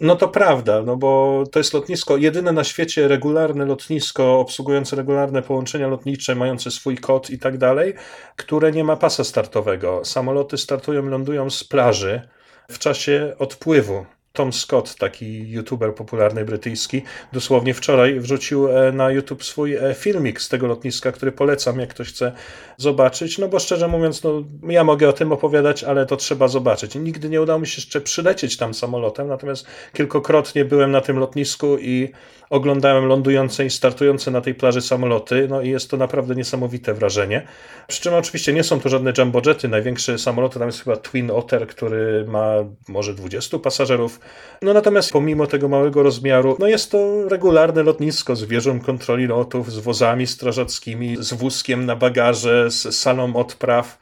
No 0.00 0.16
to 0.16 0.28
prawda, 0.28 0.82
no 0.82 0.96
bo 0.96 1.44
to 1.52 1.58
jest 1.58 1.74
lotnisko, 1.74 2.16
jedyne 2.16 2.52
na 2.52 2.64
świecie 2.64 3.08
regularne 3.08 3.64
lotnisko, 3.64 4.40
obsługujące 4.40 4.96
regularne 4.96 5.42
połączenia 5.42 5.88
lotnicze, 5.88 6.34
mające 6.34 6.70
swój 6.70 6.96
kod 6.96 7.30
i 7.30 7.38
tak 7.38 7.58
dalej, 7.58 7.94
które 8.36 8.72
nie 8.72 8.84
ma 8.84 8.96
pasa 8.96 9.24
startowego. 9.24 10.00
Samoloty 10.04 10.58
startują, 10.58 11.02
lądują 11.02 11.50
z 11.50 11.64
plaży 11.64 12.28
w 12.70 12.78
czasie 12.78 13.34
odpływu. 13.38 14.06
Tom 14.32 14.52
Scott, 14.52 14.94
taki 14.94 15.50
youtuber 15.50 15.94
popularny 15.94 16.44
brytyjski, 16.44 17.02
dosłownie 17.32 17.74
wczoraj 17.74 18.20
wrzucił 18.20 18.68
e, 18.68 18.92
na 18.92 19.10
YouTube 19.10 19.44
swój 19.44 19.74
e, 19.74 19.94
filmik 19.94 20.40
z 20.40 20.48
tego 20.48 20.66
lotniska, 20.66 21.12
który 21.12 21.32
polecam, 21.32 21.80
jak 21.80 21.90
ktoś 21.90 22.08
chce 22.08 22.32
zobaczyć. 22.76 23.38
No 23.38 23.48
bo 23.48 23.58
szczerze 23.58 23.88
mówiąc, 23.88 24.22
no, 24.22 24.44
ja 24.68 24.84
mogę 24.84 25.08
o 25.08 25.12
tym 25.12 25.32
opowiadać, 25.32 25.84
ale 25.84 26.06
to 26.06 26.16
trzeba 26.16 26.48
zobaczyć. 26.48 26.94
Nigdy 26.94 27.28
nie 27.28 27.42
udało 27.42 27.58
mi 27.60 27.66
się 27.66 27.76
jeszcze 27.76 28.00
przylecieć 28.00 28.56
tam 28.56 28.74
samolotem, 28.74 29.28
natomiast 29.28 29.66
kilkokrotnie 29.92 30.64
byłem 30.64 30.90
na 30.90 31.00
tym 31.00 31.18
lotnisku 31.18 31.78
i 31.78 32.12
oglądałem 32.52 33.06
lądujące 33.06 33.66
i 33.66 33.70
startujące 33.70 34.30
na 34.30 34.40
tej 34.40 34.54
plaży 34.54 34.80
samoloty, 34.80 35.46
no 35.50 35.62
i 35.62 35.70
jest 35.70 35.90
to 35.90 35.96
naprawdę 35.96 36.34
niesamowite 36.34 36.94
wrażenie. 36.94 37.46
Przy 37.88 38.00
czym 38.00 38.14
oczywiście 38.14 38.52
nie 38.52 38.64
są 38.64 38.80
to 38.80 38.88
żadne 38.88 39.12
jumbojety, 39.18 39.68
największy 39.68 40.18
samolot 40.18 40.54
tam 40.54 40.66
jest 40.66 40.84
chyba 40.84 40.96
Twin 40.96 41.30
Otter, 41.30 41.66
który 41.66 42.24
ma 42.28 42.54
może 42.88 43.14
20 43.14 43.58
pasażerów. 43.58 44.20
No 44.62 44.74
natomiast 44.74 45.12
pomimo 45.12 45.46
tego 45.46 45.68
małego 45.68 46.02
rozmiaru, 46.02 46.56
no 46.58 46.66
jest 46.66 46.90
to 46.90 47.28
regularne 47.28 47.82
lotnisko 47.82 48.36
z 48.36 48.44
wieżą 48.44 48.80
kontroli 48.80 49.26
lotów, 49.26 49.72
z 49.72 49.78
wozami 49.78 50.26
strażackimi, 50.26 51.16
z 51.20 51.34
wózkiem 51.34 51.86
na 51.86 51.96
bagaże, 51.96 52.70
z 52.70 52.94
salą 52.94 53.36
odpraw. 53.36 53.98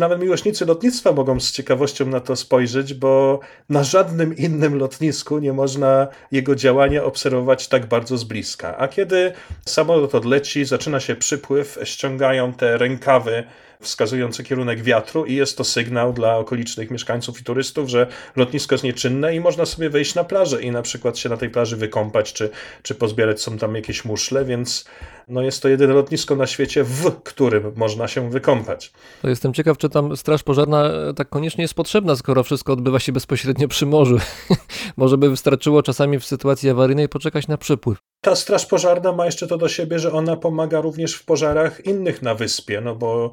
Nawet 0.00 0.20
miłośnicy 0.20 0.66
lotnictwa 0.66 1.12
mogą 1.12 1.40
z 1.40 1.52
ciekawością 1.52 2.06
na 2.06 2.20
to 2.20 2.36
spojrzeć, 2.36 2.94
bo 2.94 3.40
na 3.68 3.84
żadnym 3.84 4.36
innym 4.36 4.78
lotnisku 4.78 5.38
nie 5.38 5.52
można 5.52 6.08
jego 6.32 6.54
działania 6.54 7.04
obserwować 7.04 7.68
tak 7.68 7.86
bardzo 7.86 8.18
z 8.18 8.24
bliska. 8.24 8.76
A 8.76 8.88
kiedy 8.88 9.32
samolot 9.66 10.14
odleci, 10.14 10.64
zaczyna 10.64 11.00
się 11.00 11.16
przypływ, 11.16 11.78
ściągają 11.84 12.52
te 12.52 12.78
rękawy 12.78 13.44
wskazujące 13.80 14.44
kierunek 14.44 14.82
wiatru 14.82 15.24
i 15.24 15.34
jest 15.34 15.58
to 15.58 15.64
sygnał 15.64 16.12
dla 16.12 16.36
okolicznych 16.36 16.90
mieszkańców 16.90 17.40
i 17.40 17.44
turystów, 17.44 17.88
że 17.88 18.06
lotnisko 18.36 18.74
jest 18.74 18.84
nieczynne 18.84 19.34
i 19.34 19.40
można 19.40 19.66
sobie 19.66 19.90
wejść 19.90 20.14
na 20.14 20.24
plażę 20.24 20.62
i 20.62 20.70
na 20.70 20.82
przykład 20.82 21.18
się 21.18 21.28
na 21.28 21.36
tej 21.36 21.50
plaży 21.50 21.76
wykąpać, 21.76 22.32
czy, 22.32 22.50
czy 22.82 22.94
pozbierać 22.94 23.42
są 23.42 23.58
tam 23.58 23.74
jakieś 23.74 24.04
muszle, 24.04 24.44
więc 24.44 24.84
no 25.28 25.42
jest 25.42 25.62
to 25.62 25.68
jedyne 25.68 25.94
lotnisko 25.94 26.36
na 26.36 26.46
świecie, 26.46 26.84
w 26.84 27.22
którym 27.22 27.72
można 27.76 28.08
się 28.08 28.30
wykąpać. 28.30 28.92
To 29.22 29.28
jestem 29.28 29.54
ciekaw, 29.54 29.78
czy 29.78 29.88
tam 29.90 30.16
straż 30.16 30.42
pożarna 30.42 30.84
e, 30.84 31.14
tak 31.14 31.28
koniecznie 31.28 31.62
jest 31.62 31.74
potrzebna, 31.74 32.16
skoro 32.16 32.42
wszystko 32.42 32.72
odbywa 32.72 32.98
się 32.98 33.12
bezpośrednio 33.12 33.68
przy 33.68 33.86
morzu. 33.86 34.18
Może 34.96 35.18
by 35.18 35.30
wystarczyło 35.30 35.82
czasami 35.82 36.18
w 36.18 36.24
sytuacji 36.24 36.70
awaryjnej 36.70 37.08
poczekać 37.08 37.48
na 37.48 37.58
przypływ. 37.58 37.98
Ta 38.20 38.36
straż 38.36 38.66
pożarna 38.66 39.12
ma 39.12 39.26
jeszcze 39.26 39.46
to 39.46 39.58
do 39.58 39.68
siebie, 39.68 39.98
że 39.98 40.12
ona 40.12 40.36
pomaga 40.36 40.80
również 40.80 41.14
w 41.14 41.24
pożarach 41.24 41.86
innych 41.86 42.22
na 42.22 42.34
wyspie, 42.34 42.80
no 42.80 42.94
bo 42.94 43.32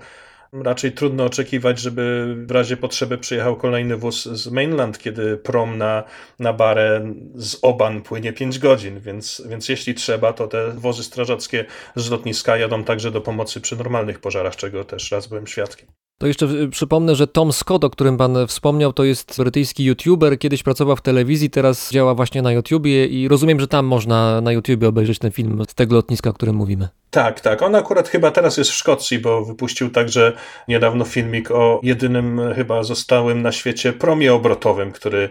raczej 0.54 0.92
trudno 0.92 1.26
oczekiwać, 1.26 1.80
żeby 1.80 2.36
w 2.48 2.52
razie 2.52 2.78
potrzeby 2.78 3.18
przyjechał 3.18 3.56
kolejny 3.56 3.98
wóz 3.98 4.26
z 4.26 4.48
mainland, 4.48 5.00
kiedy 5.00 5.38
prom 5.38 5.78
na, 5.78 6.04
na 6.40 6.54
barę 6.54 7.14
z 7.36 7.58
Oban 7.62 8.02
płynie 8.02 8.34
5 8.34 8.60
godzin, 8.60 9.00
więc, 9.00 9.44
więc 9.50 9.70
jeśli 9.70 9.94
trzeba, 9.94 10.34
to 10.34 10.48
te 10.48 10.72
wozy 10.72 11.04
strażackie 11.04 11.66
z 11.96 12.10
lotniska 12.10 12.58
jadą 12.58 12.84
także 12.84 13.12
do 13.12 13.22
pomocy 13.22 13.62
przy 13.62 13.76
normalnych 13.76 14.20
pożarach, 14.20 14.56
czego 14.56 14.84
też 14.84 15.12
raz 15.12 15.28
byłem 15.28 15.48
świadkiem. 15.48 15.90
To 16.18 16.28
jeszcze 16.28 16.46
y, 16.46 16.70
przypomnę, 16.70 17.16
że 17.16 17.28
Tom 17.28 17.54
Scott, 17.54 17.84
o 17.84 17.90
którym 17.90 18.18
pan 18.18 18.48
wspomniał, 18.48 18.94
to 18.94 19.04
jest 19.04 19.38
brytyjski 19.38 19.86
youtuber, 19.86 20.40
kiedyś 20.40 20.64
pracował 20.64 20.96
w 20.96 21.02
telewizji, 21.02 21.50
teraz 21.50 21.92
działa 21.92 22.16
właśnie 22.16 22.42
na 22.42 22.52
YouTubie 22.52 23.06
i 23.06 23.28
rozumiem, 23.28 23.60
że 23.60 23.68
tam 23.68 23.86
można 23.86 24.42
na 24.42 24.52
YouTubie 24.52 24.88
obejrzeć 24.88 25.20
ten 25.20 25.32
film 25.32 25.64
z 25.70 25.74
tego 25.74 25.96
lotniska, 25.96 26.30
o 26.30 26.34
którym 26.34 26.56
mówimy. 26.56 26.88
Tak, 27.12 27.40
tak. 27.40 27.62
On 27.62 27.76
akurat 27.76 28.10
chyba 28.10 28.32
teraz 28.32 28.58
jest 28.58 28.70
w 28.70 28.74
Szkocji, 28.74 29.20
bo 29.20 29.46
wypuścił 29.46 29.90
także 29.90 30.34
niedawno 30.68 31.06
filmik 31.06 31.52
o 31.52 31.80
jedynym 31.84 32.42
chyba 32.56 32.84
zostałym 32.84 33.42
na 33.42 33.52
świecie 33.52 33.94
promie 33.94 34.34
obrotowym, 34.34 34.92
który 34.92 35.30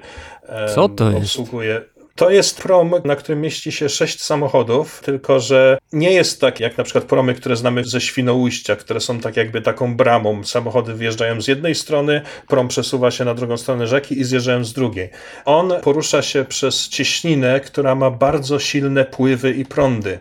Co 0.75 0.89
to 0.89 1.11
jest? 1.11 1.39
To 2.17 2.31
jest 2.31 2.63
prom, 2.63 2.95
na 3.05 3.17
którym 3.17 3.41
mieści 3.41 3.73
się 3.73 3.89
sześć 3.89 4.23
samochodów, 4.23 5.01
tylko 5.05 5.41
że 5.41 5.79
nie 5.93 6.13
jest 6.13 6.41
tak 6.41 6.61
jak 6.61 6.79
na 6.79 6.85
przykład 6.85 7.05
promy, 7.05 7.35
które 7.35 7.57
znamy 7.57 7.85
ze 7.85 8.01
Świnoujścia, 8.01 8.77
które 8.77 9.01
są 9.01 9.21
tak 9.21 9.37
jakby 9.37 9.63
taką 9.63 9.97
bramą. 9.97 10.45
Samochody 10.45 10.95
wjeżdżają 10.95 11.41
z 11.41 11.49
jednej 11.49 11.75
strony, 11.75 12.21
prom 12.49 12.69
przesuwa 12.69 13.11
się 13.11 13.25
na 13.25 13.35
drugą 13.35 13.57
stronę 13.57 13.87
rzeki 13.87 14.21
i 14.21 14.25
zjeżdżają 14.25 14.65
z 14.65 14.73
drugiej. 14.73 15.11
On 15.45 15.73
porusza 15.83 16.23
się 16.23 16.45
przez 16.45 16.89
cieśninę, 16.89 17.61
która 17.61 17.95
ma 17.95 18.11
bardzo 18.11 18.59
silne 18.59 19.05
pływy 19.05 19.53
i 19.53 19.65
prądy. 19.65 20.19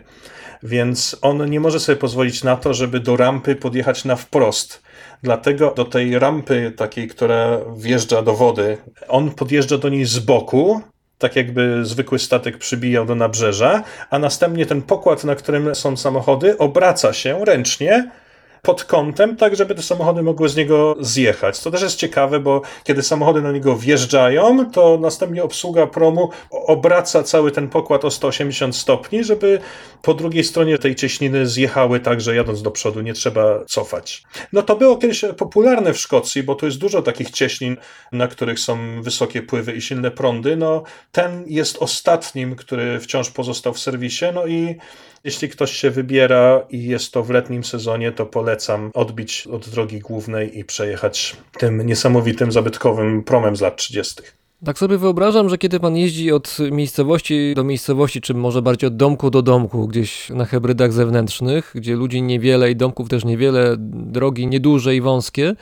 Więc 0.62 1.16
on 1.22 1.50
nie 1.50 1.60
może 1.60 1.80
sobie 1.80 1.96
pozwolić 1.96 2.44
na 2.44 2.56
to, 2.56 2.74
żeby 2.74 3.00
do 3.00 3.16
rampy 3.16 3.56
podjechać 3.56 4.04
na 4.04 4.16
wprost. 4.16 4.82
Dlatego 5.22 5.72
do 5.76 5.84
tej 5.84 6.18
rampy 6.18 6.72
takiej, 6.76 7.08
która 7.08 7.60
wjeżdża 7.76 8.22
do 8.22 8.34
wody, 8.34 8.78
on 9.08 9.30
podjeżdża 9.30 9.78
do 9.78 9.88
niej 9.88 10.04
z 10.04 10.18
boku, 10.18 10.82
tak 11.18 11.36
jakby 11.36 11.84
zwykły 11.84 12.18
statek 12.18 12.58
przybijał 12.58 13.06
do 13.06 13.14
nabrzeża, 13.14 13.82
a 14.10 14.18
następnie 14.18 14.66
ten 14.66 14.82
pokład, 14.82 15.24
na 15.24 15.34
którym 15.34 15.74
są 15.74 15.96
samochody, 15.96 16.58
obraca 16.58 17.12
się 17.12 17.44
ręcznie 17.44 18.10
pod 18.66 18.84
kątem, 18.84 19.36
tak 19.36 19.56
żeby 19.56 19.74
te 19.74 19.82
samochody 19.82 20.22
mogły 20.22 20.48
z 20.48 20.56
niego 20.56 20.96
zjechać. 21.00 21.60
To 21.60 21.70
też 21.70 21.82
jest 21.82 21.96
ciekawe, 21.96 22.40
bo 22.40 22.62
kiedy 22.84 23.02
samochody 23.02 23.42
na 23.42 23.52
niego 23.52 23.76
wjeżdżają, 23.76 24.70
to 24.70 24.98
następnie 25.00 25.42
obsługa 25.42 25.86
promu 25.86 26.30
obraca 26.50 27.22
cały 27.22 27.52
ten 27.52 27.68
pokład 27.68 28.04
o 28.04 28.10
180 28.10 28.76
stopni, 28.76 29.24
żeby 29.24 29.58
po 30.02 30.14
drugiej 30.14 30.44
stronie 30.44 30.78
tej 30.78 30.94
cieśniny 30.94 31.46
zjechały 31.46 32.00
tak, 32.00 32.20
że 32.20 32.36
jadąc 32.36 32.62
do 32.62 32.70
przodu 32.70 33.00
nie 33.00 33.14
trzeba 33.14 33.64
cofać. 33.64 34.22
No 34.52 34.62
to 34.62 34.76
było 34.76 34.96
kiedyś 34.96 35.24
popularne 35.36 35.92
w 35.92 35.98
Szkocji, 35.98 36.42
bo 36.42 36.54
tu 36.54 36.66
jest 36.66 36.78
dużo 36.78 37.02
takich 37.02 37.30
cieśnin, 37.30 37.76
na 38.12 38.28
których 38.28 38.60
są 38.60 39.02
wysokie 39.02 39.42
pływy 39.42 39.72
i 39.72 39.82
silne 39.82 40.10
prądy. 40.10 40.56
No 40.56 40.82
ten 41.12 41.44
jest 41.46 41.76
ostatnim, 41.80 42.56
który 42.56 43.00
wciąż 43.00 43.30
pozostał 43.30 43.74
w 43.74 43.78
serwisie, 43.78 44.24
no 44.34 44.46
i 44.46 44.76
jeśli 45.24 45.48
ktoś 45.48 45.72
się 45.72 45.90
wybiera 45.90 46.66
i 46.70 46.84
jest 46.84 47.12
to 47.12 47.22
w 47.22 47.30
letnim 47.30 47.64
sezonie, 47.64 48.12
to 48.12 48.26
polecam 48.26 48.90
odbić 48.94 49.46
od 49.46 49.68
drogi 49.68 49.98
głównej 49.98 50.58
i 50.58 50.64
przejechać 50.64 51.36
tym 51.58 51.86
niesamowitym, 51.86 52.52
zabytkowym 52.52 53.24
promem 53.24 53.56
z 53.56 53.60
lat 53.60 53.76
30. 53.76 54.22
Tak 54.66 54.78
sobie 54.78 54.98
wyobrażam, 54.98 55.48
że 55.48 55.58
kiedy 55.58 55.80
pan 55.80 55.96
jeździ 55.96 56.32
od 56.32 56.56
miejscowości 56.70 57.52
do 57.56 57.64
miejscowości, 57.64 58.20
czy 58.20 58.34
może 58.34 58.62
bardziej 58.62 58.88
od 58.88 58.96
domku 58.96 59.30
do 59.30 59.42
domku, 59.42 59.88
gdzieś 59.88 60.30
na 60.30 60.44
hybrydach 60.44 60.92
zewnętrznych, 60.92 61.72
gdzie 61.74 61.96
ludzi 61.96 62.22
niewiele 62.22 62.70
i 62.70 62.76
domków 62.76 63.08
też 63.08 63.24
niewiele, 63.24 63.76
drogi 63.78 64.46
nieduże 64.46 64.96
i 64.96 65.00
wąskie, 65.00 65.56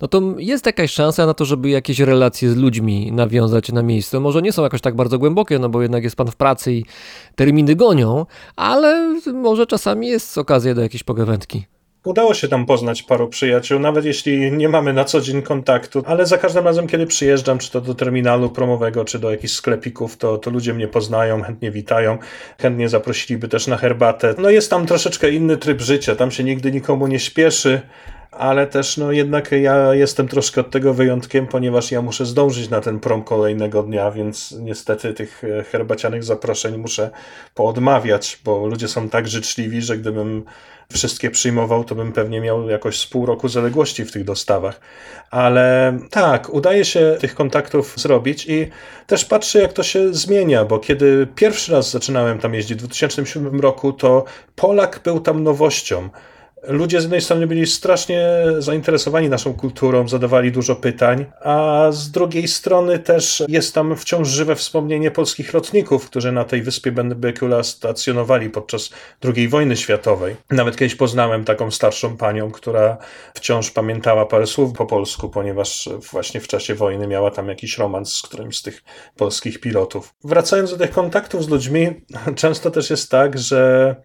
no 0.00 0.08
to 0.08 0.22
jest 0.38 0.66
jakaś 0.66 0.90
szansa 0.90 1.26
na 1.26 1.34
to, 1.34 1.44
żeby 1.44 1.68
jakieś 1.68 2.00
relacje 2.00 2.50
z 2.50 2.56
ludźmi 2.56 3.12
nawiązać 3.12 3.72
na 3.72 3.82
miejscu. 3.82 4.20
Może 4.20 4.42
nie 4.42 4.52
są 4.52 4.62
jakoś 4.62 4.80
tak 4.80 4.96
bardzo 4.96 5.18
głębokie, 5.18 5.58
no 5.58 5.68
bo 5.68 5.82
jednak 5.82 6.04
jest 6.04 6.16
pan 6.16 6.30
w 6.30 6.36
pracy 6.36 6.72
i 6.72 6.84
terminy 7.34 7.74
gonią, 7.74 8.26
ale 8.56 9.20
może 9.34 9.66
czasami 9.66 10.08
jest 10.08 10.38
okazja 10.38 10.74
do 10.74 10.82
jakiejś 10.82 11.02
pogawędki. 11.02 11.75
Udało 12.06 12.34
się 12.34 12.48
tam 12.48 12.66
poznać 12.66 13.02
paru 13.02 13.28
przyjaciół, 13.28 13.80
nawet 13.80 14.04
jeśli 14.04 14.52
nie 14.52 14.68
mamy 14.68 14.92
na 14.92 15.04
co 15.04 15.20
dzień 15.20 15.42
kontaktu, 15.42 16.02
ale 16.06 16.26
za 16.26 16.38
każdym 16.38 16.64
razem, 16.64 16.86
kiedy 16.86 17.06
przyjeżdżam, 17.06 17.58
czy 17.58 17.70
to 17.70 17.80
do 17.80 17.94
terminalu 17.94 18.50
promowego, 18.50 19.04
czy 19.04 19.18
do 19.18 19.30
jakichś 19.30 19.52
sklepików, 19.52 20.16
to, 20.16 20.38
to 20.38 20.50
ludzie 20.50 20.74
mnie 20.74 20.88
poznają, 20.88 21.42
chętnie 21.42 21.70
witają, 21.70 22.18
chętnie 22.58 22.88
zaprosiliby 22.88 23.48
też 23.48 23.66
na 23.66 23.76
herbatę. 23.76 24.34
No 24.38 24.50
jest 24.50 24.70
tam 24.70 24.86
troszeczkę 24.86 25.30
inny 25.30 25.56
tryb 25.56 25.80
życia, 25.80 26.16
tam 26.16 26.30
się 26.30 26.44
nigdy 26.44 26.72
nikomu 26.72 27.06
nie 27.06 27.18
śpieszy 27.18 27.80
ale 28.38 28.66
też 28.66 28.96
no 28.96 29.12
jednak 29.12 29.52
ja 29.52 29.94
jestem 29.94 30.28
troszkę 30.28 30.60
od 30.60 30.70
tego 30.70 30.94
wyjątkiem, 30.94 31.46
ponieważ 31.46 31.90
ja 31.90 32.02
muszę 32.02 32.26
zdążyć 32.26 32.70
na 32.70 32.80
ten 32.80 33.00
prom 33.00 33.24
kolejnego 33.24 33.82
dnia, 33.82 34.10
więc 34.10 34.54
niestety 34.60 35.14
tych 35.14 35.44
e, 35.44 35.64
herbacianych 35.64 36.24
zaproszeń 36.24 36.76
muszę 36.76 37.10
poodmawiać, 37.54 38.40
bo 38.44 38.66
ludzie 38.66 38.88
są 38.88 39.08
tak 39.08 39.28
życzliwi, 39.28 39.82
że 39.82 39.98
gdybym 39.98 40.44
wszystkie 40.92 41.30
przyjmował, 41.30 41.84
to 41.84 41.94
bym 41.94 42.12
pewnie 42.12 42.40
miał 42.40 42.68
jakoś 42.68 42.98
z 42.98 43.06
pół 43.06 43.26
roku 43.26 43.48
zaległości 43.48 44.04
w 44.04 44.12
tych 44.12 44.24
dostawach. 44.24 44.80
Ale 45.30 45.98
tak, 46.10 46.54
udaje 46.54 46.84
się 46.84 47.16
tych 47.20 47.34
kontaktów 47.34 47.94
zrobić 47.96 48.46
i 48.46 48.70
też 49.06 49.24
patrzę, 49.24 49.62
jak 49.62 49.72
to 49.72 49.82
się 49.82 50.14
zmienia, 50.14 50.64
bo 50.64 50.78
kiedy 50.78 51.28
pierwszy 51.34 51.72
raz 51.72 51.90
zaczynałem 51.90 52.38
tam 52.38 52.54
jeździć 52.54 52.78
w 52.78 52.80
2007 52.80 53.60
roku, 53.60 53.92
to 53.92 54.24
Polak 54.56 55.00
był 55.04 55.20
tam 55.20 55.42
nowością 55.42 56.08
ludzie 56.62 57.00
z 57.00 57.02
jednej 57.02 57.20
strony 57.20 57.46
byli 57.46 57.66
strasznie 57.66 58.28
zainteresowani 58.58 59.28
naszą 59.28 59.54
kulturą, 59.54 60.08
zadawali 60.08 60.52
dużo 60.52 60.76
pytań, 60.76 61.26
a 61.40 61.86
z 61.90 62.10
drugiej 62.10 62.48
strony 62.48 62.98
też 62.98 63.42
jest 63.48 63.74
tam 63.74 63.96
wciąż 63.96 64.28
żywe 64.28 64.54
wspomnienie 64.56 65.10
polskich 65.10 65.54
lotników, 65.54 66.06
którzy 66.06 66.32
na 66.32 66.44
tej 66.44 66.62
wyspie 66.62 66.92
Benbecula 66.92 67.62
stacjonowali 67.62 68.50
podczas 68.50 68.90
II 69.36 69.48
wojny 69.48 69.76
światowej. 69.76 70.36
Nawet 70.50 70.76
kiedyś 70.76 70.94
poznałem 70.94 71.44
taką 71.44 71.70
starszą 71.70 72.16
panią, 72.16 72.50
która 72.50 72.96
wciąż 73.34 73.70
pamiętała 73.70 74.26
parę 74.26 74.46
słów 74.46 74.72
po 74.72 74.86
polsku, 74.86 75.28
ponieważ 75.28 75.88
właśnie 76.12 76.40
w 76.40 76.48
czasie 76.48 76.74
wojny 76.74 77.06
miała 77.06 77.30
tam 77.30 77.48
jakiś 77.48 77.78
romans 77.78 78.12
z 78.12 78.22
którymś 78.22 78.58
z 78.58 78.62
tych 78.62 78.84
polskich 79.16 79.60
pilotów. 79.60 80.14
Wracając 80.24 80.70
do 80.70 80.76
tych 80.76 80.90
kontaktów 80.90 81.44
z 81.44 81.48
ludźmi, 81.48 82.00
często 82.36 82.70
też 82.70 82.90
jest 82.90 83.10
tak, 83.10 83.38
że 83.38 83.96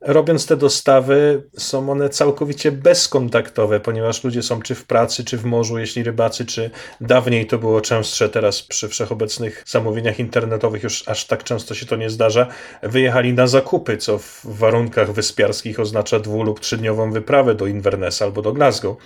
robiąc 0.00 0.46
te 0.46 0.56
dostawy, 0.56 1.42
są 1.56 1.90
one 1.90 2.08
całkowicie 2.08 2.72
bezkontaktowe, 2.72 3.80
ponieważ 3.80 4.24
ludzie 4.24 4.42
są 4.42 4.62
czy 4.62 4.74
w 4.74 4.84
pracy, 4.84 5.24
czy 5.24 5.38
w 5.38 5.44
morzu, 5.44 5.78
jeśli 5.78 6.02
rybacy, 6.02 6.46
czy 6.46 6.70
dawniej 7.00 7.46
to 7.46 7.58
było 7.58 7.80
częstsze, 7.80 8.28
teraz 8.28 8.62
przy 8.62 8.88
wszechobecnych 8.88 9.64
zamówieniach 9.66 10.18
internetowych 10.18 10.82
już 10.82 11.08
aż 11.08 11.24
tak 11.24 11.44
często 11.44 11.74
się 11.74 11.86
to 11.86 11.96
nie 11.96 12.10
zdarza, 12.10 12.46
wyjechali 12.82 13.32
na 13.32 13.46
zakupy, 13.46 13.96
co 13.96 14.18
w 14.18 14.40
warunkach 14.44 15.12
wyspiarskich 15.12 15.80
oznacza 15.80 16.20
dwu- 16.20 16.42
lub 16.42 16.60
trzydniową 16.60 17.12
wyprawę 17.12 17.54
do 17.54 17.66
Inverness 17.66 18.22
albo 18.22 18.42
do 18.42 18.52
Glasgow. 18.52 18.96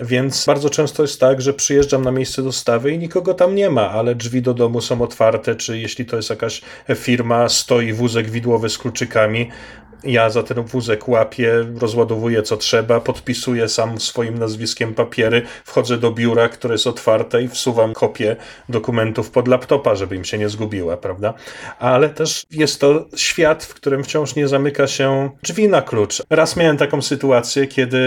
Więc 0.00 0.46
bardzo 0.46 0.70
często 0.70 1.02
jest 1.02 1.20
tak, 1.20 1.40
że 1.40 1.54
przyjeżdżam 1.54 2.04
na 2.04 2.10
miejsce 2.10 2.42
dostawy 2.42 2.90
i 2.90 2.98
nikogo 2.98 3.34
tam 3.34 3.54
nie 3.54 3.70
ma, 3.70 3.90
ale 3.90 4.14
drzwi 4.14 4.42
do 4.42 4.54
domu 4.54 4.80
są 4.80 5.02
otwarte, 5.02 5.54
czy 5.54 5.78
jeśli 5.78 6.06
to 6.06 6.16
jest 6.16 6.30
jakaś 6.30 6.62
firma, 6.94 7.48
stoi 7.48 7.92
wózek 7.92 8.30
widłowy 8.30 8.68
z 8.68 8.78
kluczykami, 8.78 9.50
ja 10.04 10.30
za 10.30 10.42
ten 10.42 10.62
wózek 10.62 11.08
łapię, 11.08 11.52
rozładowuję 11.80 12.42
co 12.42 12.56
trzeba, 12.56 13.00
podpisuję 13.00 13.68
sam 13.68 14.00
swoim 14.00 14.38
nazwiskiem 14.38 14.94
papiery, 14.94 15.42
wchodzę 15.64 15.98
do 15.98 16.10
biura, 16.10 16.48
które 16.48 16.74
jest 16.74 16.86
otwarte 16.86 17.42
i 17.42 17.48
wsuwam 17.48 17.92
kopię 17.92 18.36
dokumentów 18.68 19.30
pod 19.30 19.48
laptopa, 19.48 19.94
żeby 19.94 20.16
im 20.16 20.24
się 20.24 20.38
nie 20.38 20.48
zgubiła, 20.48 20.96
prawda? 20.96 21.34
Ale 21.78 22.08
też 22.08 22.46
jest 22.50 22.80
to 22.80 23.04
świat, 23.16 23.64
w 23.64 23.74
którym 23.74 24.04
wciąż 24.04 24.34
nie 24.34 24.48
zamyka 24.48 24.86
się 24.86 25.30
drzwi 25.42 25.68
na 25.68 25.82
klucz. 25.82 26.22
Raz 26.30 26.56
miałem 26.56 26.76
taką 26.76 27.02
sytuację, 27.02 27.66
kiedy 27.66 27.98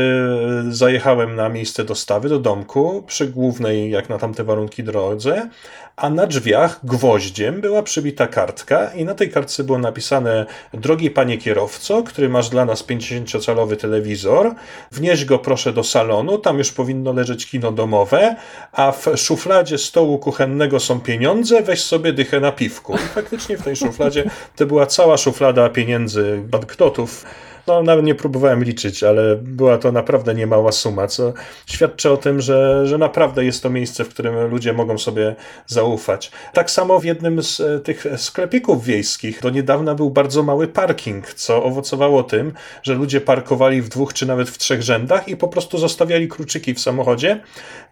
zajechałem 0.69 1.35
na 1.35 1.49
miejsce 1.49 1.83
dostawy 1.83 2.29
do 2.29 2.39
domku 2.39 3.03
przy 3.07 3.27
głównej, 3.27 3.91
jak 3.91 4.09
na 4.09 4.17
tamte 4.17 4.43
warunki, 4.43 4.83
drodze, 4.83 5.49
a 5.97 6.09
na 6.09 6.27
drzwiach 6.27 6.79
gwoździem 6.83 7.61
była 7.61 7.83
przybita 7.83 8.27
kartka 8.27 8.91
i 8.93 9.05
na 9.05 9.15
tej 9.15 9.31
kartce 9.31 9.63
było 9.63 9.77
napisane 9.77 10.45
drogi 10.73 11.11
panie 11.11 11.37
kierowco, 11.37 12.03
który 12.03 12.29
masz 12.29 12.49
dla 12.49 12.65
nas 12.65 12.83
50-calowy 12.83 13.75
telewizor, 13.75 14.55
wnieś 14.91 15.25
go 15.25 15.39
proszę 15.39 15.73
do 15.73 15.83
salonu, 15.83 16.37
tam 16.37 16.57
już 16.57 16.71
powinno 16.71 17.13
leżeć 17.13 17.45
kino 17.45 17.71
domowe, 17.71 18.35
a 18.71 18.91
w 18.91 19.05
szufladzie 19.15 19.77
stołu 19.77 20.19
kuchennego 20.19 20.79
są 20.79 20.99
pieniądze, 20.99 21.61
weź 21.61 21.83
sobie 21.83 22.13
dychę 22.13 22.39
na 22.39 22.51
piwku. 22.51 22.95
I 22.95 22.97
faktycznie 22.97 23.57
w 23.57 23.63
tej 23.63 23.75
szufladzie 23.75 24.23
to 24.55 24.65
była 24.65 24.85
cała 24.85 25.17
szuflada 25.17 25.69
pieniędzy, 25.69 26.39
banknotów, 26.43 27.25
no, 27.67 27.83
nawet 27.83 28.05
nie 28.05 28.15
próbowałem 28.15 28.63
liczyć, 28.63 29.03
ale 29.03 29.35
była 29.35 29.77
to 29.77 29.91
naprawdę 29.91 30.35
niemała 30.35 30.71
suma, 30.71 31.07
co 31.07 31.33
świadczy 31.65 32.11
o 32.11 32.17
tym, 32.17 32.41
że, 32.41 32.87
że 32.87 32.97
naprawdę 32.97 33.45
jest 33.45 33.63
to 33.63 33.69
miejsce, 33.69 34.03
w 34.03 34.09
którym 34.09 34.49
ludzie 34.49 34.73
mogą 34.73 34.97
sobie 34.97 35.35
zaufać. 35.67 36.31
Tak 36.53 36.71
samo 36.71 36.99
w 36.99 37.05
jednym 37.05 37.43
z 37.43 37.59
e, 37.59 37.79
tych 37.79 38.05
sklepików 38.17 38.85
wiejskich 38.85 39.41
do 39.41 39.49
niedawna 39.49 39.95
był 39.95 40.09
bardzo 40.09 40.43
mały 40.43 40.67
parking, 40.67 41.33
co 41.33 41.63
owocowało 41.63 42.23
tym, 42.23 42.53
że 42.83 42.93
ludzie 42.93 43.21
parkowali 43.21 43.81
w 43.81 43.89
dwóch 43.89 44.13
czy 44.13 44.25
nawet 44.25 44.49
w 44.49 44.57
trzech 44.57 44.81
rzędach 44.81 45.27
i 45.27 45.37
po 45.37 45.47
prostu 45.47 45.77
zostawiali 45.77 46.27
kluczyki 46.27 46.73
w 46.73 46.79
samochodzie 46.79 47.41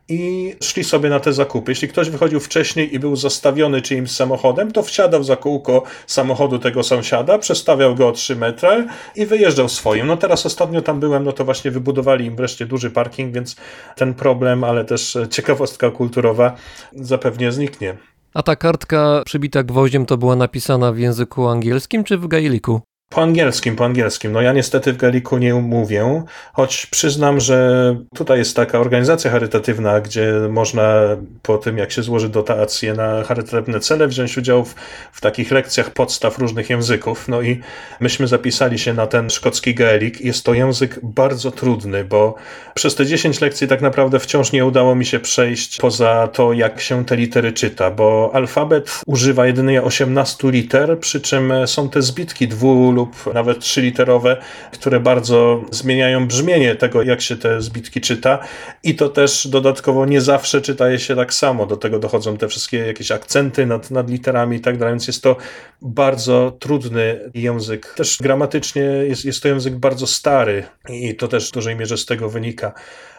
i 0.09 0.55
szli 0.63 0.83
sobie 0.83 1.09
na 1.09 1.19
te 1.19 1.33
zakupy. 1.33 1.71
Jeśli 1.71 1.87
ktoś 1.87 2.09
wychodził 2.09 2.39
wcześniej 2.39 2.95
i 2.95 2.99
był 2.99 3.15
zastawiony 3.15 3.81
czyimś 3.81 4.11
samochodem, 4.11 4.71
to 4.71 4.83
wsiadał 4.83 5.23
za 5.23 5.35
kółko 5.35 5.83
samochodu 6.07 6.59
tego 6.59 6.83
sąsiada, 6.83 7.37
przestawiał 7.37 7.95
go 7.95 8.07
o 8.07 8.11
3 8.11 8.35
metry 8.35 8.87
i 9.15 9.25
wyjeżdżał 9.25 9.69
swoim. 9.69 10.07
No 10.07 10.17
teraz 10.17 10.45
ostatnio 10.45 10.81
tam 10.81 10.99
byłem, 10.99 11.23
no 11.23 11.31
to 11.31 11.45
właśnie 11.45 11.71
wybudowali 11.71 12.25
im 12.25 12.35
wreszcie 12.35 12.65
duży 12.65 12.91
parking, 12.91 13.33
więc 13.33 13.55
ten 13.95 14.13
problem, 14.13 14.63
ale 14.63 14.85
też 14.85 15.17
ciekawostka 15.29 15.91
kulturowa 15.91 16.55
zapewnie 16.93 17.51
zniknie. 17.51 17.97
A 18.33 18.43
ta 18.43 18.55
kartka 18.55 19.21
przybita 19.25 19.63
gwoździem 19.63 20.05
to 20.05 20.17
była 20.17 20.35
napisana 20.35 20.91
w 20.91 20.97
języku 20.97 21.47
angielskim 21.47 22.03
czy 22.03 22.17
w 22.17 22.27
gaeliku? 22.27 22.81
Po 23.09 23.21
angielskim, 23.21 23.75
po 23.75 23.85
angielskim. 23.85 24.31
No 24.31 24.41
ja 24.41 24.53
niestety 24.53 24.93
w 24.93 24.97
Galiku 24.97 25.37
nie 25.37 25.53
mówię, 25.53 26.23
choć 26.53 26.85
przyznam, 26.85 27.39
że 27.39 27.95
tutaj 28.15 28.37
jest 28.37 28.55
taka 28.55 28.79
organizacja 28.79 29.31
charytatywna, 29.31 30.01
gdzie 30.01 30.33
można 30.49 30.93
po 31.41 31.57
tym, 31.57 31.77
jak 31.77 31.91
się 31.91 32.03
złoży 32.03 32.29
dotacje 32.29 32.93
na 32.93 33.23
charytatywne 33.23 33.79
cele, 33.79 34.07
wziąć 34.07 34.37
udział 34.37 34.65
w, 34.65 34.75
w 35.11 35.21
takich 35.21 35.51
lekcjach 35.51 35.89
podstaw 35.89 36.39
różnych 36.39 36.69
języków. 36.69 37.27
No 37.27 37.41
i 37.41 37.59
myśmy 37.99 38.27
zapisali 38.27 38.79
się 38.79 38.93
na 38.93 39.07
ten 39.07 39.29
szkocki 39.29 39.75
gaelik. 39.75 40.21
Jest 40.21 40.45
to 40.45 40.53
język 40.53 40.99
bardzo 41.03 41.51
trudny, 41.51 42.03
bo 42.03 42.35
przez 42.73 42.95
te 42.95 43.05
10 43.05 43.41
lekcji 43.41 43.67
tak 43.67 43.81
naprawdę 43.81 44.19
wciąż 44.19 44.51
nie 44.51 44.65
udało 44.65 44.95
mi 44.95 45.05
się 45.05 45.19
przejść 45.19 45.77
poza 45.77 46.27
to, 46.27 46.53
jak 46.53 46.81
się 46.81 47.05
te 47.05 47.15
litery 47.15 47.53
czyta, 47.53 47.91
bo 47.91 48.31
alfabet 48.33 49.01
używa 49.05 49.47
jedynie 49.47 49.83
18 49.83 50.51
liter, 50.51 50.99
przy 50.99 51.21
czym 51.21 51.53
są 51.65 51.89
te 51.89 52.01
zbitki 52.01 52.47
dwu 52.47 52.94
lub 52.95 53.33
nawet 53.33 53.59
trzyliterowe, 53.59 54.37
które 54.71 54.99
bardzo 54.99 55.61
zmieniają 55.71 56.27
brzmienie 56.27 56.75
tego, 56.75 57.03
jak 57.03 57.21
się 57.21 57.35
te 57.35 57.61
zbitki 57.61 58.01
czyta 58.01 58.39
i 58.83 58.95
to 58.95 59.09
też 59.09 59.47
dodatkowo 59.47 60.05
nie 60.05 60.21
zawsze 60.21 60.61
czytaje 60.61 60.99
się 60.99 61.15
tak 61.15 61.33
samo. 61.33 61.65
Do 61.65 61.77
tego 61.77 61.99
dochodzą 61.99 62.37
te 62.37 62.47
wszystkie 62.47 62.77
jakieś 62.77 63.11
akcenty 63.11 63.65
nad, 63.65 63.91
nad 63.91 64.09
literami 64.09 64.57
i 64.57 64.59
tak 64.59 64.77
dalej, 64.77 64.93
więc 64.93 65.07
jest 65.07 65.23
to 65.23 65.35
bardzo 65.81 66.57
trudny 66.59 67.31
język. 67.33 67.93
Też 67.97 68.17
gramatycznie 68.21 68.81
jest, 68.81 69.25
jest 69.25 69.43
to 69.43 69.47
język 69.47 69.75
bardzo 69.75 70.07
stary 70.07 70.63
i 70.89 71.15
to 71.15 71.27
też 71.27 71.49
w 71.49 71.53
dużej 71.53 71.75
mierze 71.75 71.97
z 71.97 72.05
tego 72.05 72.29
wynika. 72.29 72.73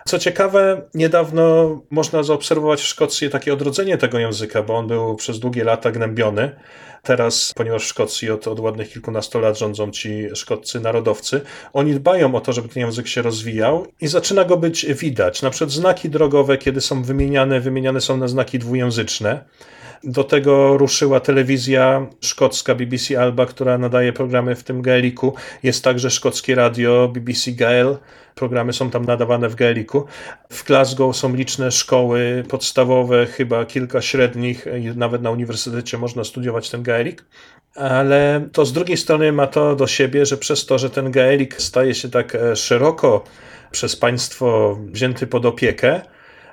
Co 0.07 0.19
ciekawe, 0.19 0.83
niedawno 0.95 1.77
można 1.91 2.23
zaobserwować 2.23 2.81
w 2.81 2.87
Szkocji 2.87 3.31
takie 3.31 3.53
odrodzenie 3.53 3.99
tego 3.99 4.19
języka, 4.19 4.63
bo 4.63 4.77
on 4.77 4.87
był 4.87 5.17
przez 5.17 5.39
długie 5.41 5.65
lata 5.65 5.91
gnębiony. 5.91 6.57
Teraz, 7.07 7.53
ponieważ 7.57 7.85
w 7.85 7.89
Szkocji 7.89 8.31
od, 8.31 8.49
od 8.49 8.61
ładnych 8.61 8.93
kilkunastu 8.93 9.41
lat 9.41 9.59
rządzą 9.59 9.91
ci 9.91 10.29
szkoccy 10.35 10.81
narodowcy, 10.81 11.41
oni 11.73 11.95
dbają 11.95 12.35
o 12.35 12.41
to, 12.41 12.53
żeby 12.53 12.69
ten 12.69 12.81
język 12.81 13.09
się 13.09 13.23
rozwijał 13.23 13.87
i 14.01 14.07
zaczyna 14.07 14.45
go 14.45 14.57
być 14.57 14.87
widać. 14.87 15.43
Na 15.43 15.51
przykład 15.51 15.71
znaki 15.71 16.11
drogowe, 16.11 16.59
kiedy 16.59 16.81
są 16.81 17.03
wymieniane, 17.03 17.61
wymieniane 17.61 18.01
są 18.01 18.17
na 18.17 18.29
znaki 18.29 18.59
dwujęzyczne. 18.59 19.45
Do 20.09 20.25
tego 20.25 20.79
ruszyła 20.79 21.21
telewizja 21.21 22.07
szkocka 22.21 22.75
BBC 22.75 23.21
Alba, 23.21 23.47
która 23.47 23.79
nadaje 23.79 24.13
programy 24.13 24.55
w 24.55 24.65
tym 24.65 24.83
gaeliku. 24.83 25.35
Jest 25.63 25.85
także 25.85 26.11
szkockie 26.11 26.55
radio 26.55 27.09
BBC 27.15 27.51
Gael. 27.53 27.97
Programy 28.35 28.73
są 28.73 28.91
tam 28.91 29.05
nadawane 29.05 29.49
w 29.49 29.55
gaeliku. 29.55 30.05
W 30.51 30.65
Glasgow 30.65 31.17
są 31.17 31.35
liczne 31.35 31.71
szkoły 31.73 32.45
podstawowe, 32.49 33.27
chyba 33.27 33.65
kilka 33.65 34.03
średnich, 34.03 34.67
nawet 34.97 35.23
na 35.23 35.31
uniwersytecie 35.31 35.99
można 35.99 36.25
studiować 36.25 36.71
ten 36.71 36.83
gaelik. 36.83 37.25
Ale 37.75 38.49
to 38.53 38.65
z 38.65 38.73
drugiej 38.73 38.97
strony 38.97 39.33
ma 39.33 39.47
to 39.47 39.77
do 39.77 39.87
siebie, 39.87 40.27
że 40.27 40.37
przez 40.37 40.67
to, 40.67 40.79
że 40.79 40.91
ten 40.91 41.11
gaelik 41.11 41.63
staje 41.63 41.95
się 41.95 42.11
tak 42.11 42.35
e, 42.35 42.57
szeroko 42.57 43.25
przez 43.71 43.97
państwo 43.97 44.79
wzięty 44.93 45.27
pod 45.27 45.47
opiekę, 45.47 46.01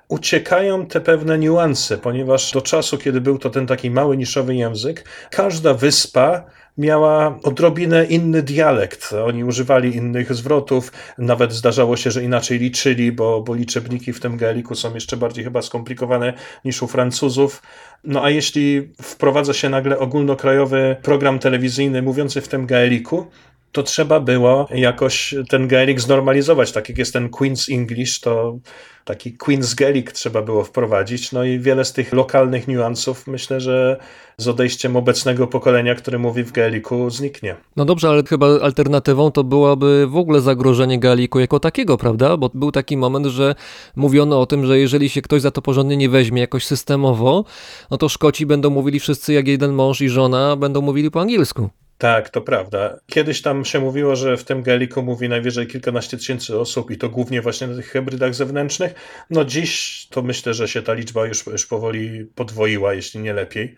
uciekają 0.08 0.86
te 0.86 1.02
pewne 1.02 1.40
niuanse, 1.40 1.98
ponieważ 1.98 2.52
do 2.52 2.62
czasu, 2.62 2.98
kiedy 2.98 3.22
był 3.22 3.38
to 3.38 3.50
ten 3.50 3.68
taki 3.68 3.92
mały 3.92 4.18
niszowy 4.18 4.56
język, 4.56 5.06
każda 5.32 5.74
wyspa 5.74 6.44
miała 6.78 7.40
odrobinę 7.44 8.06
inny 8.06 8.42
dialekt. 8.42 9.14
Oni 9.26 9.44
używali 9.44 9.96
innych 9.96 10.34
zwrotów, 10.34 10.92
nawet 11.18 11.54
zdarzało 11.54 11.98
się, 11.98 12.12
że 12.12 12.24
inaczej 12.24 12.60
liczyli, 12.60 13.12
bo, 13.12 13.42
bo 13.42 13.56
liczebniki 13.56 14.14
w 14.14 14.20
tym 14.20 14.38
gaeliku 14.38 14.76
są 14.76 14.94
jeszcze 14.94 15.18
bardziej 15.18 15.44
chyba 15.44 15.62
skomplikowane 15.62 16.34
niż 16.66 16.84
u 16.84 16.88
Francuzów. 16.88 17.62
No 18.04 18.24
a 18.24 18.30
jeśli 18.30 18.94
wprowadza 19.02 19.54
się 19.54 19.70
nagle 19.70 20.00
ogólnokrajowy 20.00 20.96
program 21.02 21.40
telewizyjny 21.40 22.02
mówiący 22.02 22.42
w 22.42 22.48
tym 22.48 22.66
gaeliku, 22.66 23.28
to 23.74 23.84
trzeba 23.84 24.20
było 24.20 24.68
jakoś 24.74 25.36
ten 25.50 25.68
Gaelic 25.68 26.00
znormalizować. 26.00 26.72
Tak 26.72 26.90
jak 26.90 26.98
jest 26.98 27.14
ten 27.14 27.30
Queen's 27.30 27.74
English, 27.74 28.20
to 28.20 28.58
taki 29.06 29.38
Queen's 29.38 29.76
Gaelic 29.76 30.14
trzeba 30.14 30.42
było 30.42 30.64
wprowadzić. 30.64 31.32
No 31.32 31.44
i 31.44 31.60
wiele 31.60 31.86
z 31.86 31.94
tych 31.94 32.14
lokalnych 32.14 32.68
niuansów 32.68 33.28
myślę, 33.28 33.62
że 33.62 33.98
z 34.38 34.48
odejściem 34.48 34.96
obecnego 34.96 35.48
pokolenia, 35.48 35.96
które 35.96 36.20
mówi 36.20 36.44
w 36.44 36.52
Gaeliku, 36.52 37.10
zniknie. 37.10 37.56
No 37.76 37.86
dobrze, 37.86 38.10
ale 38.10 38.24
chyba 38.30 38.48
alternatywą 38.48 39.32
to 39.32 39.44
byłaby 39.44 40.08
w 40.08 40.18
ogóle 40.18 40.42
zagrożenie 40.42 41.00
Gaeliku 41.00 41.40
jako 41.40 41.60
takiego, 41.60 41.98
prawda? 41.98 42.38
Bo 42.38 42.50
był 42.54 42.72
taki 42.72 42.98
moment, 42.98 43.26
że 43.26 43.56
mówiono 43.96 44.42
o 44.42 44.46
tym, 44.46 44.66
że 44.66 44.80
jeżeli 44.80 45.10
się 45.10 45.22
ktoś 45.22 45.42
za 45.42 45.52
to 45.52 45.62
porządnie 45.62 45.98
nie 45.98 46.10
weźmie 46.10 46.42
jakoś 46.42 46.66
systemowo, 46.66 47.46
no 47.92 47.98
to 47.98 48.10
Szkoci 48.10 48.46
będą 48.46 48.70
mówili 48.70 49.00
wszyscy 49.00 49.34
jak 49.34 49.48
jeden 49.48 49.74
mąż 49.74 50.02
i 50.02 50.10
żona, 50.10 50.56
będą 50.56 50.82
mówili 50.82 51.12
po 51.12 51.22
angielsku. 51.22 51.70
Tak, 51.98 52.30
to 52.30 52.42
prawda. 52.42 53.00
Kiedyś 53.08 53.42
tam 53.42 53.66
się 53.66 53.80
mówiło, 53.80 54.16
że 54.16 54.38
w 54.38 54.44
tym 54.44 54.64
Gaeliku 54.64 55.04
mówi 55.04 55.30
najwyżej 55.30 55.68
kilkanaście 55.68 56.18
tysięcy 56.18 56.60
osób 56.60 56.92
i 56.92 56.98
to 56.98 57.10
głównie 57.10 57.42
właśnie 57.42 57.68
na 57.68 57.76
tych 57.76 57.90
hybrydach 57.90 58.36
zewnętrznych. 58.36 58.94
No 59.30 59.46
dziś 59.46 60.08
to 60.10 60.22
myślę, 60.22 60.54
że 60.54 60.68
się 60.68 60.82
ta 60.82 60.94
liczba 60.94 61.26
już, 61.26 61.46
już 61.46 61.66
powoli 61.66 62.26
podwoiła, 62.36 62.94
jeśli 62.94 63.20
nie 63.20 63.34
lepiej. 63.34 63.76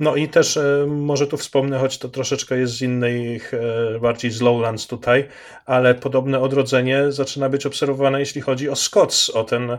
No 0.00 0.16
i 0.16 0.28
też 0.28 0.56
e, 0.56 0.86
może 0.88 1.26
tu 1.26 1.36
wspomnę, 1.36 1.78
choć 1.78 1.98
to 1.98 2.08
troszeczkę 2.08 2.58
jest 2.58 2.72
z 2.72 2.82
innych, 2.82 3.54
e, 3.54 4.00
bardziej 4.00 4.30
z 4.30 4.40
Lowlands 4.40 4.86
tutaj, 4.86 5.28
ale 5.66 5.94
podobne 5.94 6.40
odrodzenie 6.40 7.12
zaczyna 7.12 7.48
być 7.48 7.66
obserwowane, 7.66 8.20
jeśli 8.20 8.40
chodzi 8.40 8.68
o 8.68 8.76
Scots, 8.76 9.30
o 9.30 9.44
ten 9.44 9.78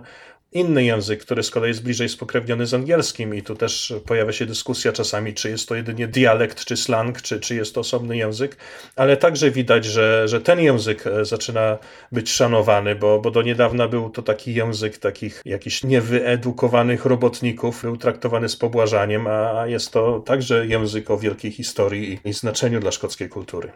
inny 0.52 0.84
język, 0.84 1.22
który 1.22 1.44
z 1.44 1.50
kolei 1.50 1.68
jest 1.68 1.84
bliżej 1.84 2.10
spokrewniony 2.10 2.66
z 2.66 2.74
angielskim 2.74 3.36
i 3.36 3.44
tu 3.44 3.56
też 3.56 3.94
pojawia 4.06 4.32
się 4.32 4.46
dyskusja 4.46 4.92
czasami, 4.92 5.34
czy 5.34 5.50
jest 5.50 5.70
to 5.70 5.76
jedynie 5.76 6.08
dialekt, 6.08 6.66
czy 6.66 6.78
slang, 6.78 7.22
czy, 7.22 7.40
czy 7.40 7.56
jest 7.56 7.76
to 7.76 7.82
osobny 7.82 8.18
język, 8.18 8.58
ale 8.96 9.18
także 9.18 9.52
widać, 9.52 9.86
że, 9.86 10.28
że 10.28 10.42
ten 10.42 10.60
język 10.60 11.08
e, 11.08 11.26
zaczyna 11.26 11.78
być 12.12 12.32
szanowany, 12.32 12.96
bo, 12.96 13.20
bo 13.20 13.32
do 13.32 13.42
niedawna 13.42 13.88
był 13.88 14.10
to 14.10 14.22
taki 14.22 14.54
język 14.54 14.98
takich 14.98 15.42
jakichś 15.46 15.84
niewyedukowanych 15.84 17.06
robotników, 17.06 17.82
był 17.82 17.98
traktowany 17.98 18.50
z 18.50 18.56
pobłażaniem, 18.56 19.28
a 19.28 19.68
jest 19.68 19.92
to 19.92 20.20
także 20.20 20.68
język 20.68 21.12
o 21.12 21.18
wielkiej 21.18 21.52
historii 21.52 22.20
i 22.26 22.34
znaczeniu 22.34 22.80
dla 22.80 22.92
szkockiej 22.92 23.30
kultury. 23.30 23.72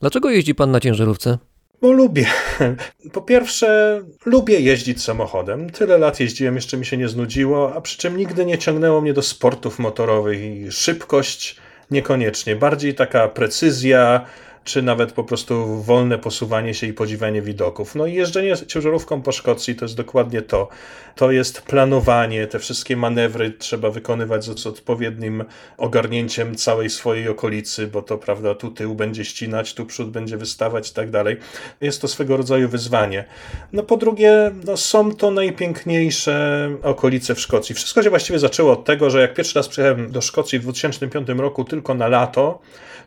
Dlaczego 0.00 0.30
jeździ 0.30 0.54
pan 0.54 0.70
na 0.70 0.80
ciężarówce? 0.80 1.38
Bo 1.80 1.92
lubię. 1.92 2.26
Po 3.12 3.22
pierwsze, 3.22 4.00
lubię 4.26 4.60
jeździć 4.60 5.02
samochodem. 5.02 5.70
Tyle 5.70 5.98
lat 5.98 6.20
jeździłem, 6.20 6.54
jeszcze 6.54 6.76
mi 6.76 6.86
się 6.86 6.96
nie 6.96 7.08
znudziło, 7.08 7.74
a 7.74 7.80
przy 7.80 7.98
czym 7.98 8.16
nigdy 8.16 8.46
nie 8.46 8.58
ciągnęło 8.58 9.00
mnie 9.00 9.12
do 9.12 9.22
sportów 9.22 9.78
motorowych 9.78 10.40
i 10.40 10.72
szybkość 10.72 11.56
niekoniecznie. 11.90 12.56
Bardziej 12.56 12.94
taka 12.94 13.28
precyzja, 13.28 14.26
czy 14.68 14.82
nawet 14.82 15.12
po 15.12 15.24
prostu 15.24 15.82
wolne 15.82 16.18
posuwanie 16.18 16.74
się 16.74 16.86
i 16.86 16.92
podziwianie 16.92 17.42
widoków. 17.42 17.94
No 17.94 18.06
i 18.06 18.14
jeżdżenie 18.14 18.56
ciężarówką 18.66 19.22
po 19.22 19.32
Szkocji 19.32 19.74
to 19.74 19.84
jest 19.84 19.96
dokładnie 19.96 20.42
to. 20.42 20.68
To 21.14 21.30
jest 21.30 21.62
planowanie, 21.62 22.46
te 22.46 22.58
wszystkie 22.58 22.96
manewry 22.96 23.50
trzeba 23.50 23.90
wykonywać 23.90 24.44
z 24.44 24.66
odpowiednim 24.66 25.44
ogarnięciem 25.76 26.56
całej 26.56 26.90
swojej 26.90 27.28
okolicy, 27.28 27.86
bo 27.86 28.02
to 28.02 28.18
prawda, 28.18 28.54
tu 28.54 28.70
tył 28.70 28.94
będzie 28.94 29.24
ścinać, 29.24 29.74
tu 29.74 29.86
przód 29.86 30.10
będzie 30.10 30.36
wystawać 30.36 30.90
i 30.90 30.94
tak 30.94 31.10
dalej. 31.10 31.36
Jest 31.80 32.00
to 32.00 32.08
swego 32.08 32.36
rodzaju 32.36 32.68
wyzwanie. 32.68 33.24
No 33.72 33.82
po 33.82 33.96
drugie, 33.96 34.50
no, 34.64 34.76
są 34.76 35.14
to 35.14 35.30
najpiękniejsze 35.30 36.68
okolice 36.82 37.34
w 37.34 37.40
Szkocji. 37.40 37.74
Wszystko 37.74 38.02
się 38.02 38.10
właściwie 38.10 38.38
zaczęło 38.38 38.72
od 38.72 38.84
tego, 38.84 39.10
że 39.10 39.20
jak 39.20 39.34
pierwszy 39.34 39.54
raz 39.58 39.68
przyjechałem 39.68 40.12
do 40.12 40.20
Szkocji 40.20 40.58
w 40.58 40.62
2005 40.62 41.28
roku 41.28 41.64
tylko 41.64 41.94
na 41.94 42.08
lato, 42.08 42.60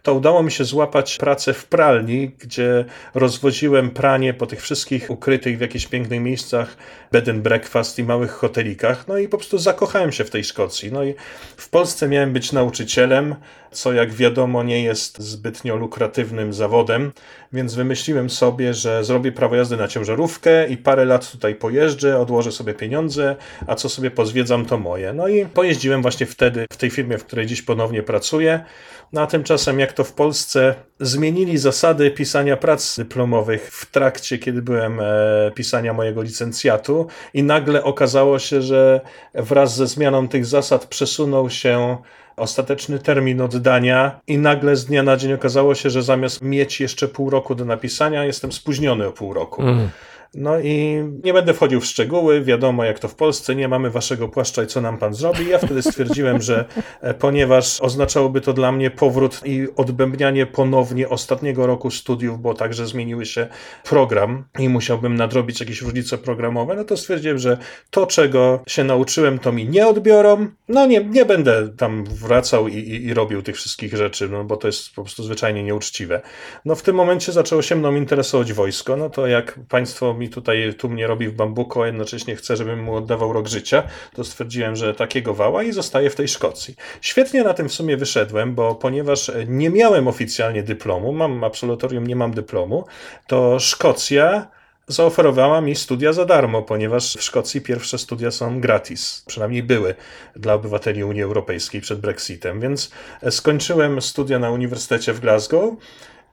to 0.04 0.14
udało 0.14 0.44
mi 0.44 0.52
się 0.52 0.64
złapać 0.64 1.18
pracę 1.18 1.54
w 1.54 1.66
pralni, 1.66 2.32
gdzie 2.40 2.86
rozwoziłem 3.14 3.90
pranie 3.90 4.34
po 4.34 4.48
tych 4.48 4.62
wszystkich 4.62 5.10
ukrytych 5.10 5.58
w 5.58 5.62
jakichś 5.62 5.88
pięknych 5.88 6.22
miejscach 6.22 6.78
bed 7.12 7.30
and 7.30 7.42
breakfast 7.42 8.00
i 8.00 8.04
małych 8.04 8.32
hotelikach. 8.32 9.08
No 9.08 9.18
i 9.18 9.28
po 9.28 9.38
prostu 9.38 9.58
zakochałem 9.58 10.12
się 10.12 10.24
w 10.24 10.30
tej 10.30 10.44
Szkocji. 10.44 10.92
No 10.92 11.04
i 11.04 11.14
w 11.58 11.70
Polsce 11.70 12.08
miałem 12.08 12.34
być 12.34 12.52
nauczycielem, 12.52 13.36
co 13.72 13.94
jak 13.94 14.14
wiadomo 14.14 14.64
nie 14.64 14.84
jest 14.84 15.20
zbytnio 15.20 15.76
lukratywnym 15.76 16.54
zawodem, 16.54 17.12
więc 17.54 17.76
wymyśliłem 17.76 18.30
sobie, 18.30 18.74
że 18.74 19.04
zrobię 19.04 19.32
prawo 19.32 19.56
jazdy 19.56 19.78
na 19.78 19.88
ciężarówkę 19.88 20.68
i 20.68 20.78
parę 20.78 21.06
lat 21.06 21.32
tutaj 21.32 21.56
pojeżdżę, 21.56 22.20
odłożę 22.20 22.52
sobie 22.52 22.74
pieniądze, 22.74 23.36
a 23.68 23.76
co 23.76 23.90
sobie 23.90 24.12
pozwiedzam 24.12 24.66
to 24.66 24.78
moje. 24.78 25.14
No 25.14 25.28
i 25.28 25.46
pojeździłem 25.46 26.02
właśnie 26.02 26.26
wtedy 26.26 26.66
w 26.74 26.78
tej 26.78 26.90
firmie, 26.90 27.18
w 27.18 27.26
której 27.26 27.46
dziś 27.46 27.62
ponownie 27.62 28.04
pracuję. 28.04 28.66
No 29.14 29.22
a 29.22 29.28
tymczasem, 29.28 29.80
jak 29.80 29.94
to 29.94 30.04
w 30.04 30.14
Polsce, 30.14 30.76
zmienili 31.00 31.58
zasady 31.58 32.12
pisania 32.12 32.58
prac 32.58 32.98
dyplomowych 32.98 33.70
w 33.72 33.92
trakcie, 33.92 34.38
kiedy 34.38 34.62
byłem 34.62 35.00
e, 35.00 35.52
pisania 35.56 35.94
mojego 35.94 36.22
licencjatu, 36.22 37.08
i 37.34 37.44
nagle 37.44 37.84
okazało 37.84 38.40
się, 38.40 38.62
że 38.62 39.02
wraz 39.34 39.76
ze 39.76 39.88
zmianą 39.88 40.28
tych 40.28 40.46
zasad 40.46 40.86
przesunął 40.86 41.50
się 41.50 41.98
ostateczny 42.38 43.00
termin 43.00 43.42
oddania 43.42 44.20
i 44.28 44.38
nagle 44.38 44.76
z 44.76 44.86
dnia 44.86 45.04
na 45.04 45.18
dzień 45.18 45.34
okazało 45.34 45.76
się, 45.76 45.90
że 45.90 46.04
zamiast 46.04 46.42
mieć 46.42 46.80
jeszcze 46.80 47.08
pół 47.08 47.30
roku 47.30 47.56
do 47.56 47.66
napisania, 47.66 48.26
jestem 48.26 48.52
spóźniony 48.52 49.08
o 49.08 49.12
pół 49.12 49.34
roku. 49.34 49.62
Mm. 49.62 49.90
No 50.34 50.60
i 50.60 51.04
nie 51.24 51.34
będę 51.34 51.54
wchodził 51.54 51.82
w 51.82 51.86
szczegóły, 51.86 52.42
wiadomo 52.42 52.84
jak 52.84 53.00
to 53.00 53.08
w 53.08 53.16
Polsce, 53.16 53.56
nie 53.56 53.68
mamy 53.68 53.90
waszego 53.90 54.28
płaszcza 54.28 54.64
i 54.64 54.68
co 54.68 54.82
nam 54.82 54.98
pan 54.98 55.14
zrobi. 55.14 55.50
Ja 55.50 55.58
wtedy 55.58 55.82
stwierdziłem, 55.82 56.42
że 56.42 56.66
e, 57.02 57.14
ponieważ 57.14 57.82
oznaczałoby 57.82 58.42
to 58.42 58.54
dla 58.54 58.72
mnie 58.72 58.92
powrót 58.92 59.42
i 59.46 59.68
odbębnianie 59.76 60.46
ponownie 60.46 61.10
ostatniego 61.10 61.68
roku 61.68 61.92
studiów, 61.92 62.42
bo 62.42 62.54
także 62.54 62.88
zmieniły 62.88 63.26
się 63.26 63.48
program 63.84 64.44
i 64.60 64.70
musiałbym 64.70 65.16
nadrobić 65.16 65.60
jakieś 65.60 65.82
różnice 65.82 66.18
programowe, 66.18 66.76
no 66.76 66.84
to 66.84 66.98
stwierdziłem, 66.98 67.38
że 67.38 67.58
to 67.90 68.08
czego 68.08 68.64
się 68.68 68.84
nauczyłem, 68.84 69.40
to 69.40 69.52
mi 69.52 69.70
nie 69.70 69.88
odbiorą. 69.88 70.48
No 70.68 70.86
nie, 70.86 71.04
nie 71.04 71.26
będę 71.26 71.70
tam 71.78 72.06
wracał 72.06 72.68
i, 72.68 72.76
i, 72.76 73.06
i 73.06 73.14
robił 73.14 73.42
tych 73.42 73.56
wszystkich 73.56 73.96
rzeczy, 73.96 74.30
no 74.30 74.44
bo 74.44 74.58
to 74.58 74.68
jest 74.68 74.96
po 74.96 75.04
prostu 75.04 75.24
zwyczajnie 75.24 75.64
nieuczciwe. 75.64 76.22
No 76.66 76.76
w 76.76 76.82
tym 76.82 76.96
momencie 76.96 77.32
zaczęło 77.32 77.62
się 77.62 77.76
mną 77.76 77.96
interesować 77.96 78.54
wojsko, 78.54 78.98
no 78.98 79.10
to 79.10 79.28
jak 79.28 79.60
państwo 79.70 80.21
mi 80.22 80.30
tutaj 80.30 80.74
tu 80.78 80.90
mnie 80.90 81.08
robi 81.08 81.28
w 81.28 81.34
bambuko, 81.34 81.84
a 81.84 81.86
jednocześnie 81.86 82.36
chce, 82.36 82.58
żebym 82.58 82.84
mu 82.84 82.96
oddawał 82.96 83.34
rok 83.34 83.48
życia, 83.48 83.84
to 84.16 84.24
stwierdziłem, 84.24 84.76
że 84.76 84.94
takiego 84.94 85.34
wała 85.34 85.64
i 85.64 85.72
zostaję 85.72 86.10
w 86.10 86.16
tej 86.16 86.28
Szkocji. 86.28 86.76
Świetnie 87.02 87.44
na 87.44 87.54
tym 87.54 87.70
w 87.70 87.74
sumie 87.74 87.98
wyszedłem, 87.98 88.56
bo 88.56 88.76
ponieważ 88.76 89.32
nie 89.48 89.70
miałem 89.70 90.08
oficjalnie 90.08 90.64
dyplomu, 90.64 91.14
mam 91.14 91.44
absolutorium, 91.44 92.08
nie 92.08 92.16
mam 92.16 92.34
dyplomu, 92.34 92.86
to 93.28 93.60
Szkocja 93.60 94.48
zaoferowała 94.88 95.62
mi 95.62 95.76
studia 95.76 96.14
za 96.14 96.26
darmo, 96.26 96.62
ponieważ 96.62 97.16
w 97.18 97.22
Szkocji 97.22 97.62
pierwsze 97.62 97.98
studia 97.98 98.32
są 98.32 98.62
gratis, 98.62 99.24
przynajmniej 99.28 99.64
były 99.64 99.96
dla 100.36 100.54
obywateli 100.54 101.04
Unii 101.04 101.22
Europejskiej 101.22 101.82
przed 101.82 102.00
Brexitem, 102.00 102.60
więc 102.60 102.92
skończyłem 103.30 104.02
studia 104.02 104.40
na 104.40 104.52
Uniwersytecie 104.52 105.14
w 105.14 105.20
Glasgow 105.20 105.74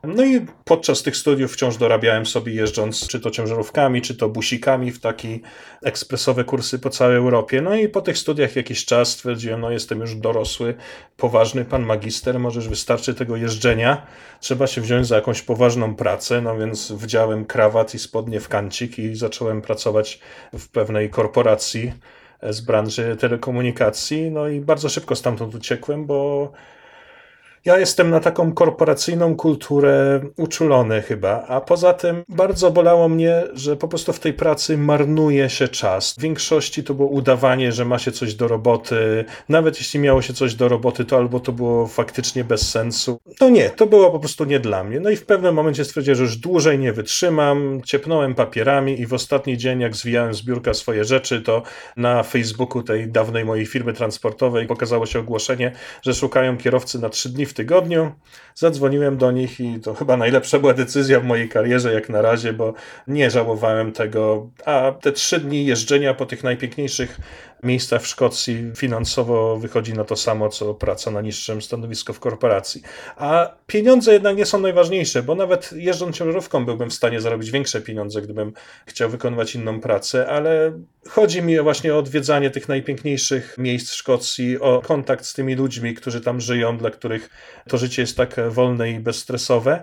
no 0.04 0.24
i 0.24 0.46
podczas 0.64 1.02
tych 1.02 1.16
studiów 1.16 1.52
wciąż 1.52 1.76
dorabiałem 1.76 2.26
sobie 2.26 2.52
jeżdżąc 2.52 3.08
czy 3.08 3.20
to 3.20 3.30
ciężarówkami, 3.30 4.02
czy 4.02 4.16
to 4.16 4.28
busikami 4.28 4.92
w 4.92 5.00
takie 5.00 5.38
ekspresowe 5.82 6.44
kursy 6.44 6.78
po 6.78 6.90
całej 6.90 7.16
Europie. 7.16 7.60
No 7.62 7.76
i 7.76 7.88
po 7.88 8.00
tych 8.00 8.18
studiach 8.18 8.56
jakiś 8.56 8.84
czas 8.84 9.08
stwierdziłem, 9.08 9.60
no 9.60 9.70
jestem 9.70 10.00
już 10.00 10.14
dorosły, 10.14 10.74
poważny 11.16 11.64
pan 11.64 11.82
magister, 11.82 12.38
możesz 12.40 12.68
wystarczy 12.68 13.14
tego 13.14 13.36
jeżdżenia, 13.36 14.06
trzeba 14.40 14.66
się 14.66 14.80
wziąć 14.80 15.06
za 15.06 15.16
jakąś 15.16 15.42
poważną 15.42 15.94
pracę, 15.96 16.40
no 16.40 16.58
więc 16.58 16.92
wdziałem 16.92 17.44
krawat 17.44 17.94
i 17.94 17.98
spodnie 17.98 18.40
w 18.40 18.48
kancik 18.48 18.98
i 18.98 19.16
zacząłem 19.16 19.62
pracować 19.62 20.20
w 20.52 20.68
pewnej 20.68 21.10
korporacji 21.10 21.92
z 22.42 22.60
branży 22.60 23.16
telekomunikacji, 23.20 24.30
no 24.30 24.48
i 24.48 24.60
bardzo 24.60 24.88
szybko 24.88 25.16
stamtąd 25.16 25.54
uciekłem, 25.54 26.06
bo 26.06 26.52
ja 27.68 27.78
jestem 27.78 28.10
na 28.10 28.20
taką 28.20 28.52
korporacyjną 28.52 29.36
kulturę 29.36 30.20
uczulony 30.36 31.02
chyba, 31.02 31.44
a 31.48 31.60
poza 31.60 31.94
tym 31.94 32.24
bardzo 32.28 32.70
bolało 32.70 33.08
mnie, 33.08 33.42
że 33.52 33.76
po 33.76 33.88
prostu 33.88 34.12
w 34.12 34.20
tej 34.20 34.32
pracy 34.32 34.78
marnuje 34.78 35.50
się 35.50 35.68
czas. 35.68 36.14
W 36.18 36.20
większości 36.20 36.84
to 36.84 36.94
było 36.94 37.08
udawanie, 37.08 37.72
że 37.72 37.84
ma 37.84 37.98
się 37.98 38.12
coś 38.12 38.34
do 38.34 38.48
roboty. 38.48 39.24
Nawet 39.48 39.78
jeśli 39.78 40.00
miało 40.00 40.22
się 40.22 40.32
coś 40.32 40.54
do 40.54 40.68
roboty, 40.68 41.04
to 41.04 41.16
albo 41.16 41.40
to 41.40 41.52
było 41.52 41.86
faktycznie 41.86 42.44
bez 42.44 42.70
sensu. 42.70 43.20
No 43.40 43.48
nie, 43.48 43.70
to 43.70 43.86
było 43.86 44.10
po 44.10 44.18
prostu 44.18 44.44
nie 44.44 44.60
dla 44.60 44.84
mnie. 44.84 45.00
No 45.00 45.10
i 45.10 45.16
w 45.16 45.26
pewnym 45.26 45.54
momencie 45.54 45.84
stwierdziłem, 45.84 46.16
że 46.16 46.22
już 46.22 46.36
dłużej 46.36 46.78
nie 46.78 46.92
wytrzymam. 46.92 47.80
Ciepnąłem 47.84 48.34
papierami 48.34 49.00
i 49.00 49.06
w 49.06 49.14
ostatni 49.14 49.58
dzień, 49.58 49.80
jak 49.80 49.96
zwijałem 49.96 50.34
z 50.34 50.42
biurka 50.42 50.74
swoje 50.74 51.04
rzeczy, 51.04 51.42
to 51.42 51.62
na 51.96 52.22
Facebooku 52.22 52.82
tej 52.82 53.08
dawnej 53.08 53.44
mojej 53.44 53.66
firmy 53.66 53.92
transportowej 53.92 54.66
pokazało 54.66 55.06
się 55.06 55.18
ogłoszenie, 55.18 55.72
że 56.02 56.14
szukają 56.14 56.56
kierowcy 56.56 56.98
na 56.98 57.08
trzy 57.08 57.28
dni 57.28 57.46
w 57.46 57.57
tygodniu. 57.58 58.12
Zadzwoniłem 58.54 59.16
do 59.16 59.30
nich 59.30 59.60
i 59.60 59.80
to 59.80 59.94
chyba 59.94 60.16
najlepsza 60.16 60.58
była 60.58 60.74
decyzja 60.74 61.20
w 61.20 61.24
mojej 61.24 61.48
karierze 61.48 61.92
jak 61.92 62.08
na 62.08 62.22
razie, 62.22 62.52
bo 62.52 62.74
nie 63.06 63.30
żałowałem 63.30 63.92
tego. 63.92 64.50
A 64.64 64.92
te 65.00 65.12
trzy 65.12 65.40
dni 65.40 65.66
jeżdżenia 65.66 66.14
po 66.14 66.26
tych 66.26 66.44
najpiękniejszych 66.44 67.20
miejscach 67.62 68.02
w 68.02 68.06
Szkocji 68.06 68.70
finansowo 68.76 69.56
wychodzi 69.56 69.94
na 69.94 70.04
to 70.04 70.16
samo, 70.16 70.48
co 70.48 70.74
praca 70.74 71.10
na 71.10 71.20
niższym 71.20 71.62
stanowisku 71.62 72.12
w 72.12 72.20
korporacji. 72.20 72.82
A 73.16 73.54
pieniądze 73.66 74.12
jednak 74.12 74.36
nie 74.36 74.46
są 74.46 74.60
najważniejsze, 74.60 75.22
bo 75.22 75.34
nawet 75.34 75.72
jeżdżąc 75.72 76.16
ciężarówką 76.16 76.64
byłbym 76.64 76.90
w 76.90 76.94
stanie 76.94 77.20
zarobić 77.20 77.50
większe 77.50 77.80
pieniądze, 77.80 78.22
gdybym 78.22 78.52
chciał 78.86 79.10
wykonywać 79.10 79.54
inną 79.54 79.80
pracę, 79.80 80.28
ale 80.28 80.72
chodzi 81.08 81.42
mi 81.42 81.60
właśnie 81.60 81.94
o 81.94 81.98
odwiedzanie 81.98 82.50
tych 82.50 82.68
najpiękniejszych 82.68 83.58
miejsc 83.58 83.90
w 83.90 83.94
Szkocji, 83.94 84.60
o 84.60 84.82
kontakt 84.86 85.24
z 85.24 85.34
tymi 85.34 85.54
ludźmi, 85.54 85.94
którzy 85.94 86.20
tam 86.20 86.40
żyją, 86.40 86.78
dla 86.78 86.90
których 86.90 87.30
to 87.68 87.78
życie 87.78 88.02
jest 88.02 88.16
tak 88.16 88.36
wolne 88.50 88.90
i 88.90 88.98
bezstresowe. 88.98 89.82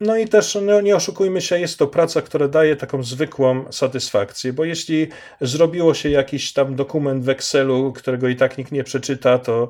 No 0.00 0.16
i 0.16 0.28
też 0.28 0.58
no, 0.62 0.80
nie 0.80 0.96
oszukujmy 0.96 1.40
się, 1.40 1.60
jest 1.60 1.78
to 1.78 1.86
praca, 1.86 2.22
która 2.22 2.48
daje 2.48 2.76
taką 2.76 3.02
zwykłą 3.02 3.72
satysfakcję, 3.72 4.52
bo 4.52 4.64
jeśli 4.64 5.08
zrobiło 5.40 5.94
się 5.94 6.08
jakiś 6.08 6.52
tam 6.52 6.76
dokument 6.76 7.24
w 7.24 7.28
Excelu, 7.28 7.92
którego 7.92 8.28
i 8.28 8.36
tak 8.36 8.58
nikt 8.58 8.72
nie 8.72 8.84
przeczyta, 8.84 9.38
to, 9.38 9.68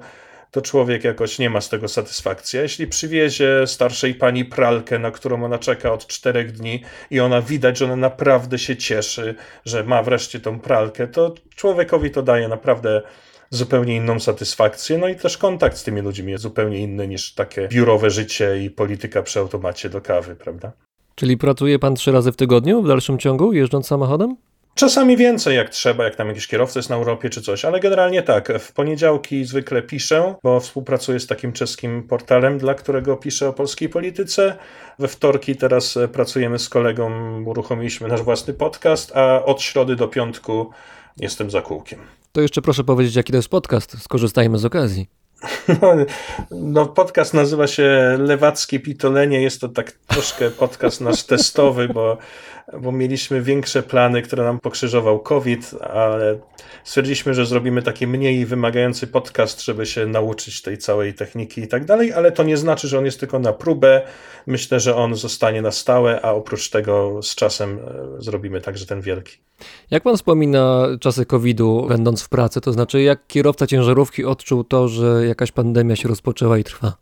to 0.50 0.62
człowiek 0.62 1.04
jakoś 1.04 1.38
nie 1.38 1.50
ma 1.50 1.60
z 1.60 1.68
tego 1.68 1.88
satysfakcji. 1.88 2.58
A 2.58 2.62
jeśli 2.62 2.86
przywiezie 2.86 3.66
starszej 3.66 4.14
pani 4.14 4.44
pralkę, 4.44 4.98
na 4.98 5.10
którą 5.10 5.44
ona 5.44 5.58
czeka 5.58 5.92
od 5.92 6.06
czterech 6.06 6.52
dni 6.52 6.82
i 7.10 7.20
ona 7.20 7.42
widać, 7.42 7.78
że 7.78 7.84
ona 7.84 7.96
naprawdę 7.96 8.58
się 8.58 8.76
cieszy, 8.76 9.34
że 9.64 9.84
ma 9.84 10.02
wreszcie 10.02 10.40
tą 10.40 10.60
pralkę, 10.60 11.08
to 11.08 11.34
człowiekowi 11.56 12.10
to 12.10 12.22
daje 12.22 12.48
naprawdę 12.48 13.02
zupełnie 13.52 13.96
inną 13.96 14.20
satysfakcję. 14.20 14.98
No 14.98 15.08
i 15.08 15.16
też 15.16 15.38
kontakt 15.38 15.76
z 15.76 15.84
tymi 15.84 16.00
ludźmi 16.00 16.32
jest 16.32 16.42
zupełnie 16.42 16.78
inny 16.78 17.08
niż 17.08 17.34
takie 17.34 17.68
biurowe 17.68 18.10
życie 18.10 18.64
i 18.64 18.70
polityka 18.70 19.22
przy 19.22 19.38
automacie 19.38 19.88
do 19.88 20.00
kawy, 20.00 20.36
prawda? 20.36 20.72
Czyli 21.14 21.36
pracuje 21.36 21.78
pan 21.78 21.94
trzy 21.94 22.12
razy 22.12 22.32
w 22.32 22.36
tygodniu 22.36 22.82
w 22.82 22.88
dalszym 22.88 23.18
ciągu, 23.18 23.52
jeżdżąc 23.52 23.86
samochodem? 23.86 24.36
Czasami 24.74 25.16
więcej 25.16 25.56
jak 25.56 25.70
trzeba, 25.70 26.04
jak 26.04 26.16
tam 26.16 26.28
jakiś 26.28 26.46
kierowca 26.46 26.78
jest 26.78 26.90
na 26.90 26.96
Europie 26.96 27.30
czy 27.30 27.42
coś, 27.42 27.64
ale 27.64 27.80
generalnie 27.80 28.22
tak. 28.22 28.52
W 28.58 28.72
poniedziałki 28.72 29.44
zwykle 29.44 29.82
piszę, 29.82 30.34
bo 30.42 30.60
współpracuję 30.60 31.20
z 31.20 31.26
takim 31.26 31.52
czeskim 31.52 32.02
portalem, 32.02 32.58
dla 32.58 32.74
którego 32.74 33.16
piszę 33.16 33.48
o 33.48 33.52
polskiej 33.52 33.88
polityce. 33.88 34.56
We 34.98 35.08
wtorki 35.08 35.56
teraz 35.56 35.98
pracujemy 36.12 36.58
z 36.58 36.68
kolegą, 36.68 37.10
uruchomiliśmy 37.44 38.08
nasz 38.08 38.22
własny 38.22 38.54
podcast, 38.54 39.16
a 39.16 39.44
od 39.44 39.62
środy 39.62 39.96
do 39.96 40.08
piątku 40.08 40.70
jestem 41.16 41.50
za 41.50 41.62
kółkiem. 41.62 41.98
To 42.32 42.40
jeszcze 42.40 42.62
proszę 42.62 42.84
powiedzieć, 42.84 43.16
jaki 43.16 43.32
to 43.32 43.38
jest 43.38 43.48
podcast. 43.48 44.02
Skorzystajmy 44.02 44.58
z 44.58 44.64
okazji. 44.64 45.08
No, 45.68 45.94
no, 46.50 46.86
podcast 46.86 47.34
nazywa 47.34 47.66
się 47.66 48.16
Lewackie 48.18 48.80
Pitolenie. 48.80 49.42
Jest 49.42 49.60
to 49.60 49.68
tak 49.68 49.92
troszkę 49.92 50.50
podcast 50.50 51.00
nasz 51.00 51.22
testowy, 51.24 51.88
bo, 51.88 52.18
bo 52.80 52.92
mieliśmy 52.92 53.42
większe 53.42 53.82
plany, 53.82 54.22
które 54.22 54.44
nam 54.44 54.60
pokrzyżował 54.60 55.20
COVID, 55.20 55.74
ale 55.80 56.38
stwierdziliśmy, 56.84 57.34
że 57.34 57.46
zrobimy 57.46 57.82
taki 57.82 58.06
mniej 58.06 58.46
wymagający 58.46 59.06
podcast, 59.06 59.64
żeby 59.64 59.86
się 59.86 60.06
nauczyć 60.06 60.62
tej 60.62 60.78
całej 60.78 61.14
techniki 61.14 61.60
i 61.60 61.68
tak 61.68 61.84
dalej, 61.84 62.12
ale 62.12 62.32
to 62.32 62.42
nie 62.42 62.56
znaczy, 62.56 62.88
że 62.88 62.98
on 62.98 63.04
jest 63.04 63.20
tylko 63.20 63.38
na 63.38 63.52
próbę. 63.52 64.02
Myślę, 64.46 64.80
że 64.80 64.96
on 64.96 65.14
zostanie 65.14 65.62
na 65.62 65.70
stałe, 65.70 66.20
a 66.22 66.32
oprócz 66.32 66.70
tego 66.70 67.22
z 67.22 67.34
czasem 67.34 67.78
e, 67.78 68.22
zrobimy 68.22 68.60
także 68.60 68.86
ten 68.86 69.00
wielki. 69.00 69.36
Jak 69.90 70.02
pan 70.02 70.16
wspomina 70.16 70.86
czasy 71.00 71.26
COVID-u, 71.26 71.86
będąc 71.88 72.22
w 72.22 72.28
pracy, 72.28 72.60
to 72.60 72.72
znaczy 72.72 73.02
jak 73.02 73.26
kierowca 73.26 73.66
ciężarówki 73.66 74.24
odczuł 74.24 74.64
to, 74.64 74.88
że 74.88 75.26
jakaś 75.26 75.52
pandemia 75.52 75.96
się 75.96 76.08
rozpoczęła 76.08 76.58
i 76.58 76.64
trwa? 76.64 76.96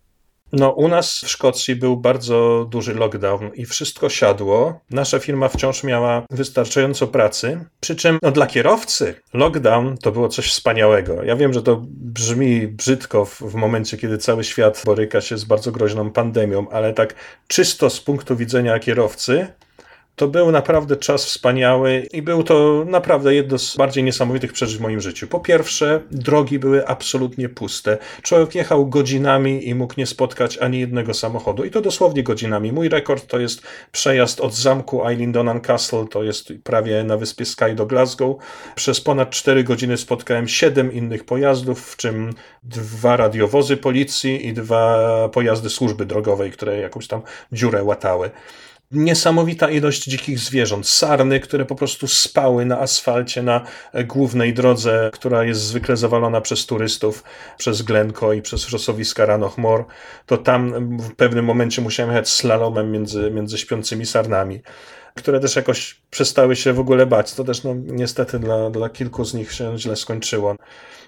No, 0.52 0.70
u 0.70 0.88
nas 0.88 1.18
w 1.18 1.28
Szkocji 1.28 1.76
był 1.76 1.96
bardzo 1.96 2.66
duży 2.70 2.94
lockdown 2.94 3.50
i 3.54 3.66
wszystko 3.66 4.08
siadło. 4.08 4.80
Nasza 4.90 5.18
firma 5.18 5.48
wciąż 5.48 5.84
miała 5.84 6.22
wystarczająco 6.30 7.06
pracy. 7.06 7.64
Przy 7.80 7.96
czym 7.96 8.18
no, 8.22 8.30
dla 8.30 8.46
kierowcy 8.46 9.14
lockdown 9.34 9.96
to 9.96 10.12
było 10.12 10.28
coś 10.28 10.50
wspaniałego. 10.50 11.22
Ja 11.22 11.36
wiem, 11.36 11.52
że 11.52 11.62
to 11.62 11.82
brzmi 11.86 12.68
brzydko 12.68 13.24
w, 13.24 13.40
w 13.40 13.54
momencie, 13.54 13.96
kiedy 13.96 14.18
cały 14.18 14.44
świat 14.44 14.82
boryka 14.86 15.20
się 15.20 15.38
z 15.38 15.44
bardzo 15.44 15.72
groźną 15.72 16.10
pandemią, 16.10 16.68
ale 16.70 16.92
tak 16.94 17.14
czysto 17.48 17.90
z 17.90 18.00
punktu 18.00 18.36
widzenia 18.36 18.78
kierowcy, 18.78 19.46
to 20.20 20.28
był 20.28 20.50
naprawdę 20.50 20.96
czas 20.96 21.24
wspaniały 21.24 22.08
i 22.12 22.22
był 22.22 22.42
to 22.42 22.84
naprawdę 22.86 23.34
jedno 23.34 23.58
z 23.58 23.76
bardziej 23.76 24.04
niesamowitych 24.04 24.52
przeżyć 24.52 24.78
w 24.78 24.80
moim 24.80 25.00
życiu. 25.00 25.26
Po 25.26 25.40
pierwsze, 25.40 26.00
drogi 26.10 26.58
były 26.58 26.86
absolutnie 26.86 27.48
puste. 27.48 27.98
Człowiek 28.22 28.54
jechał 28.54 28.86
godzinami 28.86 29.68
i 29.68 29.74
mógł 29.74 29.94
nie 29.98 30.06
spotkać 30.06 30.58
ani 30.58 30.80
jednego 30.80 31.14
samochodu. 31.14 31.64
I 31.64 31.70
to 31.70 31.80
dosłownie 31.80 32.22
godzinami. 32.22 32.72
Mój 32.72 32.88
rekord 32.88 33.26
to 33.26 33.38
jest 33.38 33.62
przejazd 33.92 34.40
od 34.40 34.54
zamku 34.54 35.06
Eilindonan 35.08 35.60
Castle, 35.60 36.06
to 36.10 36.22
jest 36.22 36.52
prawie 36.64 37.04
na 37.04 37.16
wyspie 37.16 37.44
Skye 37.44 37.74
do 37.74 37.86
Glasgow. 37.86 38.36
Przez 38.74 39.00
ponad 39.00 39.30
4 39.30 39.64
godziny 39.64 39.96
spotkałem 39.96 40.48
7 40.48 40.92
innych 40.92 41.24
pojazdów, 41.24 41.92
w 41.92 41.96
czym 41.96 42.30
dwa 42.62 43.16
radiowozy 43.16 43.76
policji 43.76 44.46
i 44.46 44.52
dwa 44.52 45.28
pojazdy 45.28 45.70
służby 45.70 46.06
drogowej, 46.06 46.50
które 46.50 46.78
jakąś 46.78 47.06
tam 47.06 47.22
dziurę 47.52 47.84
łatały 47.84 48.30
niesamowita 48.90 49.70
ilość 49.70 50.04
dzikich 50.04 50.38
zwierząt. 50.38 50.88
Sarny, 50.88 51.40
które 51.40 51.64
po 51.64 51.74
prostu 51.74 52.06
spały 52.06 52.66
na 52.66 52.78
asfalcie 52.78 53.42
na 53.42 53.64
głównej 54.04 54.54
drodze, 54.54 55.10
która 55.12 55.44
jest 55.44 55.60
zwykle 55.60 55.96
zawalona 55.96 56.40
przez 56.40 56.66
turystów, 56.66 57.24
przez 57.58 57.82
Glencoe 57.82 58.32
i 58.32 58.42
przez 58.42 58.64
wrzosowiska 58.64 59.26
Ranochmor. 59.26 59.84
To 60.26 60.36
tam 60.36 60.96
w 60.98 61.14
pewnym 61.14 61.44
momencie 61.44 61.82
musiałem 61.82 62.10
jechać 62.10 62.28
slalomem 62.28 62.92
między, 62.92 63.30
między 63.30 63.58
śpiącymi 63.58 64.06
sarnami 64.06 64.60
które 65.14 65.40
też 65.40 65.56
jakoś 65.56 66.00
przestały 66.10 66.56
się 66.56 66.72
w 66.72 66.80
ogóle 66.80 67.06
bać. 67.06 67.34
To 67.34 67.44
też 67.44 67.64
no, 67.64 67.74
niestety 67.74 68.38
dla, 68.38 68.70
dla 68.70 68.88
kilku 68.88 69.24
z 69.24 69.34
nich 69.34 69.52
się 69.52 69.78
źle 69.78 69.96
skończyło. 69.96 70.56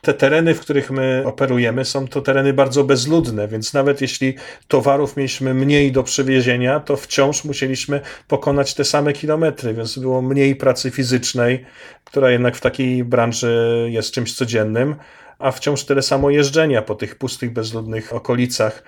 Te 0.01 0.15
tereny, 0.15 0.55
w 0.55 0.61
których 0.61 0.91
my 0.91 1.23
operujemy, 1.27 1.85
są 1.85 2.09
to 2.09 2.23
tereny 2.23 2.53
bardzo 2.53 2.85
bezludne, 2.85 3.49
więc 3.49 3.75
nawet 3.75 4.01
jeśli 4.01 4.35
towarów 4.69 5.17
mieliśmy 5.17 5.55
mniej 5.55 5.93
do 5.93 6.03
przywiezienia, 6.03 6.81
to 6.81 6.97
wciąż 6.97 7.45
musieliśmy 7.45 8.01
pokonać 8.29 8.75
te 8.75 8.85
same 8.85 9.13
kilometry, 9.13 9.75
więc 9.75 9.99
było 9.99 10.23
mniej 10.23 10.57
pracy 10.57 10.91
fizycznej, 10.91 11.65
która 12.05 12.31
jednak 12.31 12.57
w 12.57 12.61
takiej 12.61 13.05
branży 13.05 13.87
jest 13.91 14.13
czymś 14.13 14.35
codziennym, 14.35 14.97
a 15.39 15.51
wciąż 15.51 15.85
tyle 15.85 16.03
samo 16.03 16.31
jeżdżenia 16.31 16.83
po 16.83 16.95
tych 16.95 17.17
pustych, 17.17 17.53
bezludnych 17.53 18.13
okolicach. 18.13 18.83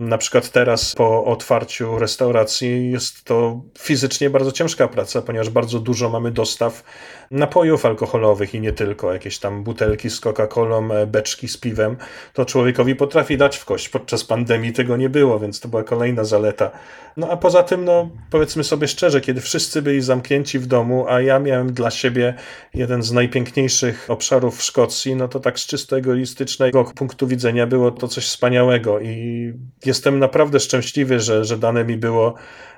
Na 0.00 0.18
przykład 0.18 0.50
teraz 0.50 0.94
po 0.94 1.24
otwarciu 1.24 1.98
restauracji 1.98 2.90
jest 2.90 3.24
to 3.24 3.60
fizycznie 3.78 4.30
bardzo 4.30 4.52
ciężka 4.52 4.88
praca, 4.88 5.22
ponieważ 5.22 5.50
bardzo 5.50 5.80
dużo 5.80 6.10
mamy 6.10 6.30
dostaw 6.30 6.82
napojów 7.30 7.86
alkoholowych 7.86 8.54
i 8.54 8.60
nie 8.60 8.72
tylko, 8.72 9.12
jakieś 9.12 9.38
tam 9.38 9.62
butelki 9.64 10.10
z 10.10 10.20
Coca-Colą, 10.20 10.94
e, 10.94 11.06
beczki 11.06 11.48
z 11.48 11.56
piwem. 11.56 11.96
To 12.32 12.44
człowiekowi 12.44 12.96
potrafi 12.96 13.36
dać 13.36 13.56
w 13.56 13.64
kość. 13.64 13.88
Podczas 13.88 14.24
pandemii 14.24 14.72
tego 14.72 14.96
nie 14.96 15.08
było, 15.08 15.38
więc 15.38 15.60
to 15.60 15.68
była 15.68 15.84
kolejna 15.84 16.24
zaleta. 16.24 16.70
No 17.16 17.30
a 17.30 17.36
poza 17.36 17.62
tym, 17.62 17.84
no 17.84 18.10
powiedzmy 18.30 18.64
sobie 18.64 18.88
szczerze, 18.88 19.20
kiedy 19.20 19.40
wszyscy 19.40 19.82
byli 19.82 20.00
zamknięci 20.00 20.58
w 20.58 20.66
domu, 20.66 21.06
a 21.08 21.20
ja 21.20 21.38
miałem 21.38 21.72
dla 21.72 21.90
siebie 21.90 22.34
jeden 22.74 23.02
z 23.02 23.12
najpiękniejszych 23.12 24.06
obszarów 24.08 24.58
w 24.58 24.62
Szkocji, 24.62 25.16
no 25.16 25.28
to 25.28 25.40
tak 25.40 25.58
z 25.58 25.66
czysto 25.66 25.96
egoistycznego 25.96 26.84
punktu 26.84 27.26
widzenia 27.26 27.66
było 27.66 27.90
to 27.90 28.08
coś 28.08 28.24
wspaniałego 28.24 29.00
i 29.00 29.52
jestem 29.84 30.18
naprawdę 30.18 30.60
szczęśliwy, 30.60 31.20
że, 31.20 31.44
że 31.44 31.58
dane 31.58 31.84
mi 31.84 31.96
było 31.96 32.34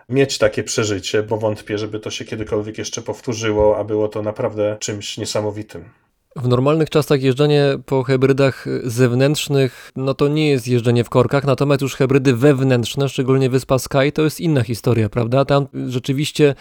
mieć 0.09 0.39
takie 0.39 0.63
przeżycie, 0.63 1.23
bo 1.23 1.37
wątpię, 1.37 1.79
żeby 1.79 2.01
to 2.01 2.11
się 2.11 2.25
kiedykolwiek 2.25 2.79
jeszcze 2.79 3.03
powtórzyło, 3.03 3.79
a 3.79 3.85
było 3.85 4.09
to 4.09 4.23
naprawdę 4.23 4.42
czymś 4.79 5.19
niesamowitym. 5.19 5.85
W 6.37 6.49
normalnych 6.49 6.91
czasach 6.91 7.23
jeżdżenie 7.23 7.65
po 7.87 8.03
hybrydach 8.03 8.67
zewnętrznych, 8.85 9.93
no 9.97 10.15
to 10.15 10.29
nie 10.29 10.51
jest 10.51 10.69
jeżdżenie 10.69 11.05
w 11.05 11.09
korkach, 11.09 11.45
natomiast 11.45 11.83
już 11.83 11.95
hybrydy 11.95 12.37
wewnętrzne, 12.37 13.09
szczególnie 13.09 13.51
wyspa 13.51 13.79
Sky, 13.79 14.13
to 14.15 14.23
jest 14.23 14.41
inna 14.41 14.63
historia, 14.63 15.09
prawda? 15.09 15.45
Tam 15.45 15.67
rzeczywiście 15.87 16.55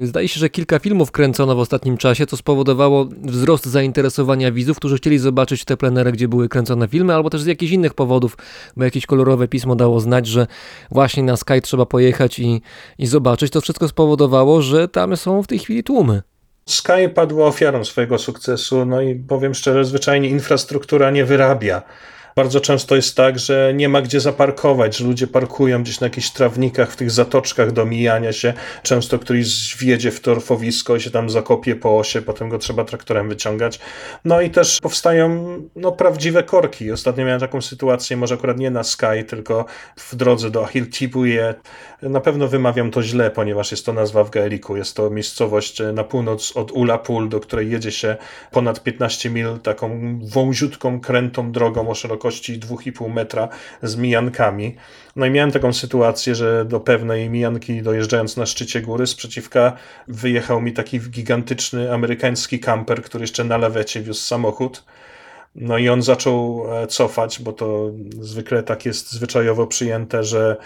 zdaje 0.00 0.28
się, 0.28 0.40
że 0.40 0.50
kilka 0.50 0.78
filmów 0.78 1.10
kręcono 1.10 1.54
w 1.54 1.58
ostatnim 1.58 1.96
czasie, 1.96 2.26
co 2.26 2.36
spowodowało 2.36 3.08
wzrost 3.22 3.66
zainteresowania 3.66 4.52
widzów, 4.52 4.76
którzy 4.76 4.96
chcieli 4.96 5.18
zobaczyć 5.18 5.64
te 5.64 5.76
plenery, 5.76 6.12
gdzie 6.12 6.28
były 6.28 6.48
kręcone 6.48 6.88
filmy, 6.88 7.14
albo 7.14 7.30
też 7.30 7.42
z 7.42 7.46
jakichś 7.46 7.72
innych 7.72 7.94
powodów, 7.94 8.36
bo 8.76 8.84
jakieś 8.84 9.06
kolorowe 9.06 9.48
pismo 9.48 9.76
dało 9.76 10.00
znać, 10.00 10.26
że 10.26 10.46
właśnie 10.90 11.22
na 11.22 11.36
Sky 11.36 11.60
trzeba 11.62 11.86
pojechać 11.86 12.38
i, 12.38 12.62
i 12.98 13.06
zobaczyć. 13.06 13.52
To 13.52 13.60
wszystko 13.60 13.88
spowodowało, 13.88 14.62
że 14.62 14.88
tam 14.88 15.16
są 15.16 15.42
w 15.42 15.46
tej 15.46 15.58
chwili 15.58 15.84
tłumy. 15.84 16.22
Sky 16.68 17.08
padło 17.14 17.46
ofiarą 17.46 17.84
swojego 17.84 18.18
sukcesu, 18.18 18.84
no 18.84 19.00
i 19.00 19.14
powiem 19.14 19.54
szczerze, 19.54 19.84
zwyczajnie 19.84 20.28
infrastruktura 20.28 21.10
nie 21.10 21.24
wyrabia 21.24 21.82
Bardzo 22.38 22.60
często 22.60 22.96
jest 22.96 23.16
tak, 23.16 23.38
że 23.38 23.72
nie 23.74 23.88
ma 23.88 24.02
gdzie 24.02 24.20
zaparkować, 24.20 24.96
że 24.96 25.04
ludzie 25.04 25.26
parkują 25.26 25.82
gdzieś 25.82 26.00
na 26.00 26.06
jakichś 26.06 26.30
trawnikach, 26.30 26.92
w 26.92 26.96
tych 26.96 27.10
zatoczkach 27.10 27.72
do 27.72 27.86
mijania 27.86 28.32
się. 28.32 28.54
Często 28.82 29.18
któryś 29.18 29.76
wjedzie 29.76 30.10
w 30.10 30.20
torfowisko 30.20 30.96
i 30.96 31.00
się 31.00 31.10
tam 31.10 31.30
zakopie 31.30 31.76
po 31.76 31.98
osie, 31.98 32.22
potem 32.22 32.48
go 32.48 32.58
trzeba 32.58 32.84
traktorem 32.84 33.28
wyciągać. 33.28 33.80
No 34.24 34.40
i 34.40 34.50
też 34.50 34.78
powstają 34.82 35.46
no, 35.76 35.92
prawdziwe 35.92 36.42
korki. 36.42 36.92
Ostatnio 36.92 37.24
miałem 37.24 37.40
taką 37.40 37.62
sytuację, 37.62 38.16
może 38.16 38.34
akurat 38.34 38.58
nie 38.58 38.70
na 38.70 38.84
Sky, 38.84 39.24
tylko 39.28 39.64
w 39.96 40.14
drodze 40.14 40.50
do 40.50 40.64
Ahiltibuje. 40.64 41.54
Na 42.02 42.20
pewno 42.20 42.48
wymawiam 42.48 42.90
to 42.90 43.02
źle, 43.02 43.30
ponieważ 43.30 43.70
jest 43.70 43.86
to 43.86 43.92
nazwa 43.92 44.24
w 44.24 44.30
gaeliku. 44.30 44.76
Jest 44.76 44.96
to 44.96 45.10
miejscowość 45.10 45.82
na 45.92 46.04
północ 46.04 46.56
od 46.56 46.72
Ulapul, 46.72 47.28
do 47.28 47.40
której 47.40 47.70
jedzie 47.70 47.92
się 47.92 48.16
ponad 48.50 48.82
15 48.82 49.30
mil 49.30 49.58
taką 49.58 50.18
wąziutką, 50.22 51.00
krętą 51.00 51.52
drogą 51.52 51.88
o 51.88 51.94
szerokości 51.94 52.27
2,5 52.30 53.12
metra 53.12 53.48
z 53.82 53.96
mijankami. 53.96 54.76
No 55.16 55.26
i 55.26 55.30
miałem 55.30 55.50
taką 55.50 55.72
sytuację, 55.72 56.34
że 56.34 56.64
do 56.64 56.80
pewnej 56.80 57.30
mijanki 57.30 57.82
dojeżdżając 57.82 58.36
na 58.36 58.46
szczycie 58.46 58.80
góry 58.80 59.06
sprzeciwka 59.06 59.72
wyjechał 60.08 60.60
mi 60.60 60.72
taki 60.72 61.00
gigantyczny 61.00 61.92
amerykański 61.92 62.60
kamper, 62.60 63.02
który 63.02 63.22
jeszcze 63.22 63.44
na 63.44 63.58
lewecie 63.58 64.00
wiózł 64.00 64.20
samochód. 64.22 64.84
No 65.54 65.78
i 65.78 65.88
on 65.88 66.02
zaczął 66.02 66.64
e, 66.82 66.86
cofać, 66.86 67.42
bo 67.42 67.52
to 67.52 67.90
zwykle 68.20 68.62
tak 68.62 68.86
jest 68.86 69.12
zwyczajowo 69.12 69.66
przyjęte, 69.66 70.24
że 70.24 70.56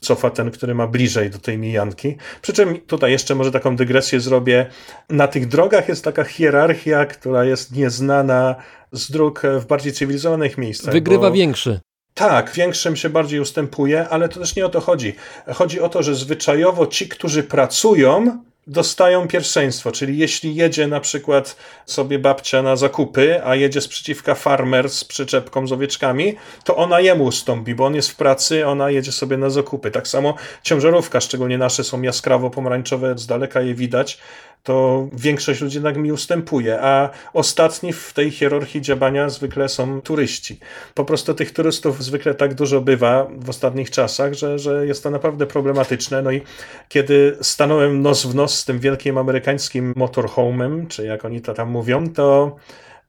cofa 0.00 0.30
ten, 0.30 0.50
który 0.50 0.74
ma 0.74 0.86
bliżej 0.86 1.30
do 1.30 1.38
tej 1.38 1.58
mijanki. 1.58 2.16
Przy 2.42 2.52
czym 2.52 2.80
tutaj 2.80 3.12
jeszcze 3.12 3.34
może 3.34 3.52
taką 3.52 3.76
dygresję 3.76 4.20
zrobię. 4.20 4.66
Na 5.08 5.28
tych 5.28 5.48
drogach 5.48 5.88
jest 5.88 6.04
taka 6.04 6.24
hierarchia, 6.24 7.06
która 7.06 7.44
jest 7.44 7.72
nieznana 7.72 8.54
z 8.92 9.10
dróg 9.10 9.42
w 9.60 9.66
bardziej 9.66 9.92
cywilizowanych 9.92 10.58
miejscach. 10.58 10.92
Wygrywa 10.92 11.28
bo... 11.28 11.34
większy. 11.34 11.80
Tak, 12.14 12.52
większym 12.52 12.96
się 12.96 13.10
bardziej 13.10 13.40
ustępuje, 13.40 14.08
ale 14.08 14.28
to 14.28 14.40
też 14.40 14.56
nie 14.56 14.66
o 14.66 14.68
to 14.68 14.80
chodzi. 14.80 15.14
Chodzi 15.54 15.80
o 15.80 15.88
to, 15.88 16.02
że 16.02 16.14
zwyczajowo 16.14 16.86
ci, 16.86 17.08
którzy 17.08 17.42
pracują, 17.42 18.44
dostają 18.70 19.28
pierwszeństwo, 19.28 19.92
czyli 19.92 20.18
jeśli 20.18 20.54
jedzie 20.54 20.86
na 20.86 21.00
przykład 21.00 21.56
sobie 21.86 22.18
babcia 22.18 22.62
na 22.62 22.76
zakupy, 22.76 23.44
a 23.44 23.54
jedzie 23.54 23.80
sprzeciwka 23.80 24.34
farmer 24.34 24.90
z 24.90 25.04
przyczepką 25.04 25.66
z 25.66 25.72
owieczkami, 25.72 26.34
to 26.64 26.76
ona 26.76 27.00
jemu 27.00 27.24
ustąpi, 27.24 27.74
bo 27.74 27.86
on 27.86 27.94
jest 27.94 28.10
w 28.10 28.16
pracy, 28.16 28.66
ona 28.66 28.90
jedzie 28.90 29.12
sobie 29.12 29.36
na 29.36 29.50
zakupy. 29.50 29.90
Tak 29.90 30.08
samo 30.08 30.34
ciężarówka, 30.62 31.20
szczególnie 31.20 31.58
nasze 31.58 31.84
są 31.84 32.02
jaskrawo 32.02 32.50
pomarańczowe, 32.50 33.18
z 33.18 33.26
daleka 33.26 33.60
je 33.60 33.74
widać, 33.74 34.18
to 34.62 35.08
większość 35.12 35.60
ludzi 35.60 35.76
jednak 35.76 35.96
mi 35.96 36.12
ustępuje, 36.12 36.80
a 36.82 37.10
ostatni 37.32 37.92
w 37.92 38.12
tej 38.12 38.30
hierarchii 38.30 38.80
działania 38.80 39.28
zwykle 39.28 39.68
są 39.68 40.00
turyści. 40.00 40.58
Po 40.94 41.04
prostu 41.04 41.34
tych 41.34 41.52
turystów 41.52 42.04
zwykle 42.04 42.34
tak 42.34 42.54
dużo 42.54 42.80
bywa 42.80 43.26
w 43.36 43.48
ostatnich 43.48 43.90
czasach, 43.90 44.34
że, 44.34 44.58
że 44.58 44.86
jest 44.86 45.02
to 45.02 45.10
naprawdę 45.10 45.46
problematyczne. 45.46 46.22
No 46.22 46.30
i 46.30 46.42
kiedy 46.88 47.36
stanąłem 47.40 48.02
nos 48.02 48.26
w 48.26 48.34
nos 48.34 48.58
z 48.58 48.64
tym 48.64 48.78
wielkim 48.78 49.18
amerykańskim 49.18 49.92
motorhomem, 49.96 50.86
czy 50.86 51.06
jak 51.06 51.24
oni 51.24 51.40
to 51.40 51.54
tam 51.54 51.70
mówią, 51.70 52.08
to 52.08 52.56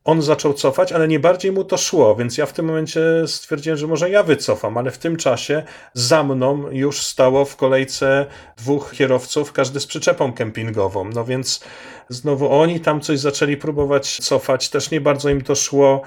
on 0.03 0.21
zaczął 0.21 0.53
cofać, 0.53 0.91
ale 0.91 1.07
nie 1.07 1.19
bardziej 1.19 1.51
mu 1.51 1.63
to 1.63 1.77
szło, 1.77 2.15
więc 2.15 2.37
ja 2.37 2.45
w 2.45 2.53
tym 2.53 2.65
momencie 2.65 3.01
stwierdziłem, 3.27 3.77
że 3.77 3.87
może 3.87 4.09
ja 4.09 4.23
wycofam, 4.23 4.77
ale 4.77 4.91
w 4.91 4.97
tym 4.97 5.17
czasie 5.17 5.63
za 5.93 6.23
mną 6.23 6.71
już 6.71 7.05
stało 7.05 7.45
w 7.45 7.55
kolejce 7.55 8.25
dwóch 8.57 8.91
kierowców, 8.91 9.53
każdy 9.53 9.79
z 9.79 9.87
przyczepą 9.87 10.33
kempingową. 10.33 11.09
No 11.09 11.25
więc 11.25 11.63
znowu 12.09 12.51
oni 12.51 12.79
tam 12.79 13.01
coś 13.01 13.19
zaczęli 13.19 13.57
próbować 13.57 14.17
cofać, 14.17 14.69
też 14.69 14.91
nie 14.91 15.01
bardzo 15.01 15.29
im 15.29 15.41
to 15.41 15.55
szło 15.55 16.01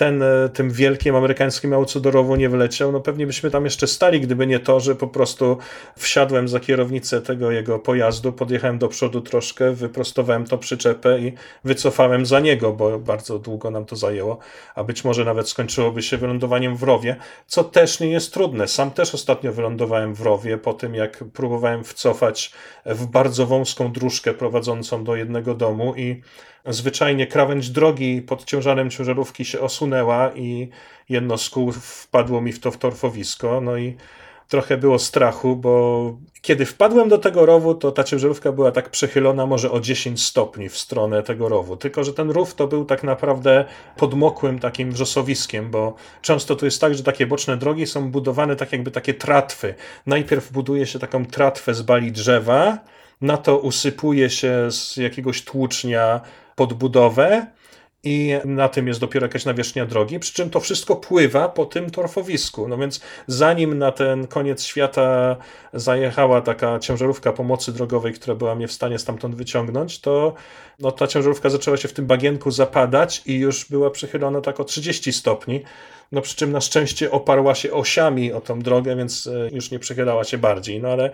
ten 0.00 0.22
e, 0.22 0.48
tym 0.48 0.70
wielkim 0.70 1.16
amerykańskim 1.16 1.72
autodorowo 1.72 2.36
nie 2.36 2.48
wyleciał, 2.48 2.92
no 2.92 3.00
pewnie 3.00 3.26
byśmy 3.26 3.50
tam 3.50 3.64
jeszcze 3.64 3.86
stali, 3.86 4.20
gdyby 4.20 4.46
nie 4.46 4.60
to, 4.60 4.80
że 4.80 4.94
po 4.94 5.06
prostu 5.06 5.58
wsiadłem 5.96 6.48
za 6.48 6.60
kierownicę 6.60 7.20
tego 7.20 7.50
jego 7.50 7.78
pojazdu, 7.78 8.32
podjechałem 8.32 8.78
do 8.78 8.88
przodu 8.88 9.20
troszkę, 9.20 9.72
wyprostowałem 9.72 10.46
to 10.46 10.58
przyczepę 10.58 11.18
i 11.18 11.32
wycofałem 11.64 12.26
za 12.26 12.40
niego, 12.40 12.72
bo 12.72 12.98
bardzo 12.98 13.38
długo 13.38 13.70
nam 13.70 13.84
to 13.84 13.96
zajęło, 13.96 14.38
a 14.74 14.84
być 14.84 15.04
może 15.04 15.24
nawet 15.24 15.48
skończyłoby 15.48 16.02
się 16.02 16.16
wylądowaniem 16.16 16.76
w 16.76 16.82
rowie, 16.82 17.16
co 17.46 17.64
też 17.64 18.00
nie 18.00 18.10
jest 18.10 18.34
trudne. 18.34 18.68
Sam 18.68 18.90
też 18.90 19.14
ostatnio 19.14 19.52
wylądowałem 19.52 20.14
w 20.14 20.20
rowie 20.20 20.58
po 20.58 20.74
tym, 20.74 20.94
jak 20.94 21.24
próbowałem 21.32 21.84
wcofać 21.84 22.52
w 22.86 23.06
bardzo 23.06 23.46
wąską 23.46 23.92
dróżkę 23.92 24.34
prowadzącą 24.34 25.04
do 25.04 25.16
jednego 25.16 25.54
domu 25.54 25.94
i 25.96 26.22
zwyczajnie 26.66 27.26
krawędź 27.26 27.70
drogi 27.70 28.22
pod 28.22 28.44
ciężarem 28.44 28.90
ciężarówki 28.90 29.44
się 29.44 29.60
osunęła 29.60 30.30
i 30.34 30.68
jedno 31.08 31.38
z 31.38 31.50
kół 31.50 31.72
wpadło 31.72 32.40
mi 32.40 32.52
w 32.52 32.60
to 32.60 32.70
w 32.70 32.76
torfowisko. 32.76 33.60
No 33.60 33.76
i 33.76 33.96
trochę 34.48 34.76
było 34.76 34.98
strachu, 34.98 35.56
bo 35.56 36.16
kiedy 36.42 36.66
wpadłem 36.66 37.08
do 37.08 37.18
tego 37.18 37.46
rowu, 37.46 37.74
to 37.74 37.92
ta 37.92 38.04
ciężarówka 38.04 38.52
była 38.52 38.72
tak 38.72 38.90
przechylona 38.90 39.46
może 39.46 39.70
o 39.70 39.80
10 39.80 40.22
stopni 40.22 40.68
w 40.68 40.78
stronę 40.78 41.22
tego 41.22 41.48
rowu. 41.48 41.76
Tylko, 41.76 42.04
że 42.04 42.12
ten 42.12 42.30
rów 42.30 42.54
to 42.54 42.66
był 42.66 42.84
tak 42.84 43.02
naprawdę 43.02 43.64
podmokłym 43.96 44.58
takim 44.58 44.92
wrzosowiskiem, 44.92 45.70
bo 45.70 45.94
często 46.22 46.56
to 46.56 46.64
jest 46.64 46.80
tak, 46.80 46.94
że 46.94 47.02
takie 47.02 47.26
boczne 47.26 47.56
drogi 47.56 47.86
są 47.86 48.10
budowane 48.10 48.56
tak 48.56 48.72
jakby 48.72 48.90
takie 48.90 49.14
tratwy. 49.14 49.74
Najpierw 50.06 50.52
buduje 50.52 50.86
się 50.86 50.98
taką 50.98 51.26
tratwę 51.26 51.74
z 51.74 51.82
bali 51.82 52.12
drzewa, 52.12 52.78
na 53.20 53.36
to 53.36 53.58
usypuje 53.58 54.30
się 54.30 54.70
z 54.70 54.96
jakiegoś 54.96 55.44
tłucznia 55.44 56.20
podbudowę 56.60 57.46
i 58.04 58.34
na 58.44 58.68
tym 58.68 58.88
jest 58.88 59.00
dopiero 59.00 59.26
jakaś 59.26 59.44
nawierzchnia 59.44 59.86
drogi, 59.86 60.18
przy 60.18 60.32
czym 60.34 60.50
to 60.50 60.60
wszystko 60.60 60.96
pływa 60.96 61.48
po 61.48 61.66
tym 61.66 61.90
torfowisku. 61.90 62.68
No 62.68 62.78
więc 62.78 63.00
zanim 63.26 63.78
na 63.78 63.92
ten 63.92 64.26
koniec 64.26 64.64
świata 64.64 65.36
zajechała 65.72 66.40
taka 66.40 66.78
ciężarówka 66.78 67.32
pomocy 67.32 67.72
drogowej, 67.72 68.12
która 68.12 68.34
była 68.34 68.54
mnie 68.54 68.68
w 68.68 68.72
stanie 68.72 68.98
stamtąd 68.98 69.34
wyciągnąć, 69.34 70.00
to 70.00 70.34
no, 70.78 70.92
ta 70.92 71.06
ciężarówka 71.06 71.50
zaczęła 71.50 71.76
się 71.76 71.88
w 71.88 71.92
tym 71.92 72.06
bagienku 72.06 72.50
zapadać 72.50 73.22
i 73.26 73.38
już 73.38 73.64
była 73.64 73.90
przychylona 73.90 74.40
tak 74.40 74.60
o 74.60 74.64
30 74.64 75.12
stopni. 75.12 75.62
No 76.12 76.20
przy 76.20 76.36
czym 76.36 76.52
na 76.52 76.60
szczęście 76.60 77.10
oparła 77.10 77.54
się 77.54 77.72
osiami 77.72 78.32
o 78.32 78.40
tą 78.40 78.60
drogę, 78.60 78.96
więc 78.96 79.26
e, 79.26 79.50
już 79.52 79.70
nie 79.70 79.78
przychylała 79.78 80.24
się 80.24 80.38
bardziej. 80.38 80.82
No 80.82 80.88
ale 80.88 81.10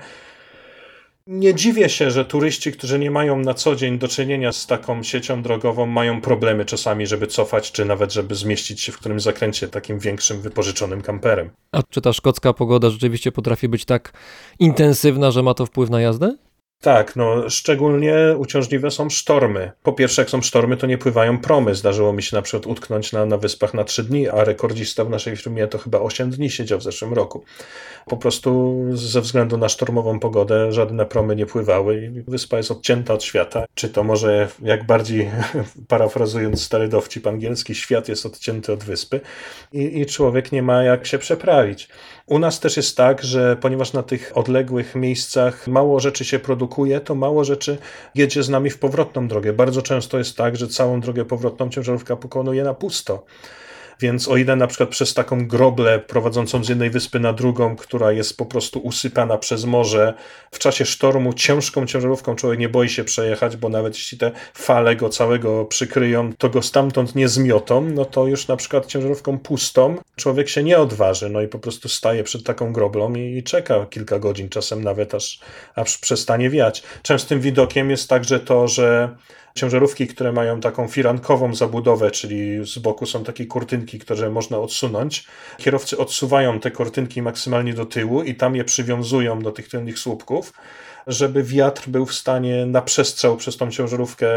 nie 1.27 1.55
dziwię 1.55 1.89
się, 1.89 2.11
że 2.11 2.25
turyści, 2.25 2.73
którzy 2.73 2.99
nie 2.99 3.11
mają 3.11 3.39
na 3.39 3.55
co 3.55 3.77
dzień 3.77 3.99
do 3.99 4.09
czynienia 4.09 4.53
z 4.53 4.67
taką 4.67 5.03
siecią 5.03 5.43
drogową, 5.43 5.87
mają 5.87 6.21
problemy 6.21 6.65
czasami, 6.65 7.07
żeby 7.07 7.27
cofać, 7.27 7.73
czy 7.73 7.85
nawet 7.85 8.13
żeby 8.13 8.35
zmieścić 8.35 8.81
się 8.81 8.93
w 8.93 8.99
którymś 8.99 9.23
zakręcie 9.23 9.69
takim 9.69 9.99
większym, 9.99 10.41
wypożyczonym 10.41 11.03
kamperem. 11.03 11.51
A 11.73 11.83
czy 11.83 12.01
ta 12.01 12.13
szkocka 12.13 12.53
pogoda 12.53 12.91
rzeczywiście 12.91 13.33
potrafi 13.33 13.69
być 13.69 13.85
tak 13.85 14.13
intensywna, 14.59 15.31
że 15.31 15.43
ma 15.43 15.55
to 15.55 15.67
wpływ 15.67 15.91
na 15.91 16.01
jazdę? 16.01 16.37
Tak, 16.81 17.17
no 17.17 17.51
szczególnie 17.51 18.15
uciążliwe 18.39 18.91
są 18.91 19.11
sztormy. 19.11 19.73
Po 19.83 19.93
pierwsze, 19.93 20.23
jak 20.23 20.31
są 20.31 20.43
sztormy, 20.43 20.77
to 20.77 20.87
nie 20.87 20.99
pływają 20.99 21.39
promy. 21.39 21.75
Zdarzyło 21.75 22.13
mi 22.13 22.23
się 22.23 22.37
na 22.37 22.43
przykład 22.43 22.67
utknąć 22.67 23.13
na, 23.13 23.27
na 23.27 23.37
wyspach 23.37 23.75
na 23.75 23.85
3 23.85 24.05
dni, 24.05 24.29
a 24.29 24.45
rekordzista 24.45 25.05
w 25.05 25.11
naszej 25.11 25.37
firmie 25.37 25.67
to 25.67 25.79
chyba 25.79 26.01
8 26.01 26.31
dni 26.31 26.51
siedział 26.51 26.79
w 26.79 26.83
zeszłym 26.83 27.15
roku. 27.15 27.45
Po 28.07 28.17
prostu 28.17 28.83
ze 28.93 29.21
względu 29.21 29.59
na 29.59 29.69
sztormową 29.69 30.21
pogodę 30.21 30.73
żadne 30.73 31.07
promy 31.07 31.37
nie 31.37 31.47
pływały 31.47 32.05
i 32.05 32.31
wyspa 32.31 32.57
jest 32.57 32.71
odcięta 32.71 33.15
od 33.15 33.25
świata. 33.25 33.65
Czy 33.75 33.89
to 33.89 34.05
może, 34.05 34.49
jak 34.63 34.87
bardziej 34.87 35.31
parafrazując 35.89 36.63
stary 36.63 36.89
dowcip 36.89 37.27
angielski, 37.27 37.75
świat 37.75 38.09
jest 38.09 38.27
odcięty 38.27 38.73
od 38.73 38.85
wyspy 38.85 39.21
i, 39.73 40.01
i 40.01 40.07
człowiek 40.07 40.53
nie 40.53 40.63
ma 40.63 40.83
jak 40.83 41.07
się 41.07 41.19
przeprawić. 41.19 41.89
U 42.27 42.39
nas 42.39 42.61
też 42.61 42.77
jest 42.77 42.97
tak, 42.97 43.23
że 43.23 43.57
ponieważ 43.61 43.93
na 43.93 44.03
tych 44.03 44.33
odległych 44.35 44.95
miejscach 44.95 45.69
mało 45.69 46.01
rzeczy 46.01 46.25
się 46.25 46.39
produkuje, 46.39 46.66
to 47.05 47.15
mało 47.15 47.45
rzeczy 47.45 47.79
jedzie 48.15 48.43
z 48.43 48.49
nami 48.49 48.71
w 48.71 48.79
powrotną 48.79 49.29
drogę. 49.29 49.53
Bardzo 49.53 49.83
często 49.83 50.19
jest 50.19 50.37
tak, 50.37 50.57
że 50.57 50.69
całą 50.69 51.01
drogę 51.01 51.25
powrotną 51.25 51.71
ciężarówka 51.71 52.17
pokonuje 52.17 52.65
na 52.65 52.75
pusto. 52.75 53.25
Więc 54.01 54.29
o 54.29 54.37
ile 54.37 54.57
na 54.57 54.67
przykład 54.67 54.89
przez 54.89 55.15
taką 55.15 55.47
groblę 55.47 55.99
prowadzącą 55.99 56.65
z 56.65 56.69
jednej 56.69 56.91
wyspy 56.91 57.21
na 57.21 57.33
drugą, 57.33 57.77
która 57.77 58.13
jest 58.13 58.37
po 58.37 58.47
prostu 58.47 58.79
usypana 58.79 59.39
przez 59.39 59.65
morze, 59.65 60.15
w 60.51 60.59
czasie 60.59 60.85
sztormu 60.85 61.33
ciężką 61.33 61.87
ciężarówką 61.87 62.37
człowiek 62.37 62.59
nie 62.59 62.69
boi 62.69 62.89
się 62.89 63.05
przejechać, 63.05 63.57
bo 63.57 63.69
nawet 63.69 63.95
jeśli 63.95 64.19
te 64.19 64.31
fale 64.55 64.97
go 64.97 65.09
całego 65.09 65.65
przykryją, 65.65 66.33
to 66.33 66.49
go 66.49 66.63
stamtąd 66.63 67.15
nie 67.15 67.29
zmiotą, 67.29 67.81
no 67.81 68.05
to 68.05 68.27
już 68.27 68.49
na 68.49 68.57
przykład 68.57 68.87
ciężarówką 68.87 69.39
pustą 69.39 69.97
człowiek 70.17 70.49
się 70.49 70.63
nie 70.63 70.79
odważy, 70.79 71.29
no 71.29 71.43
i 71.43 71.49
po 71.49 71.59
prostu 71.59 71.89
staje 71.89 72.25
przed 72.25 72.45
taką 72.45 72.73
groblą 72.73 73.15
i, 73.15 73.39
i 73.39 73.43
czeka 73.43 73.87
kilka 73.91 74.19
godzin, 74.19 74.49
czasem 74.49 74.85
nawet 74.85 75.15
aż, 75.15 75.41
aż 75.75 75.99
przestanie 75.99 76.51
wiać. 76.51 76.83
Częstym 77.03 77.41
widokiem 77.41 77.91
jest 77.91 78.09
także 78.09 78.41
to, 78.41 78.69
że 78.69 79.17
ciężarówki, 79.57 80.07
które 80.07 80.33
mają 80.33 80.61
taką 80.61 80.89
firankową 80.89 81.55
zabudowę, 81.55 82.11
czyli 82.11 82.67
z 82.67 82.79
boku 82.79 83.07
są 83.07 83.25
takie 83.25 83.47
kurtynki, 83.47 83.99
które 83.99 84.31
można 84.31 84.59
odsunąć. 84.59 85.27
Kierowcy 85.59 85.99
odsuwają 85.99 86.61
te 86.61 86.71
kurtynki 86.71 87.23
maksymalnie 87.23 87.75
do 87.75 87.87
tyłu 87.87 88.23
i 88.23 88.35
tam 88.35 88.57
je 88.57 88.65
przywiązują 88.65 89.41
do 89.41 89.53
tych 89.53 89.69
tylnych 89.69 89.99
słupków 89.99 90.53
żeby 91.07 91.43
wiatr 91.43 91.89
był 91.89 92.07
w 92.07 92.15
stanie 92.15 92.67
na 92.67 92.83
przestrzał 92.83 93.37
przez 93.37 93.57
tą 93.57 93.71
ciężarówkę 93.71 94.29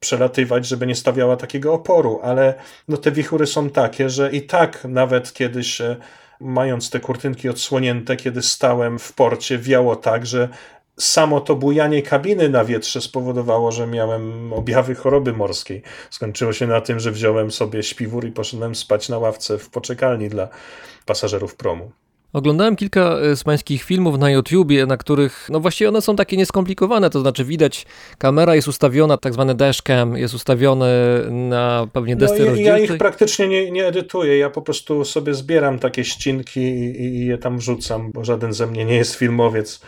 przelatywać, 0.00 0.66
żeby 0.66 0.86
nie 0.86 0.94
stawiała 0.94 1.36
takiego 1.36 1.74
oporu, 1.74 2.20
ale 2.22 2.54
no 2.88 2.96
te 2.96 3.12
wichury 3.12 3.46
są 3.46 3.70
takie, 3.70 4.10
że 4.10 4.30
i 4.30 4.42
tak 4.42 4.84
nawet 4.84 5.32
kiedyś 5.32 5.82
mając 6.40 6.90
te 6.90 7.00
kurtynki 7.00 7.48
odsłonięte, 7.48 8.16
kiedy 8.16 8.42
stałem 8.42 8.98
w 8.98 9.12
porcie, 9.12 9.58
wiało 9.58 9.96
tak, 9.96 10.26
że 10.26 10.48
samo 11.00 11.40
to 11.40 11.56
bujanie 11.56 12.02
kabiny 12.02 12.48
na 12.48 12.64
wietrze 12.64 13.00
spowodowało, 13.00 13.72
że 13.72 13.86
miałem 13.86 14.52
objawy 14.52 14.94
choroby 14.94 15.32
morskiej. 15.32 15.82
Skończyło 16.10 16.52
się 16.52 16.66
na 16.66 16.80
tym, 16.80 17.00
że 17.00 17.12
wziąłem 17.12 17.50
sobie 17.50 17.82
śpiwór 17.82 18.26
i 18.26 18.32
poszedłem 18.32 18.74
spać 18.74 19.08
na 19.08 19.18
ławce 19.18 19.58
w 19.58 19.70
poczekalni 19.70 20.28
dla 20.28 20.48
pasażerów 21.06 21.56
promu. 21.56 21.90
Oglądałem 22.32 22.76
kilka 22.76 23.00
e, 23.00 23.36
z 23.36 23.44
pańskich 23.44 23.82
filmów 23.82 24.18
na 24.18 24.30
YouTubie, 24.30 24.86
na 24.86 24.96
których, 24.96 25.48
no 25.52 25.60
właściwie 25.60 25.88
one 25.88 26.02
są 26.02 26.16
takie 26.16 26.36
nieskomplikowane, 26.36 27.10
to 27.10 27.20
znaczy 27.20 27.44
widać, 27.44 27.86
kamera 28.18 28.54
jest 28.54 28.68
ustawiona, 28.68 29.16
tak 29.16 29.32
zwany 29.32 29.54
dashcam 29.54 30.16
jest 30.16 30.34
ustawione 30.34 31.20
na 31.30 31.86
pewnie 31.92 32.16
desce 32.16 32.38
no, 32.38 32.44
rozdzielczej. 32.44 32.86
Ja 32.86 32.92
ich 32.92 32.98
praktycznie 32.98 33.48
nie, 33.48 33.70
nie 33.70 33.86
edytuję, 33.86 34.38
ja 34.38 34.50
po 34.50 34.62
prostu 34.62 35.04
sobie 35.04 35.34
zbieram 35.34 35.78
takie 35.78 36.04
ścinki 36.04 36.60
i, 36.60 37.02
i 37.02 37.26
je 37.26 37.38
tam 37.38 37.58
wrzucam, 37.58 38.12
bo 38.12 38.24
żaden 38.24 38.52
ze 38.52 38.66
mnie 38.66 38.84
nie 38.84 38.96
jest 38.96 39.14
filmowiec. 39.14 39.80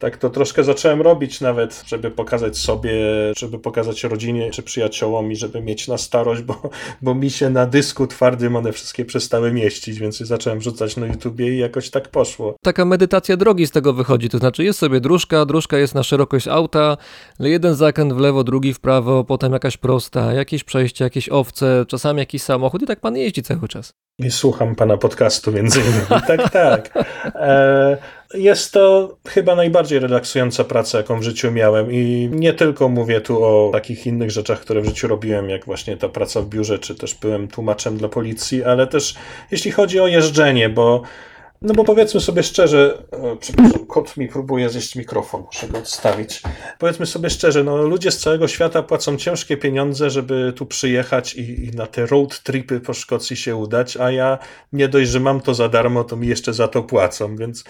Tak 0.00 0.16
to 0.16 0.30
troszkę 0.30 0.64
zacząłem 0.64 1.02
robić 1.02 1.40
nawet, 1.40 1.84
żeby 1.86 2.10
pokazać 2.10 2.58
sobie, 2.58 2.92
żeby 3.36 3.58
pokazać 3.58 4.04
rodzinie 4.04 4.50
czy 4.50 4.62
przyjaciołom 4.62 5.32
i 5.32 5.36
żeby 5.36 5.60
mieć 5.60 5.88
na 5.88 5.98
starość, 5.98 6.42
bo, 6.42 6.70
bo 7.02 7.14
mi 7.14 7.30
się 7.30 7.50
na 7.50 7.66
dysku 7.66 8.06
twardym 8.06 8.56
one 8.56 8.72
wszystkie 8.72 9.04
przestały 9.04 9.52
mieścić, 9.52 9.98
więc 9.98 10.18
zacząłem 10.18 10.60
rzucać 10.60 10.96
na 10.96 11.06
YouTubie 11.06 11.54
i 11.54 11.58
jakoś 11.58 11.90
tak 11.90 12.08
poszło. 12.08 12.54
Taka 12.62 12.84
medytacja 12.84 13.36
drogi 13.36 13.66
z 13.66 13.70
tego 13.70 13.92
wychodzi, 13.92 14.28
to 14.28 14.38
znaczy 14.38 14.64
jest 14.64 14.78
sobie 14.78 15.00
dróżka, 15.00 15.46
dróżka 15.46 15.78
jest 15.78 15.94
na 15.94 16.02
szerokość 16.02 16.48
auta, 16.48 16.96
jeden 17.40 17.74
zakręt 17.74 18.12
w 18.12 18.18
lewo, 18.18 18.44
drugi 18.44 18.74
w 18.74 18.80
prawo, 18.80 19.24
potem 19.24 19.52
jakaś 19.52 19.76
prosta, 19.76 20.32
jakieś 20.32 20.64
przejście, 20.64 21.04
jakieś 21.04 21.28
owce, 21.28 21.84
czasami 21.88 22.18
jakiś 22.18 22.42
samochód 22.42 22.82
i 22.82 22.86
tak 22.86 23.00
pan 23.00 23.16
jeździ 23.16 23.42
cały 23.42 23.68
czas. 23.68 23.92
I 24.18 24.30
słucham 24.30 24.74
pana 24.74 24.96
podcastu 24.96 25.52
między 25.52 25.80
innymi. 25.80 26.22
Tak, 26.26 26.50
tak. 26.50 26.92
E, 27.34 28.19
jest 28.34 28.72
to 28.72 29.16
chyba 29.28 29.54
najbardziej 29.54 29.98
relaksująca 29.98 30.64
praca, 30.64 30.98
jaką 30.98 31.20
w 31.20 31.22
życiu 31.22 31.52
miałem. 31.52 31.92
I 31.92 32.28
nie 32.32 32.52
tylko 32.52 32.88
mówię 32.88 33.20
tu 33.20 33.44
o 33.44 33.70
takich 33.72 34.06
innych 34.06 34.30
rzeczach, 34.30 34.60
które 34.60 34.80
w 34.80 34.86
życiu 34.86 35.08
robiłem, 35.08 35.50
jak 35.50 35.64
właśnie 35.64 35.96
ta 35.96 36.08
praca 36.08 36.40
w 36.40 36.46
biurze, 36.46 36.78
czy 36.78 36.94
też 36.94 37.14
byłem 37.14 37.48
tłumaczem 37.48 37.96
dla 37.96 38.08
policji, 38.08 38.64
ale 38.64 38.86
też 38.86 39.14
jeśli 39.50 39.70
chodzi 39.70 40.00
o 40.00 40.06
jeżdżenie, 40.06 40.68
bo 40.68 41.02
no 41.62 41.74
bo 41.74 41.84
powiedzmy 41.84 42.20
sobie 42.20 42.42
szczerze, 42.42 43.02
o, 43.10 43.36
przepraszam, 43.36 43.86
kot 43.86 44.16
mi 44.16 44.28
próbuje 44.28 44.70
zjeść 44.70 44.96
mikrofon, 44.96 45.42
muszę 45.42 45.68
go 45.68 45.78
odstawić. 45.78 46.42
Powiedzmy 46.78 47.06
sobie 47.06 47.30
szczerze, 47.30 47.64
no 47.64 47.76
ludzie 47.76 48.10
z 48.10 48.18
całego 48.18 48.48
świata 48.48 48.82
płacą 48.82 49.16
ciężkie 49.16 49.56
pieniądze, 49.56 50.10
żeby 50.10 50.52
tu 50.56 50.66
przyjechać 50.66 51.34
i, 51.34 51.64
i 51.64 51.70
na 51.70 51.86
te 51.86 52.06
road 52.06 52.42
tripy 52.42 52.80
po 52.80 52.94
Szkocji 52.94 53.36
się 53.36 53.56
udać, 53.56 53.96
a 53.96 54.10
ja 54.10 54.38
nie 54.72 54.88
dość, 54.88 55.10
że 55.10 55.20
mam 55.20 55.40
to 55.40 55.54
za 55.54 55.68
darmo, 55.68 56.04
to 56.04 56.16
mi 56.16 56.28
jeszcze 56.28 56.54
za 56.54 56.68
to 56.68 56.82
płacą, 56.82 57.36
więc 57.36 57.64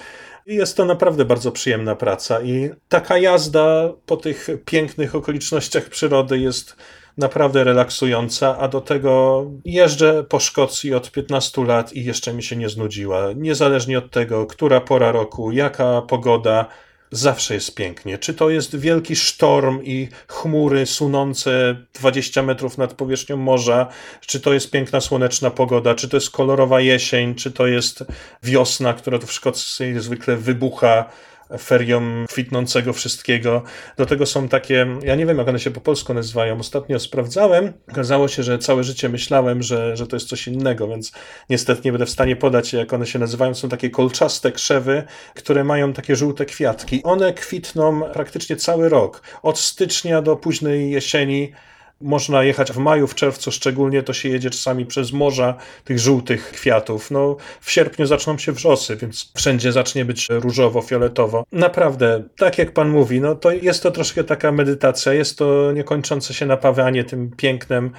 jest 0.46 0.76
to 0.76 0.84
naprawdę 0.84 1.24
bardzo 1.24 1.52
przyjemna 1.52 1.96
praca 1.96 2.42
i 2.42 2.70
taka 2.88 3.18
jazda 3.18 3.92
po 4.06 4.16
tych 4.16 4.48
pięknych 4.64 5.14
okolicznościach 5.14 5.88
przyrody 5.88 6.38
jest 6.38 6.76
naprawdę 7.18 7.64
relaksująca, 7.64 8.58
a 8.58 8.68
do 8.68 8.80
tego 8.80 9.44
jeżdżę 9.64 10.24
po 10.28 10.40
Szkocji 10.40 10.94
od 10.94 11.10
15 11.10 11.64
lat 11.64 11.92
i 11.92 12.04
jeszcze 12.04 12.32
mi 12.32 12.42
się 12.42 12.56
nie 12.56 12.68
znudziła. 12.68 13.32
Niezależnie 13.36 13.98
od 13.98 14.10
tego, 14.10 14.46
która 14.46 14.80
pora 14.80 15.12
roku, 15.12 15.52
jaka 15.52 16.02
pogoda, 16.02 16.66
zawsze 17.10 17.54
jest 17.54 17.74
pięknie. 17.74 18.18
Czy 18.18 18.34
to 18.34 18.50
jest 18.50 18.76
wielki 18.76 19.16
sztorm 19.16 19.82
i 19.82 20.08
chmury 20.28 20.86
sunące 20.86 21.76
20 21.94 22.42
metrów 22.42 22.78
nad 22.78 22.94
powierzchnią 22.94 23.36
morza, 23.36 23.86
czy 24.20 24.40
to 24.40 24.52
jest 24.52 24.70
piękna 24.70 25.00
słoneczna 25.00 25.50
pogoda, 25.50 25.94
czy 25.94 26.08
to 26.08 26.16
jest 26.16 26.30
kolorowa 26.30 26.80
jesień, 26.80 27.34
czy 27.34 27.50
to 27.50 27.66
jest 27.66 28.04
wiosna, 28.42 28.94
która 28.94 29.18
tu 29.18 29.26
w 29.26 29.32
Szkocji 29.32 30.00
zwykle 30.00 30.36
wybucha 30.36 31.10
ferią 31.58 32.26
kwitnącego 32.28 32.92
wszystkiego. 32.92 33.62
Do 33.96 34.06
tego 34.06 34.26
są 34.26 34.48
takie, 34.48 34.86
ja 35.02 35.14
nie 35.14 35.26
wiem 35.26 35.38
jak 35.38 35.48
one 35.48 35.60
się 35.60 35.70
po 35.70 35.80
polsku 35.80 36.14
nazywają, 36.14 36.58
ostatnio 36.58 37.00
sprawdzałem, 37.00 37.72
okazało 37.92 38.28
się, 38.28 38.42
że 38.42 38.58
całe 38.58 38.84
życie 38.84 39.08
myślałem, 39.08 39.62
że, 39.62 39.96
że 39.96 40.06
to 40.06 40.16
jest 40.16 40.28
coś 40.28 40.48
innego, 40.48 40.88
więc 40.88 41.12
niestety 41.48 41.80
nie 41.84 41.92
będę 41.92 42.06
w 42.06 42.10
stanie 42.10 42.36
podać 42.36 42.72
jak 42.72 42.92
one 42.92 43.06
się 43.06 43.18
nazywają. 43.18 43.54
Są 43.54 43.68
takie 43.68 43.90
kolczaste 43.90 44.52
krzewy, 44.52 45.02
które 45.34 45.64
mają 45.64 45.92
takie 45.92 46.16
żółte 46.16 46.46
kwiatki. 46.46 47.02
One 47.02 47.32
kwitną 47.32 48.02
praktycznie 48.12 48.56
cały 48.56 48.88
rok, 48.88 49.22
od 49.42 49.58
stycznia 49.58 50.22
do 50.22 50.36
późnej 50.36 50.90
jesieni 50.90 51.52
można 52.00 52.44
jechać 52.44 52.72
w 52.72 52.76
maju, 52.76 53.06
w 53.06 53.14
czerwcu 53.14 53.52
szczególnie, 53.52 54.02
to 54.02 54.12
się 54.12 54.28
jedzie 54.28 54.50
czasami 54.50 54.86
przez 54.86 55.12
morza 55.12 55.54
tych 55.84 55.98
żółtych 55.98 56.52
kwiatów. 56.52 57.10
No, 57.10 57.36
w 57.60 57.70
sierpniu 57.70 58.06
zaczną 58.06 58.38
się 58.38 58.52
wrzosy, 58.52 58.96
więc 58.96 59.32
wszędzie 59.36 59.72
zacznie 59.72 60.04
być 60.04 60.28
różowo, 60.30 60.82
fioletowo. 60.82 61.44
Naprawdę, 61.52 62.22
tak 62.38 62.58
jak 62.58 62.72
pan 62.72 62.88
mówi, 62.88 63.20
no 63.20 63.34
to 63.34 63.50
jest 63.50 63.82
to 63.82 63.90
troszkę 63.90 64.24
taka 64.24 64.52
medytacja, 64.52 65.12
jest 65.12 65.38
to 65.38 65.72
niekończące 65.72 66.34
się 66.34 66.46
napawanie 66.46 67.04
tym 67.04 67.30
pięknem 67.36 67.90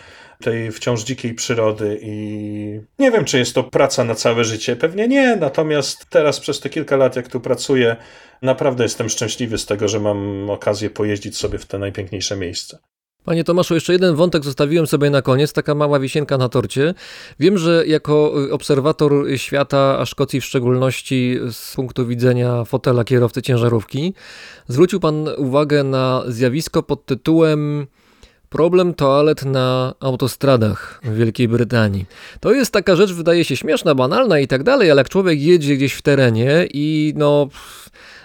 tej 0.41 0.72
wciąż 0.72 1.04
dzikiej 1.04 1.34
przyrody 1.34 1.99
i 2.02 2.80
nie 2.99 3.12
wiem, 3.12 3.26
czy 3.26 3.38
jest 3.38 3.56
to 3.56 3.64
praca 3.64 4.04
na 4.04 4.16
całe 4.16 4.43
życie. 4.43 4.76
Pewnie 4.76 5.08
nie, 5.08 5.36
natomiast 5.36 6.06
teraz 6.10 6.39
przez 6.39 6.60
te 6.60 6.70
kilka 6.70 6.95
lat, 6.95 7.16
jak 7.16 7.28
tu 7.28 7.39
pracuję, 7.39 7.95
naprawdę 8.41 8.84
jestem 8.84 9.10
szczęśliwy 9.10 9.58
z 9.58 9.66
tego, 9.66 9.88
że 9.88 9.99
mam 9.99 10.49
okazję 10.49 10.89
pojeździć 10.89 11.38
sobie 11.38 11.58
w 11.58 11.66
te 11.66 11.80
najpiękniejsze 11.80 12.38
miejsca. 12.38 12.80
Panie 13.26 13.43
Tomaszu, 13.43 13.74
jeszcze 13.74 13.93
jeden 13.93 14.15
wątek 14.15 14.43
zostawiłem 14.43 14.88
sobie 14.88 15.09
na 15.09 15.22
koniec, 15.22 15.53
taka 15.53 15.76
mała 15.76 15.99
wisienka 15.99 16.38
na 16.38 16.49
torcie. 16.49 16.93
Wiem, 17.39 17.57
że 17.57 17.84
jako 17.88 18.34
obserwator 18.51 19.13
świata, 19.36 19.99
a 19.99 20.05
Szkocji 20.05 20.41
w 20.41 20.45
szczególności 20.45 21.39
z 21.51 21.76
punktu 21.76 22.07
widzenia 22.07 22.65
fotela 22.65 23.03
kierowcy 23.03 23.41
ciężarówki, 23.41 24.13
zwrócił 24.67 24.99
Pan 24.99 25.30
uwagę 25.38 25.84
na 25.84 26.24
zjawisko 26.28 26.84
pod 26.84 27.05
tytułem 27.05 27.88
Problem 28.49 28.93
toalet 28.93 29.45
na 29.45 29.93
autostradach 29.99 30.99
w 31.03 31.15
Wielkiej 31.15 31.47
Brytanii. 31.47 32.05
To 32.39 32.53
jest 32.53 32.72
taka 32.72 32.95
rzecz, 32.95 33.13
wydaje 33.13 33.45
się 33.45 33.57
śmieszna, 33.57 33.95
banalna 33.95 34.39
i 34.39 34.47
tak 34.47 34.63
dalej, 34.63 34.91
ale 34.91 34.99
jak 34.99 35.09
człowiek 35.09 35.41
jedzie 35.41 35.76
gdzieś 35.76 35.93
w 35.93 36.01
terenie 36.01 36.67
i 36.74 37.13
no 37.15 37.47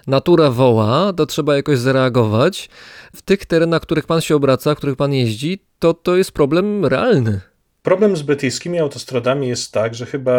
natura 0.06 0.50
woła, 0.50 1.12
to 1.12 1.26
trzeba 1.26 1.56
jakoś 1.56 1.78
zareagować. 1.78 2.68
W 3.16 3.22
tych 3.22 3.46
terenach, 3.46 3.82
których 3.82 4.06
pan 4.06 4.20
się 4.20 4.36
obraca, 4.36 4.74
których 4.74 4.96
pan 4.96 5.12
jeździ, 5.12 5.58
to 5.78 5.94
to 5.94 6.16
jest 6.16 6.32
problem 6.32 6.84
realny. 6.84 7.40
Problem 7.86 8.16
z 8.16 8.22
brytyjskimi 8.22 8.78
autostradami 8.78 9.48
jest 9.48 9.72
tak, 9.72 9.94
że 9.94 10.06
chyba 10.06 10.32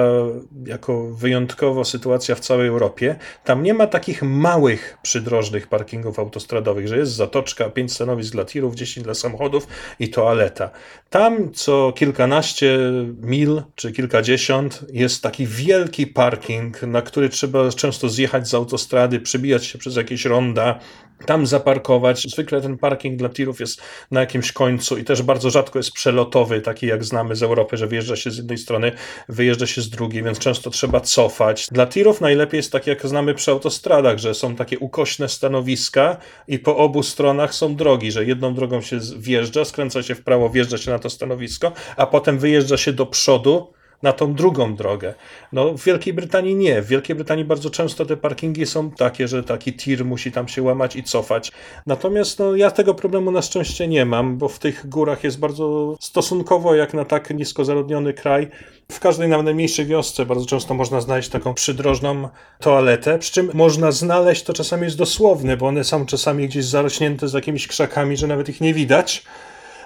jako 0.66 1.12
wyjątkowo 1.12 1.86
sytuacja 1.86 2.36
w 2.36 2.40
całej 2.40 2.68
Europie, 2.68 3.16
tam 3.44 3.64
nie 3.64 3.74
ma 3.74 3.88
takich 3.88 4.24
małych 4.24 4.98
przydrożnych 5.02 5.68
parkingów 5.68 6.20
autostradowych, 6.20 6.88
że 6.88 6.98
jest 6.98 7.12
zatoczka, 7.12 7.70
pięć 7.70 7.94
stanowisk 7.94 8.32
dla 8.32 8.46
tirów, 8.46 8.76
10 8.76 9.04
dla 9.04 9.14
samochodów 9.14 9.68
i 10.00 10.10
toaleta. 10.10 10.70
Tam 11.10 11.52
co 11.54 11.94
kilkanaście 11.96 12.80
mil 13.22 13.62
czy 13.76 13.92
kilkadziesiąt 13.92 14.86
jest 14.94 15.24
taki 15.24 15.48
wielki 15.48 16.08
parking, 16.08 16.82
na 16.82 17.02
który 17.02 17.30
trzeba 17.30 17.72
często 17.72 18.10
zjechać 18.10 18.48
z 18.50 18.54
autostrady, 18.54 19.20
przybijać 19.20 19.66
się 19.66 19.78
przez 19.78 19.96
jakieś 19.96 20.26
ronda, 20.26 20.80
tam 21.26 21.48
zaparkować. 21.48 22.22
Zwykle 22.22 22.62
ten 22.62 22.78
parking 22.78 23.20
dla 23.20 23.30
tirów 23.30 23.60
jest 23.60 23.82
na 24.12 24.20
jakimś 24.20 24.52
końcu 24.52 24.98
i 24.98 25.04
też 25.04 25.22
bardzo 25.22 25.50
rzadko 25.50 25.80
jest 25.80 25.92
przelotowy, 25.92 26.62
taki 26.62 26.88
jak 26.88 27.04
znamy 27.04 27.36
z 27.36 27.44
Europy, 27.44 27.78
że 27.78 27.88
wyjeżdża 27.88 28.16
się 28.16 28.32
z 28.32 28.38
jednej 28.38 28.58
strony, 28.58 28.92
wyjeżdża 29.30 29.68
się 29.68 29.82
z 29.82 29.90
drugiej, 29.90 30.24
więc 30.24 30.40
często 30.40 30.70
trzeba 30.70 31.00
cofać. 31.00 31.68
Dla 31.72 31.88
tirów 31.88 32.22
najlepiej 32.22 32.58
jest 32.58 32.72
tak 32.72 32.88
jak 32.88 33.08
znamy 33.08 33.34
przy 33.34 33.52
autostradach, 33.52 34.18
że 34.18 34.34
są 34.34 34.56
takie 34.56 34.80
ukośne 34.80 35.30
stanowiska 35.30 36.18
i 36.48 36.60
po 36.60 36.78
obu 36.78 37.04
stronach 37.04 37.54
są 37.54 37.76
drogi, 37.76 38.12
że 38.12 38.26
jedną 38.26 38.54
drogą 38.54 38.82
się 38.82 39.00
wjeżdża, 39.18 39.66
skręca 39.66 40.04
się 40.04 40.16
w 40.16 40.24
prawo, 40.24 40.50
wjeżdża 40.50 40.78
się 40.78 40.92
na 40.92 41.00
to 41.00 41.10
stanowisko, 41.10 41.72
a 41.98 42.06
potem 42.06 42.40
wyjeżdża 42.40 42.78
się 42.78 42.94
do 42.94 43.06
przodu 43.06 43.77
na 44.04 44.14
tą 44.14 44.34
drugą 44.34 44.76
drogę. 44.76 45.14
No, 45.52 45.74
w 45.74 45.84
Wielkiej 45.84 46.14
Brytanii 46.14 46.56
nie. 46.56 46.82
W 46.82 46.88
Wielkiej 46.88 47.16
Brytanii 47.16 47.46
bardzo 47.46 47.70
często 47.70 48.06
te 48.06 48.18
parkingi 48.18 48.66
są 48.66 48.92
takie, 48.92 49.28
że 49.28 49.44
taki 49.44 49.74
tir 49.74 50.06
musi 50.06 50.32
tam 50.32 50.48
się 50.48 50.62
łamać 50.62 50.96
i 50.96 51.04
cofać. 51.04 51.52
Natomiast 51.86 52.40
no, 52.40 52.56
ja 52.56 52.72
tego 52.72 52.94
problemu 52.94 53.32
na 53.32 53.42
szczęście 53.42 53.88
nie 53.88 54.06
mam, 54.06 54.38
bo 54.38 54.50
w 54.50 54.60
tych 54.60 54.90
górach 54.90 55.24
jest 55.24 55.40
bardzo 55.40 55.96
stosunkowo 56.00 56.76
jak 56.76 56.94
na 56.94 57.06
tak 57.06 57.30
nisko 57.30 57.66
zaludniony 57.66 58.14
kraj. 58.14 58.48
W 58.92 59.00
każdej 59.00 59.30
nawet 59.30 59.46
najmniejszej 59.46 59.86
wiosce 59.86 60.26
bardzo 60.26 60.46
często 60.46 60.74
można 60.74 61.02
znaleźć 61.02 61.30
taką 61.30 61.54
przydrożną 61.54 62.30
toaletę, 62.60 63.20
przy 63.20 63.32
czym 63.32 63.52
można 63.54 63.92
znaleźć, 63.92 64.44
to 64.44 64.54
czasami 64.54 64.84
jest 64.84 64.98
dosłowne, 64.98 65.58
bo 65.58 65.68
one 65.68 65.84
są 65.84 66.06
czasami 66.06 66.48
gdzieś 66.48 66.66
zarośnięte 66.66 67.28
z 67.28 67.34
jakimiś 67.34 67.68
krzakami, 67.68 68.18
że 68.18 68.28
nawet 68.28 68.50
ich 68.50 68.62
nie 68.62 68.74
widać 68.74 69.24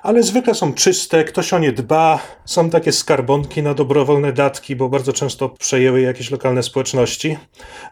ale 0.02 0.24
zwykle 0.24 0.56
są 0.56 0.74
czyste, 0.74 1.24
ktoś 1.24 1.54
o 1.54 1.60
nie 1.60 1.72
dba, 1.72 2.20
są 2.46 2.70
takie 2.70 2.92
skarbonki 2.92 3.64
na 3.64 3.74
dobrowolne 3.74 4.34
datki, 4.34 4.76
bo 4.76 4.90
bardzo 4.90 5.14
często 5.14 5.50
przejęły 5.50 6.02
jakieś 6.02 6.32
lokalne 6.32 6.64
społeczności. 6.64 7.38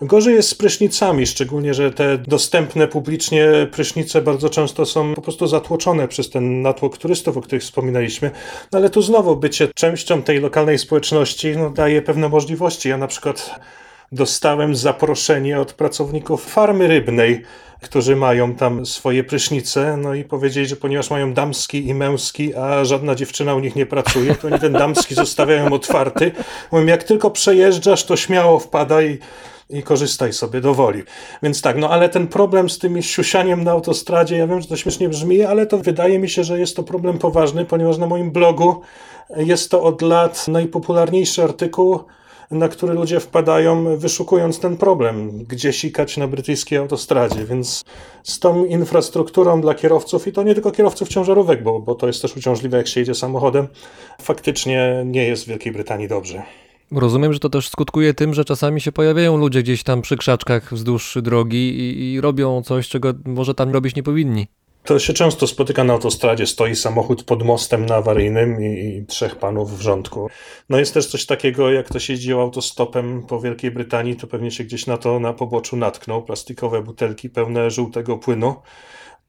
Gorzej 0.01 0.35
jest 0.35 0.49
z 0.49 0.55
prysznicami, 0.55 1.27
szczególnie, 1.27 1.73
że 1.73 1.91
te 1.91 2.17
dostępne 2.17 2.87
publicznie 2.87 3.47
prysznice 3.71 4.21
bardzo 4.21 4.49
często 4.49 4.85
są 4.85 5.15
po 5.15 5.21
prostu 5.21 5.47
zatłoczone 5.47 6.07
przez 6.07 6.29
ten 6.29 6.61
natłok 6.61 6.97
turystów, 6.97 7.37
o 7.37 7.41
których 7.41 7.63
wspominaliśmy. 7.63 8.31
No 8.71 8.79
ale 8.79 8.89
tu 8.89 9.01
znowu 9.01 9.35
bycie 9.35 9.67
częścią 9.75 10.21
tej 10.21 10.39
lokalnej 10.39 10.79
społeczności 10.79 11.57
no, 11.57 11.69
daje 11.69 12.01
pewne 12.01 12.29
możliwości. 12.29 12.89
Ja 12.89 12.97
na 12.97 13.07
przykład 13.07 13.59
dostałem 14.11 14.75
zaproszenie 14.75 15.59
od 15.59 15.73
pracowników 15.73 16.45
farmy 16.45 16.87
rybnej, 16.87 17.43
którzy 17.81 18.15
mają 18.15 18.55
tam 18.55 18.85
swoje 18.85 19.23
prysznice, 19.23 19.97
no 19.97 20.13
i 20.13 20.23
powiedzieli, 20.23 20.67
że 20.67 20.75
ponieważ 20.75 21.09
mają 21.09 21.33
damski 21.33 21.87
i 21.87 21.93
męski, 21.93 22.55
a 22.55 22.85
żadna 22.85 23.15
dziewczyna 23.15 23.55
u 23.55 23.59
nich 23.59 23.75
nie 23.75 23.85
pracuje, 23.85 24.35
to 24.35 24.47
oni 24.47 24.59
ten 24.59 24.73
damski 24.73 25.15
zostawiają 25.15 25.73
otwarty. 25.73 26.31
Mówię, 26.71 26.85
jak 26.85 27.03
tylko 27.03 27.31
przejeżdżasz, 27.31 28.03
to 28.03 28.15
śmiało 28.15 28.59
wpadaj 28.59 29.19
i 29.69 29.83
korzystaj 29.83 30.33
sobie 30.33 30.61
do 30.61 30.73
woli. 30.73 31.03
Więc 31.43 31.61
tak, 31.61 31.77
no 31.77 31.89
ale 31.89 32.09
ten 32.09 32.27
problem 32.27 32.69
z 32.69 32.79
tym 32.79 33.01
siusianiem 33.01 33.63
na 33.63 33.71
autostradzie, 33.71 34.37
ja 34.37 34.47
wiem, 34.47 34.61
że 34.61 34.67
to 34.67 34.77
śmiesznie 34.77 35.09
brzmi, 35.09 35.43
ale 35.43 35.65
to 35.65 35.77
wydaje 35.77 36.19
mi 36.19 36.29
się, 36.29 36.43
że 36.43 36.59
jest 36.59 36.75
to 36.75 36.83
problem 36.83 37.17
poważny, 37.17 37.65
ponieważ 37.65 37.97
na 37.97 38.07
moim 38.07 38.31
blogu 38.31 38.81
jest 39.37 39.71
to 39.71 39.83
od 39.83 40.01
lat 40.01 40.47
najpopularniejszy 40.47 41.43
artykuł 41.43 41.99
na 42.51 42.67
który 42.67 42.93
ludzie 42.93 43.19
wpadają, 43.19 43.97
wyszukując 43.97 44.59
ten 44.59 44.77
problem, 44.77 45.43
gdzie 45.43 45.73
sikać 45.73 46.17
na 46.17 46.27
brytyjskiej 46.27 46.77
autostradzie. 46.77 47.45
Więc 47.45 47.83
z 48.23 48.39
tą 48.39 48.65
infrastrukturą 48.65 49.61
dla 49.61 49.73
kierowców, 49.73 50.27
i 50.27 50.31
to 50.31 50.43
nie 50.43 50.53
tylko 50.53 50.71
kierowców 50.71 51.09
ciężarówek, 51.09 51.63
bo, 51.63 51.79
bo 51.79 51.95
to 51.95 52.07
jest 52.07 52.21
też 52.21 52.37
uciążliwe, 52.37 52.77
jak 52.77 52.87
się 52.87 52.99
jedzie 52.99 53.15
samochodem, 53.15 53.67
faktycznie 54.21 55.03
nie 55.05 55.27
jest 55.27 55.43
w 55.43 55.47
Wielkiej 55.47 55.71
Brytanii 55.73 56.07
dobrze. 56.07 56.43
Rozumiem, 56.91 57.33
że 57.33 57.39
to 57.39 57.49
też 57.49 57.69
skutkuje 57.69 58.13
tym, 58.13 58.33
że 58.33 58.45
czasami 58.45 58.81
się 58.81 58.91
pojawiają 58.91 59.37
ludzie 59.37 59.63
gdzieś 59.63 59.83
tam 59.83 60.01
przy 60.01 60.17
krzaczkach 60.17 60.73
wzdłuż 60.73 61.17
drogi 61.21 61.79
i, 61.79 62.13
i 62.13 62.21
robią 62.21 62.61
coś, 62.61 62.89
czego 62.89 63.13
może 63.25 63.53
tam 63.53 63.71
robić 63.71 63.95
nie 63.95 64.03
powinni. 64.03 64.47
To 64.83 64.99
się 64.99 65.13
często 65.13 65.47
spotyka 65.47 65.83
na 65.83 65.93
autostradzie. 65.93 66.47
Stoi 66.47 66.75
samochód 66.75 67.23
pod 67.23 67.43
mostem 67.43 67.85
na 67.85 67.95
awaryjnym 67.95 68.63
i, 68.63 68.97
i, 68.97 69.05
trzech 69.05 69.35
panów 69.35 69.77
w 69.77 69.81
rządku. 69.81 70.29
No 70.69 70.79
jest 70.79 70.93
też 70.93 71.07
coś 71.07 71.25
takiego, 71.25 71.71
jak 71.71 71.85
ktoś 71.85 72.09
jeździł 72.09 72.41
autostopem 72.41 73.23
po 73.27 73.41
Wielkiej 73.41 73.71
Brytanii, 73.71 74.15
to 74.15 74.27
pewnie 74.27 74.51
się 74.51 74.63
gdzieś 74.63 74.87
na 74.87 74.97
to 74.97 75.19
na 75.19 75.33
poboczu 75.33 75.77
natknął. 75.77 76.23
Plastikowe 76.23 76.81
butelki 76.81 77.29
pełne 77.29 77.71
żółtego 77.71 78.17
płynu. 78.17 78.55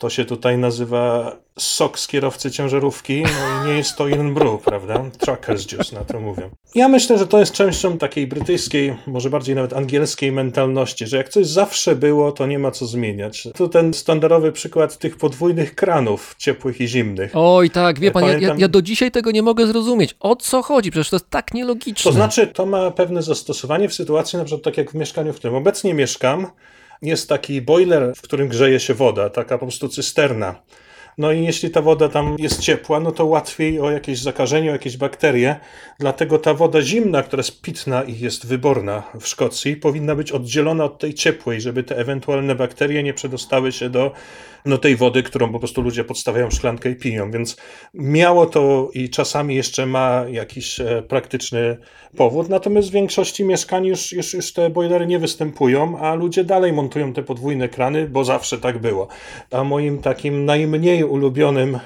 To 0.01 0.11
się 0.11 0.25
tutaj 0.25 0.59
nazywa 0.59 1.37
sok 1.59 1.99
z 1.99 2.07
kierowcy 2.07 2.51
ciężarówki, 2.51 3.23
no 3.23 3.65
i 3.65 3.69
nie 3.69 3.79
jest 3.79 3.97
to 3.97 4.09
in 4.09 4.35
brew, 4.35 4.63
prawda? 4.65 5.11
Truckers 5.19 5.73
juice 5.73 5.97
na 5.97 6.05
to 6.05 6.21
mówią. 6.21 6.51
Ja 6.75 6.89
myślę, 6.89 7.19
że 7.19 7.27
to 7.27 7.41
jest 7.41 7.53
częścią 7.53 7.99
takiej 7.99 8.27
brytyjskiej, 8.27 8.97
może 9.07 9.31
bardziej 9.31 9.55
nawet 9.55 9.73
angielskiej 9.73 10.33
mentalności, 10.33 11.07
że 11.07 11.17
jak 11.17 11.29
coś 11.29 11.47
zawsze 11.47 11.97
było, 11.97 12.33
to 12.33 12.47
nie 12.47 12.59
ma 12.59 12.71
co 12.71 12.87
zmieniać. 12.87 13.49
Tu 13.55 13.69
ten 13.69 13.95
standardowy 13.95 14.53
przykład 14.53 14.99
tych 14.99 15.17
podwójnych 15.17 15.75
kranów 15.75 16.35
ciepłych 16.39 16.81
i 16.81 16.89
zimnych. 16.89 17.33
Oj 17.35 17.71
tak, 17.71 17.99
wie 17.99 18.11
pan, 18.11 18.23
Pamiętam... 18.23 18.59
ja, 18.59 18.63
ja, 18.63 18.69
do 18.69 18.83
dzisiaj 18.83 19.11
tego 19.11 19.31
nie 19.31 19.43
mogę 19.43 19.67
zrozumieć. 19.67 20.17
O 20.21 20.37
co 20.37 20.63
chodzi? 20.63 20.91
Przecież 20.91 21.11
to 21.11 21.17
jest 21.17 21.31
tak 21.31 21.55
nielogiczne. 21.55 22.11
To 22.11 22.13
znaczy, 22.13 22.47
to 22.47 22.67
ma 22.67 22.91
pewne 22.91 23.23
zastosowanie 23.23 23.89
w 23.89 23.95
sytuacji, 23.95 24.39
na 24.39 24.45
przykład 24.45 24.65
tak 24.65 24.77
jak 24.77 24.91
w 24.91 24.95
mieszkaniu, 24.95 25.33
w 25.33 25.37
którym 25.37 25.57
obecnie 25.57 25.95
mieszkam, 25.95 26.47
jest 27.03 27.29
taki 27.29 27.63
boiler, 27.63 28.13
w 28.17 28.23
którym 28.23 28.49
grzeje 28.49 28.81
się 28.81 28.95
woda, 28.95 29.31
taka 29.31 29.59
po 29.59 29.67
prostu 29.67 29.89
cysterna. 29.89 30.63
No 31.19 31.33
i 31.33 31.45
jeśli 31.45 31.71
ta 31.71 31.83
woda 31.83 32.09
tam 32.09 32.37
jest 32.39 32.61
ciepła, 32.61 33.01
no 33.01 33.13
to 33.13 33.27
łatwiej 33.27 33.81
o 33.81 33.91
jakieś 33.91 34.19
zakażenie, 34.19 34.71
o 34.71 34.73
jakieś 34.73 34.97
bakterie. 34.97 35.57
Dlatego 35.99 36.39
ta 36.39 36.55
woda 36.55 36.83
zimna, 36.83 37.23
która 37.23 37.41
jest 37.41 37.63
pitna 37.63 38.03
i 38.03 38.19
jest 38.19 38.47
wyborna 38.47 39.03
w 39.21 39.27
Szkocji, 39.27 39.77
powinna 39.77 40.15
być 40.15 40.33
oddzielona 40.33 40.85
od 40.85 40.99
tej 40.99 41.15
ciepłej, 41.15 41.61
żeby 41.61 41.83
te 41.83 41.97
ewentualne 41.97 42.55
bakterie 42.55 43.03
nie 43.03 43.15
przedostały 43.15 43.73
się 43.73 43.91
do 43.91 44.13
no, 44.65 44.79
tej 44.79 44.97
wody, 44.97 45.23
którą 45.23 45.53
po 45.53 45.59
prostu 45.59 45.83
ludzie 45.83 46.05
podstawiają 46.05 46.51
szklankę 46.51 46.91
i 46.91 46.97
piją. 46.97 47.31
Więc 47.31 47.57
miało 47.95 48.47
to 48.47 48.91
i 48.95 49.11
czasami 49.11 49.55
jeszcze 49.55 49.87
ma 49.87 50.25
jakiś 50.31 50.81
e, 50.81 51.03
praktyczny 51.09 51.77
powód. 52.17 52.49
Natomiast 52.49 52.89
w 52.89 52.93
większości 52.93 53.45
mieszkań 53.45 53.87
już, 53.87 54.13
już, 54.13 54.35
już 54.35 54.53
te 54.53 54.71
boilery 54.71 55.07
nie 55.07 55.19
występują, 55.19 55.99
a 55.99 56.15
ludzie 56.15 56.45
dalej 56.45 56.73
montują 56.73 57.13
te 57.13 57.23
podwójne 57.23 57.69
krany, 57.69 58.09
bo 58.09 58.25
zawsze 58.25 58.59
tak 58.59 58.79
było. 58.79 59.09
A 59.51 59.65
moim 59.65 59.99
takim 59.99 60.45
najmniej 60.45 61.05
ulubionym, 61.05 61.79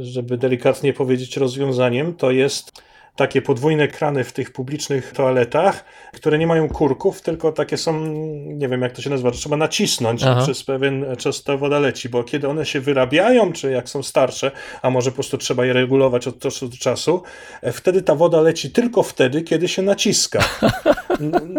żeby 0.00 0.38
delikatnie 0.38 0.92
powiedzieć, 0.92 1.36
rozwiązaniem 1.36 2.14
to 2.14 2.30
jest 2.30 2.82
takie 3.16 3.42
podwójne 3.42 3.88
krany 3.88 4.24
w 4.24 4.32
tych 4.32 4.52
publicznych 4.52 5.12
toaletach, 5.12 5.84
które 6.12 6.38
nie 6.38 6.46
mają 6.46 6.68
kurków, 6.68 7.22
tylko 7.22 7.52
takie 7.52 7.76
są, 7.76 8.00
nie 8.46 8.68
wiem 8.68 8.82
jak 8.82 8.92
to 8.92 9.02
się 9.02 9.10
nazywa, 9.10 9.30
że 9.30 9.38
trzeba 9.38 9.56
nacisnąć 9.56 10.22
Aha. 10.22 10.42
przez 10.42 10.64
pewien 10.64 11.06
czas 11.18 11.42
ta 11.42 11.56
woda 11.56 11.78
leci, 11.78 12.08
bo 12.08 12.24
kiedy 12.24 12.48
one 12.48 12.66
się 12.66 12.80
wyrabiają, 12.80 13.52
czy 13.52 13.70
jak 13.70 13.88
są 13.88 14.02
starsze, 14.02 14.50
a 14.82 14.90
może 14.90 15.10
po 15.10 15.14
prostu 15.14 15.38
trzeba 15.38 15.66
je 15.66 15.72
regulować 15.72 16.26
od 16.28 16.38
czasu 16.38 16.68
do 16.68 16.76
czasu, 16.76 17.22
e, 17.62 17.72
wtedy 17.72 18.02
ta 18.02 18.14
woda 18.14 18.40
leci 18.40 18.70
tylko 18.70 19.02
wtedy, 19.02 19.42
kiedy 19.42 19.68
się 19.68 19.82
naciska. 19.82 20.44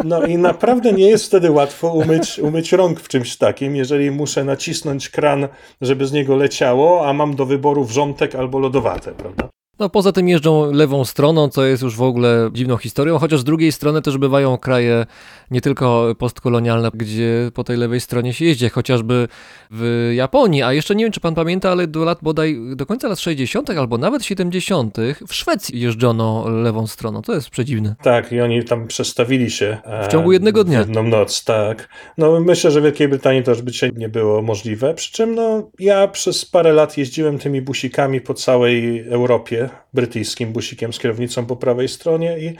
No 0.03 0.25
i 0.25 0.37
naprawdę 0.37 0.93
nie 0.93 1.09
jest 1.09 1.25
wtedy 1.25 1.51
łatwo 1.51 1.93
umyć, 1.93 2.39
umyć 2.39 2.71
rąk 2.71 2.99
w 2.99 3.07
czymś 3.07 3.37
takim, 3.37 3.75
jeżeli 3.75 4.11
muszę 4.11 4.43
nacisnąć 4.43 5.09
kran, 5.09 5.47
żeby 5.81 6.05
z 6.05 6.11
niego 6.11 6.35
leciało, 6.35 7.07
a 7.07 7.13
mam 7.13 7.35
do 7.35 7.45
wyboru 7.45 7.83
wrzątek 7.83 8.35
albo 8.35 8.59
lodowate, 8.59 9.11
prawda? 9.11 9.49
No 9.79 9.89
poza 9.89 10.11
tym 10.11 10.29
jeżdżą 10.29 10.71
lewą 10.71 11.05
stroną, 11.05 11.49
co 11.49 11.65
jest 11.65 11.83
już 11.83 11.95
w 11.95 12.01
ogóle 12.01 12.49
dziwną 12.53 12.77
historią, 12.77 13.19
chociaż 13.19 13.39
z 13.39 13.43
drugiej 13.43 13.71
strony 13.71 14.01
też 14.01 14.17
bywają 14.17 14.57
kraje 14.57 15.05
nie 15.51 15.61
tylko 15.61 16.15
postkolonialne, 16.17 16.89
gdzie 16.93 17.51
po 17.53 17.63
tej 17.63 17.77
lewej 17.77 17.99
stronie 17.99 18.33
się 18.33 18.45
jeździ, 18.45 18.69
chociażby 18.69 19.27
w 19.71 20.11
Japonii, 20.15 20.63
a 20.63 20.73
jeszcze 20.73 20.95
nie 20.95 21.05
wiem, 21.05 21.11
czy 21.11 21.19
pan 21.19 21.35
pamięta, 21.35 21.71
ale 21.71 21.87
do 21.87 22.03
lat 22.03 22.19
bodaj, 22.21 22.59
do 22.75 22.85
końca 22.85 23.07
lat 23.07 23.19
60. 23.19 23.69
albo 23.69 23.97
nawet 23.97 24.25
70. 24.25 24.97
w 25.27 25.33
Szwecji 25.33 25.79
jeżdżono 25.79 26.49
lewą 26.49 26.87
stroną, 26.87 27.21
to 27.21 27.33
jest 27.33 27.49
przedziwne. 27.49 27.95
Tak, 28.03 28.31
i 28.31 28.41
oni 28.41 28.63
tam 28.63 28.87
przestawili 28.87 29.51
się. 29.51 29.77
W 30.03 30.11
ciągu 30.11 30.31
jednego 30.31 30.63
dnia. 30.63 30.79
jedną 30.79 31.03
noc, 31.03 31.43
tak. 31.43 31.89
No 32.17 32.39
myślę, 32.39 32.71
że 32.71 32.81
w 32.81 32.83
Wielkiej 32.83 33.07
Brytanii 33.07 33.43
to 33.43 33.51
już 33.51 33.61
by 33.61 33.71
dzisiaj 33.71 33.91
nie 33.95 34.09
było 34.09 34.41
możliwe, 34.41 34.93
przy 34.93 35.11
czym 35.11 35.35
no 35.35 35.69
ja 35.79 36.07
przez 36.07 36.45
parę 36.45 36.73
lat 36.73 36.97
jeździłem 36.97 37.39
tymi 37.39 37.61
busikami 37.61 38.21
po 38.21 38.33
całej 38.33 39.07
Europie, 39.09 39.64
brytyjskim 39.93 40.53
busikiem 40.53 40.93
z 40.93 40.99
kierownicą 40.99 41.45
po 41.45 41.55
prawej 41.55 41.87
stronie 41.87 42.39
i 42.39 42.55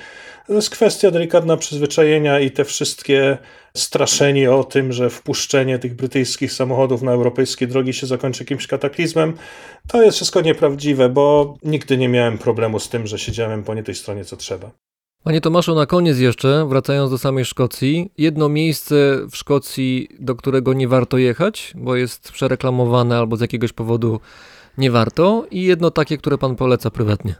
to 0.47 0.53
jest 0.53 0.69
kwestia 0.69 1.11
delikatna 1.11 1.57
przyzwyczajenia 1.57 2.39
i 2.39 2.51
te 2.51 2.65
wszystkie 2.65 3.37
straszenie 3.77 4.51
o 4.51 4.63
tym, 4.63 4.93
że 4.93 5.09
wpuszczenie 5.09 5.79
tych 5.79 5.95
brytyjskich 5.95 6.53
samochodów 6.53 7.01
na 7.01 7.11
europejskie 7.11 7.67
drogi 7.67 7.93
się 7.93 8.07
zakończy 8.07 8.43
jakimś 8.43 8.67
kataklizmem, 8.67 9.33
to 9.87 10.03
jest 10.03 10.15
wszystko 10.15 10.41
nieprawdziwe, 10.41 11.09
bo 11.09 11.55
nigdy 11.63 11.97
nie 11.97 12.09
miałem 12.09 12.37
problemu 12.37 12.79
z 12.79 12.89
tym, 12.89 13.07
że 13.07 13.19
siedziałem 13.19 13.63
po 13.63 13.73
nie 13.73 13.83
tej 13.83 13.95
stronie 13.95 14.25
co 14.25 14.37
trzeba. 14.37 14.71
Panie 15.25 15.41
Tomaszu, 15.41 15.75
na 15.75 15.85
koniec 15.85 16.19
jeszcze, 16.19 16.65
wracając 16.69 17.11
do 17.11 17.17
samej 17.17 17.45
Szkocji, 17.45 18.11
jedno 18.17 18.49
miejsce 18.49 18.95
w 19.31 19.35
Szkocji, 19.35 20.07
do 20.19 20.35
którego 20.35 20.73
nie 20.73 20.87
warto 20.87 21.17
jechać, 21.17 21.73
bo 21.75 21.95
jest 21.95 22.31
przereklamowane 22.31 23.17
albo 23.17 23.37
z 23.37 23.41
jakiegoś 23.41 23.73
powodu 23.73 24.19
nie 24.77 24.91
warto, 24.91 25.45
i 25.51 25.63
jedno 25.63 25.91
takie, 25.91 26.17
które 26.17 26.37
pan 26.37 26.55
poleca 26.55 26.91
prywatnie. 26.91 27.35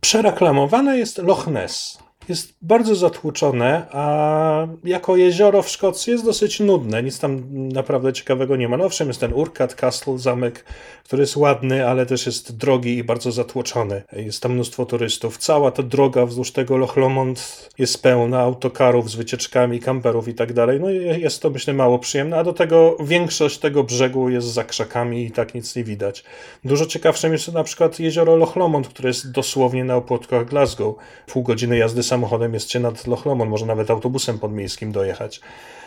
Przereklamowane 0.00 0.98
jest 0.98 1.18
Loch 1.18 1.46
Ness 1.46 2.05
jest 2.28 2.54
bardzo 2.62 2.94
zatłuczone, 2.94 3.86
a 3.90 4.66
jako 4.84 5.16
jezioro 5.16 5.62
w 5.62 5.68
Szkocji 5.68 6.12
jest 6.12 6.24
dosyć 6.24 6.60
nudne. 6.60 7.02
Nic 7.02 7.18
tam 7.18 7.42
naprawdę 7.68 8.12
ciekawego 8.12 8.56
nie 8.56 8.68
ma. 8.68 8.76
No 8.76 8.84
owszem, 8.84 9.08
jest 9.08 9.20
ten 9.20 9.32
Urquhart 9.32 9.74
Castle, 9.74 10.18
zamek, 10.18 10.64
który 11.04 11.22
jest 11.22 11.36
ładny, 11.36 11.88
ale 11.88 12.06
też 12.06 12.26
jest 12.26 12.56
drogi 12.56 12.96
i 12.96 13.04
bardzo 13.04 13.32
zatłoczony. 13.32 14.02
Jest 14.12 14.42
tam 14.42 14.52
mnóstwo 14.52 14.86
turystów. 14.86 15.38
Cała 15.38 15.70
ta 15.70 15.82
droga 15.82 16.26
wzdłuż 16.26 16.52
tego 16.52 16.76
Loch 16.76 16.96
Lomond 16.96 17.70
jest 17.78 18.02
pełna 18.02 18.40
autokarów 18.40 19.10
z 19.10 19.14
wycieczkami, 19.14 19.80
kamperów 19.80 20.28
i 20.28 20.34
tak 20.34 20.52
dalej. 20.52 20.80
No 20.80 20.90
jest 20.90 21.42
to 21.42 21.50
myślę 21.50 21.74
mało 21.74 21.98
przyjemne, 21.98 22.38
a 22.38 22.44
do 22.44 22.52
tego 22.52 22.96
większość 23.00 23.58
tego 23.58 23.84
brzegu 23.84 24.28
jest 24.28 24.46
za 24.46 24.64
krzakami 24.64 25.24
i 25.24 25.30
tak 25.30 25.54
nic 25.54 25.76
nie 25.76 25.84
widać. 25.84 26.24
Dużo 26.64 26.86
ciekawszym 26.86 27.32
jest 27.32 27.52
na 27.52 27.64
przykład 27.64 28.00
jezioro 28.00 28.36
Loch 28.36 28.56
Lomond, 28.56 28.88
które 28.88 29.08
jest 29.08 29.30
dosłownie 29.30 29.84
na 29.84 29.96
opłotkach 29.96 30.46
Glasgow. 30.46 30.94
Pół 31.26 31.42
godziny 31.42 31.78
jazdy 31.78 32.02
samochodem 32.02 32.15
samochodem 32.16 32.54
jest 32.54 32.70
się 32.70 32.80
nad 32.80 33.06
Loch 33.06 33.26
Lomond, 33.26 33.50
może 33.50 33.66
nawet 33.66 33.90
autobusem 33.90 34.38
podmiejskim 34.38 34.92
dojechać. 34.92 35.40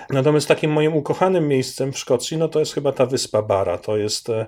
Natomiast 0.09 0.47
takim 0.47 0.71
moim 0.71 0.95
ukochanym 0.95 1.47
miejscem 1.47 1.91
w 1.91 1.99
Szkocji, 1.99 2.37
no 2.37 2.47
to 2.47 2.59
jest 2.59 2.73
chyba 2.73 2.91
ta 2.91 3.05
wyspa 3.05 3.41
Bara. 3.41 3.77
To 3.77 3.97
jest 3.97 4.29
e, 4.29 4.45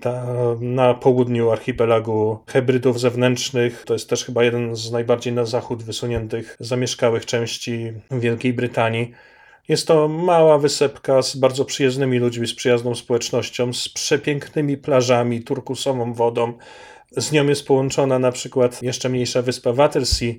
ta, 0.00 0.26
na 0.60 0.94
południu 0.94 1.50
archipelagu 1.50 2.38
hybrydów 2.46 3.00
zewnętrznych. 3.00 3.84
To 3.86 3.92
jest 3.92 4.10
też 4.10 4.24
chyba 4.24 4.44
jeden 4.44 4.76
z 4.76 4.92
najbardziej 4.92 5.32
na 5.32 5.44
zachód 5.44 5.82
wysuniętych, 5.82 6.56
zamieszkałych 6.60 7.26
części 7.26 7.92
Wielkiej 8.10 8.52
Brytanii. 8.52 9.12
Jest 9.68 9.86
to 9.86 10.08
mała 10.08 10.58
wysepka 10.58 11.22
z 11.22 11.36
bardzo 11.36 11.64
przyjaznymi 11.64 12.18
ludźmi, 12.18 12.46
z 12.46 12.54
przyjazną 12.54 12.94
społecznością, 12.94 13.72
z 13.72 13.88
przepięknymi 13.88 14.76
plażami, 14.76 15.42
turkusową 15.42 16.12
wodą, 16.12 16.52
Z 17.16 17.32
nią 17.32 17.46
jest 17.46 17.66
połączona 17.66 18.18
na 18.18 18.32
przykład 18.32 18.82
jeszcze 18.82 19.08
mniejsza 19.08 19.42
wyspa 19.42 19.72
Watersea, 19.72 20.32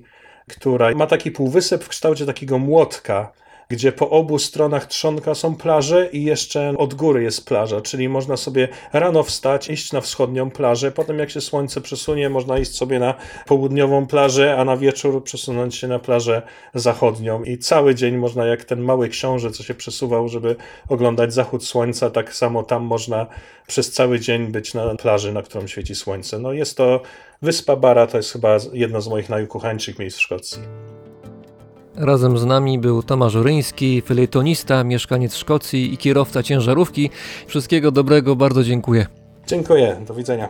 która 0.50 0.94
ma 0.94 1.06
taki 1.06 1.30
półwysep 1.30 1.84
w 1.84 1.88
kształcie 1.88 2.26
takiego 2.26 2.58
młotka, 2.58 3.32
gdzie 3.68 3.92
po 3.92 4.10
obu 4.10 4.38
stronach 4.38 4.86
trzonka 4.86 5.34
są 5.34 5.56
plaże 5.56 6.08
i 6.12 6.24
jeszcze 6.24 6.74
od 6.78 6.94
góry 6.94 7.22
jest 7.22 7.46
plaża, 7.46 7.80
czyli 7.80 8.08
można 8.08 8.36
sobie 8.36 8.68
rano 8.92 9.22
wstać, 9.22 9.70
iść 9.70 9.92
na 9.92 10.00
wschodnią 10.00 10.50
plażę, 10.50 10.92
potem 10.92 11.18
jak 11.18 11.30
się 11.30 11.40
słońce 11.40 11.80
przesunie, 11.80 12.30
można 12.30 12.58
iść 12.58 12.76
sobie 12.76 12.98
na 12.98 13.14
południową 13.46 14.06
plażę, 14.06 14.56
a 14.58 14.64
na 14.64 14.76
wieczór 14.76 15.24
przesunąć 15.24 15.74
się 15.74 15.88
na 15.88 15.98
plażę 15.98 16.42
zachodnią 16.74 17.42
i 17.42 17.58
cały 17.58 17.94
dzień 17.94 18.16
można 18.16 18.46
jak 18.46 18.64
ten 18.64 18.80
mały 18.80 19.08
książę, 19.08 19.50
co 19.50 19.62
się 19.62 19.74
przesuwał, 19.74 20.28
żeby 20.28 20.56
oglądać 20.88 21.34
zachód 21.34 21.64
słońca, 21.64 22.10
tak 22.10 22.34
samo 22.34 22.62
tam 22.62 22.82
można 22.82 23.26
przez 23.66 23.92
cały 23.92 24.20
dzień 24.20 24.46
być 24.46 24.74
na 24.74 24.94
plaży, 24.94 25.32
na 25.32 25.42
którą 25.42 25.66
świeci 25.66 25.94
słońce. 25.94 26.38
No 26.38 26.52
jest 26.52 26.76
to 26.76 27.00
Wyspa 27.42 27.76
Bara, 27.76 28.06
to 28.06 28.16
jest 28.16 28.32
chyba 28.32 28.56
jedno 28.72 29.00
z 29.00 29.08
moich 29.08 29.28
najukochańszych 29.28 29.98
miejsc 29.98 30.18
w 30.18 30.22
Szkocji. 30.22 30.62
Razem 31.96 32.38
z 32.38 32.44
nami 32.44 32.78
był 32.78 33.02
Tomasz 33.02 33.36
Oryński, 33.36 34.02
felietonista, 34.02 34.84
mieszkaniec 34.84 35.36
Szkocji 35.36 35.94
i 35.94 35.96
kierowca 35.96 36.42
ciężarówki. 36.42 37.10
Wszystkiego 37.46 37.90
dobrego, 37.90 38.36
bardzo 38.36 38.64
dziękuję. 38.64 39.06
Dziękuję, 39.46 39.96
do 40.06 40.14
widzenia. 40.14 40.48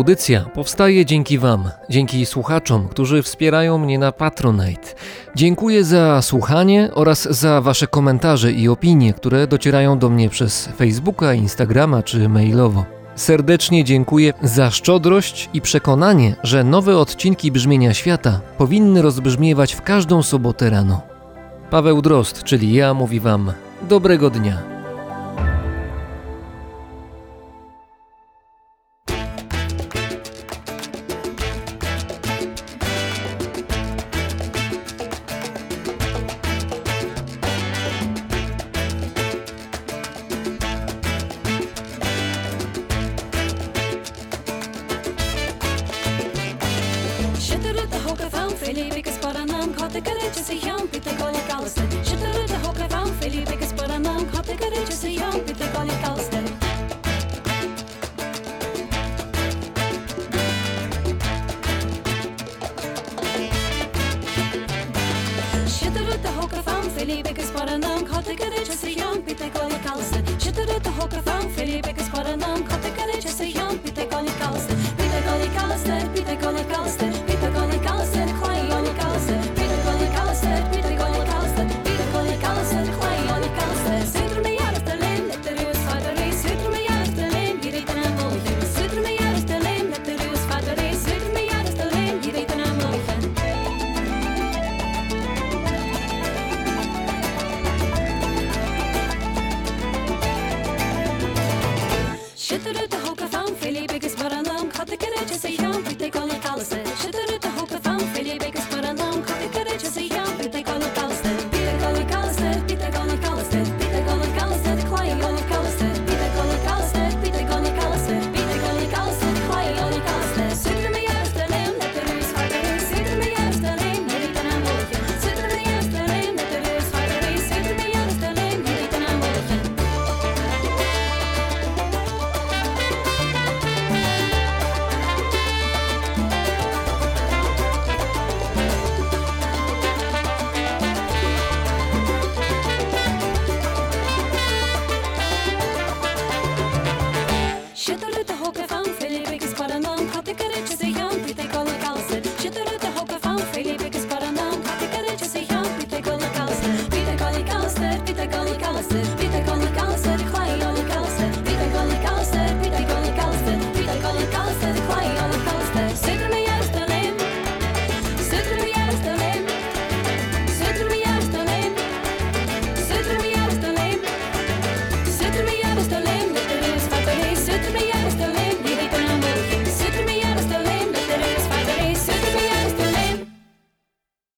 audycja 0.00 0.44
powstaje 0.54 1.06
dzięki 1.06 1.38
Wam, 1.38 1.70
dzięki 1.90 2.26
słuchaczom, 2.26 2.88
którzy 2.88 3.22
wspierają 3.22 3.78
mnie 3.78 3.98
na 3.98 4.12
Patronite. 4.12 4.94
Dziękuję 5.34 5.84
za 5.84 6.22
słuchanie 6.22 6.90
oraz 6.94 7.22
za 7.22 7.60
Wasze 7.60 7.86
komentarze 7.86 8.52
i 8.52 8.68
opinie, 8.68 9.12
które 9.12 9.46
docierają 9.46 9.98
do 9.98 10.10
mnie 10.10 10.28
przez 10.28 10.66
Facebooka, 10.66 11.34
Instagrama 11.34 12.02
czy 12.02 12.28
mailowo. 12.28 12.84
Serdecznie 13.14 13.84
dziękuję 13.84 14.32
za 14.42 14.70
szczodrość 14.70 15.50
i 15.54 15.60
przekonanie, 15.60 16.36
że 16.42 16.64
nowe 16.64 16.98
odcinki 16.98 17.52
brzmienia 17.52 17.94
świata 17.94 18.40
powinny 18.58 19.02
rozbrzmiewać 19.02 19.74
w 19.74 19.82
każdą 19.82 20.22
sobotę 20.22 20.70
rano. 20.70 21.02
Paweł 21.70 22.02
Drost, 22.02 22.42
czyli 22.44 22.72
ja, 22.72 22.94
mówi 22.94 23.20
Wam 23.20 23.52
dobrego 23.88 24.30
dnia. 24.30 24.79
Felipe 67.00 67.32
Gasparanam, 67.32 68.04
Kotika 68.04 68.50
de 68.50 68.62
Chasian, 68.62 69.22
Pite 69.22 69.48
Goya 69.48 69.78
Callister, 69.78 70.22
Chitara 70.38 70.78
to 70.82 70.90
Hokafam, 70.90 71.50
Felipe 71.52 71.94
Gasparanam, 71.94 72.62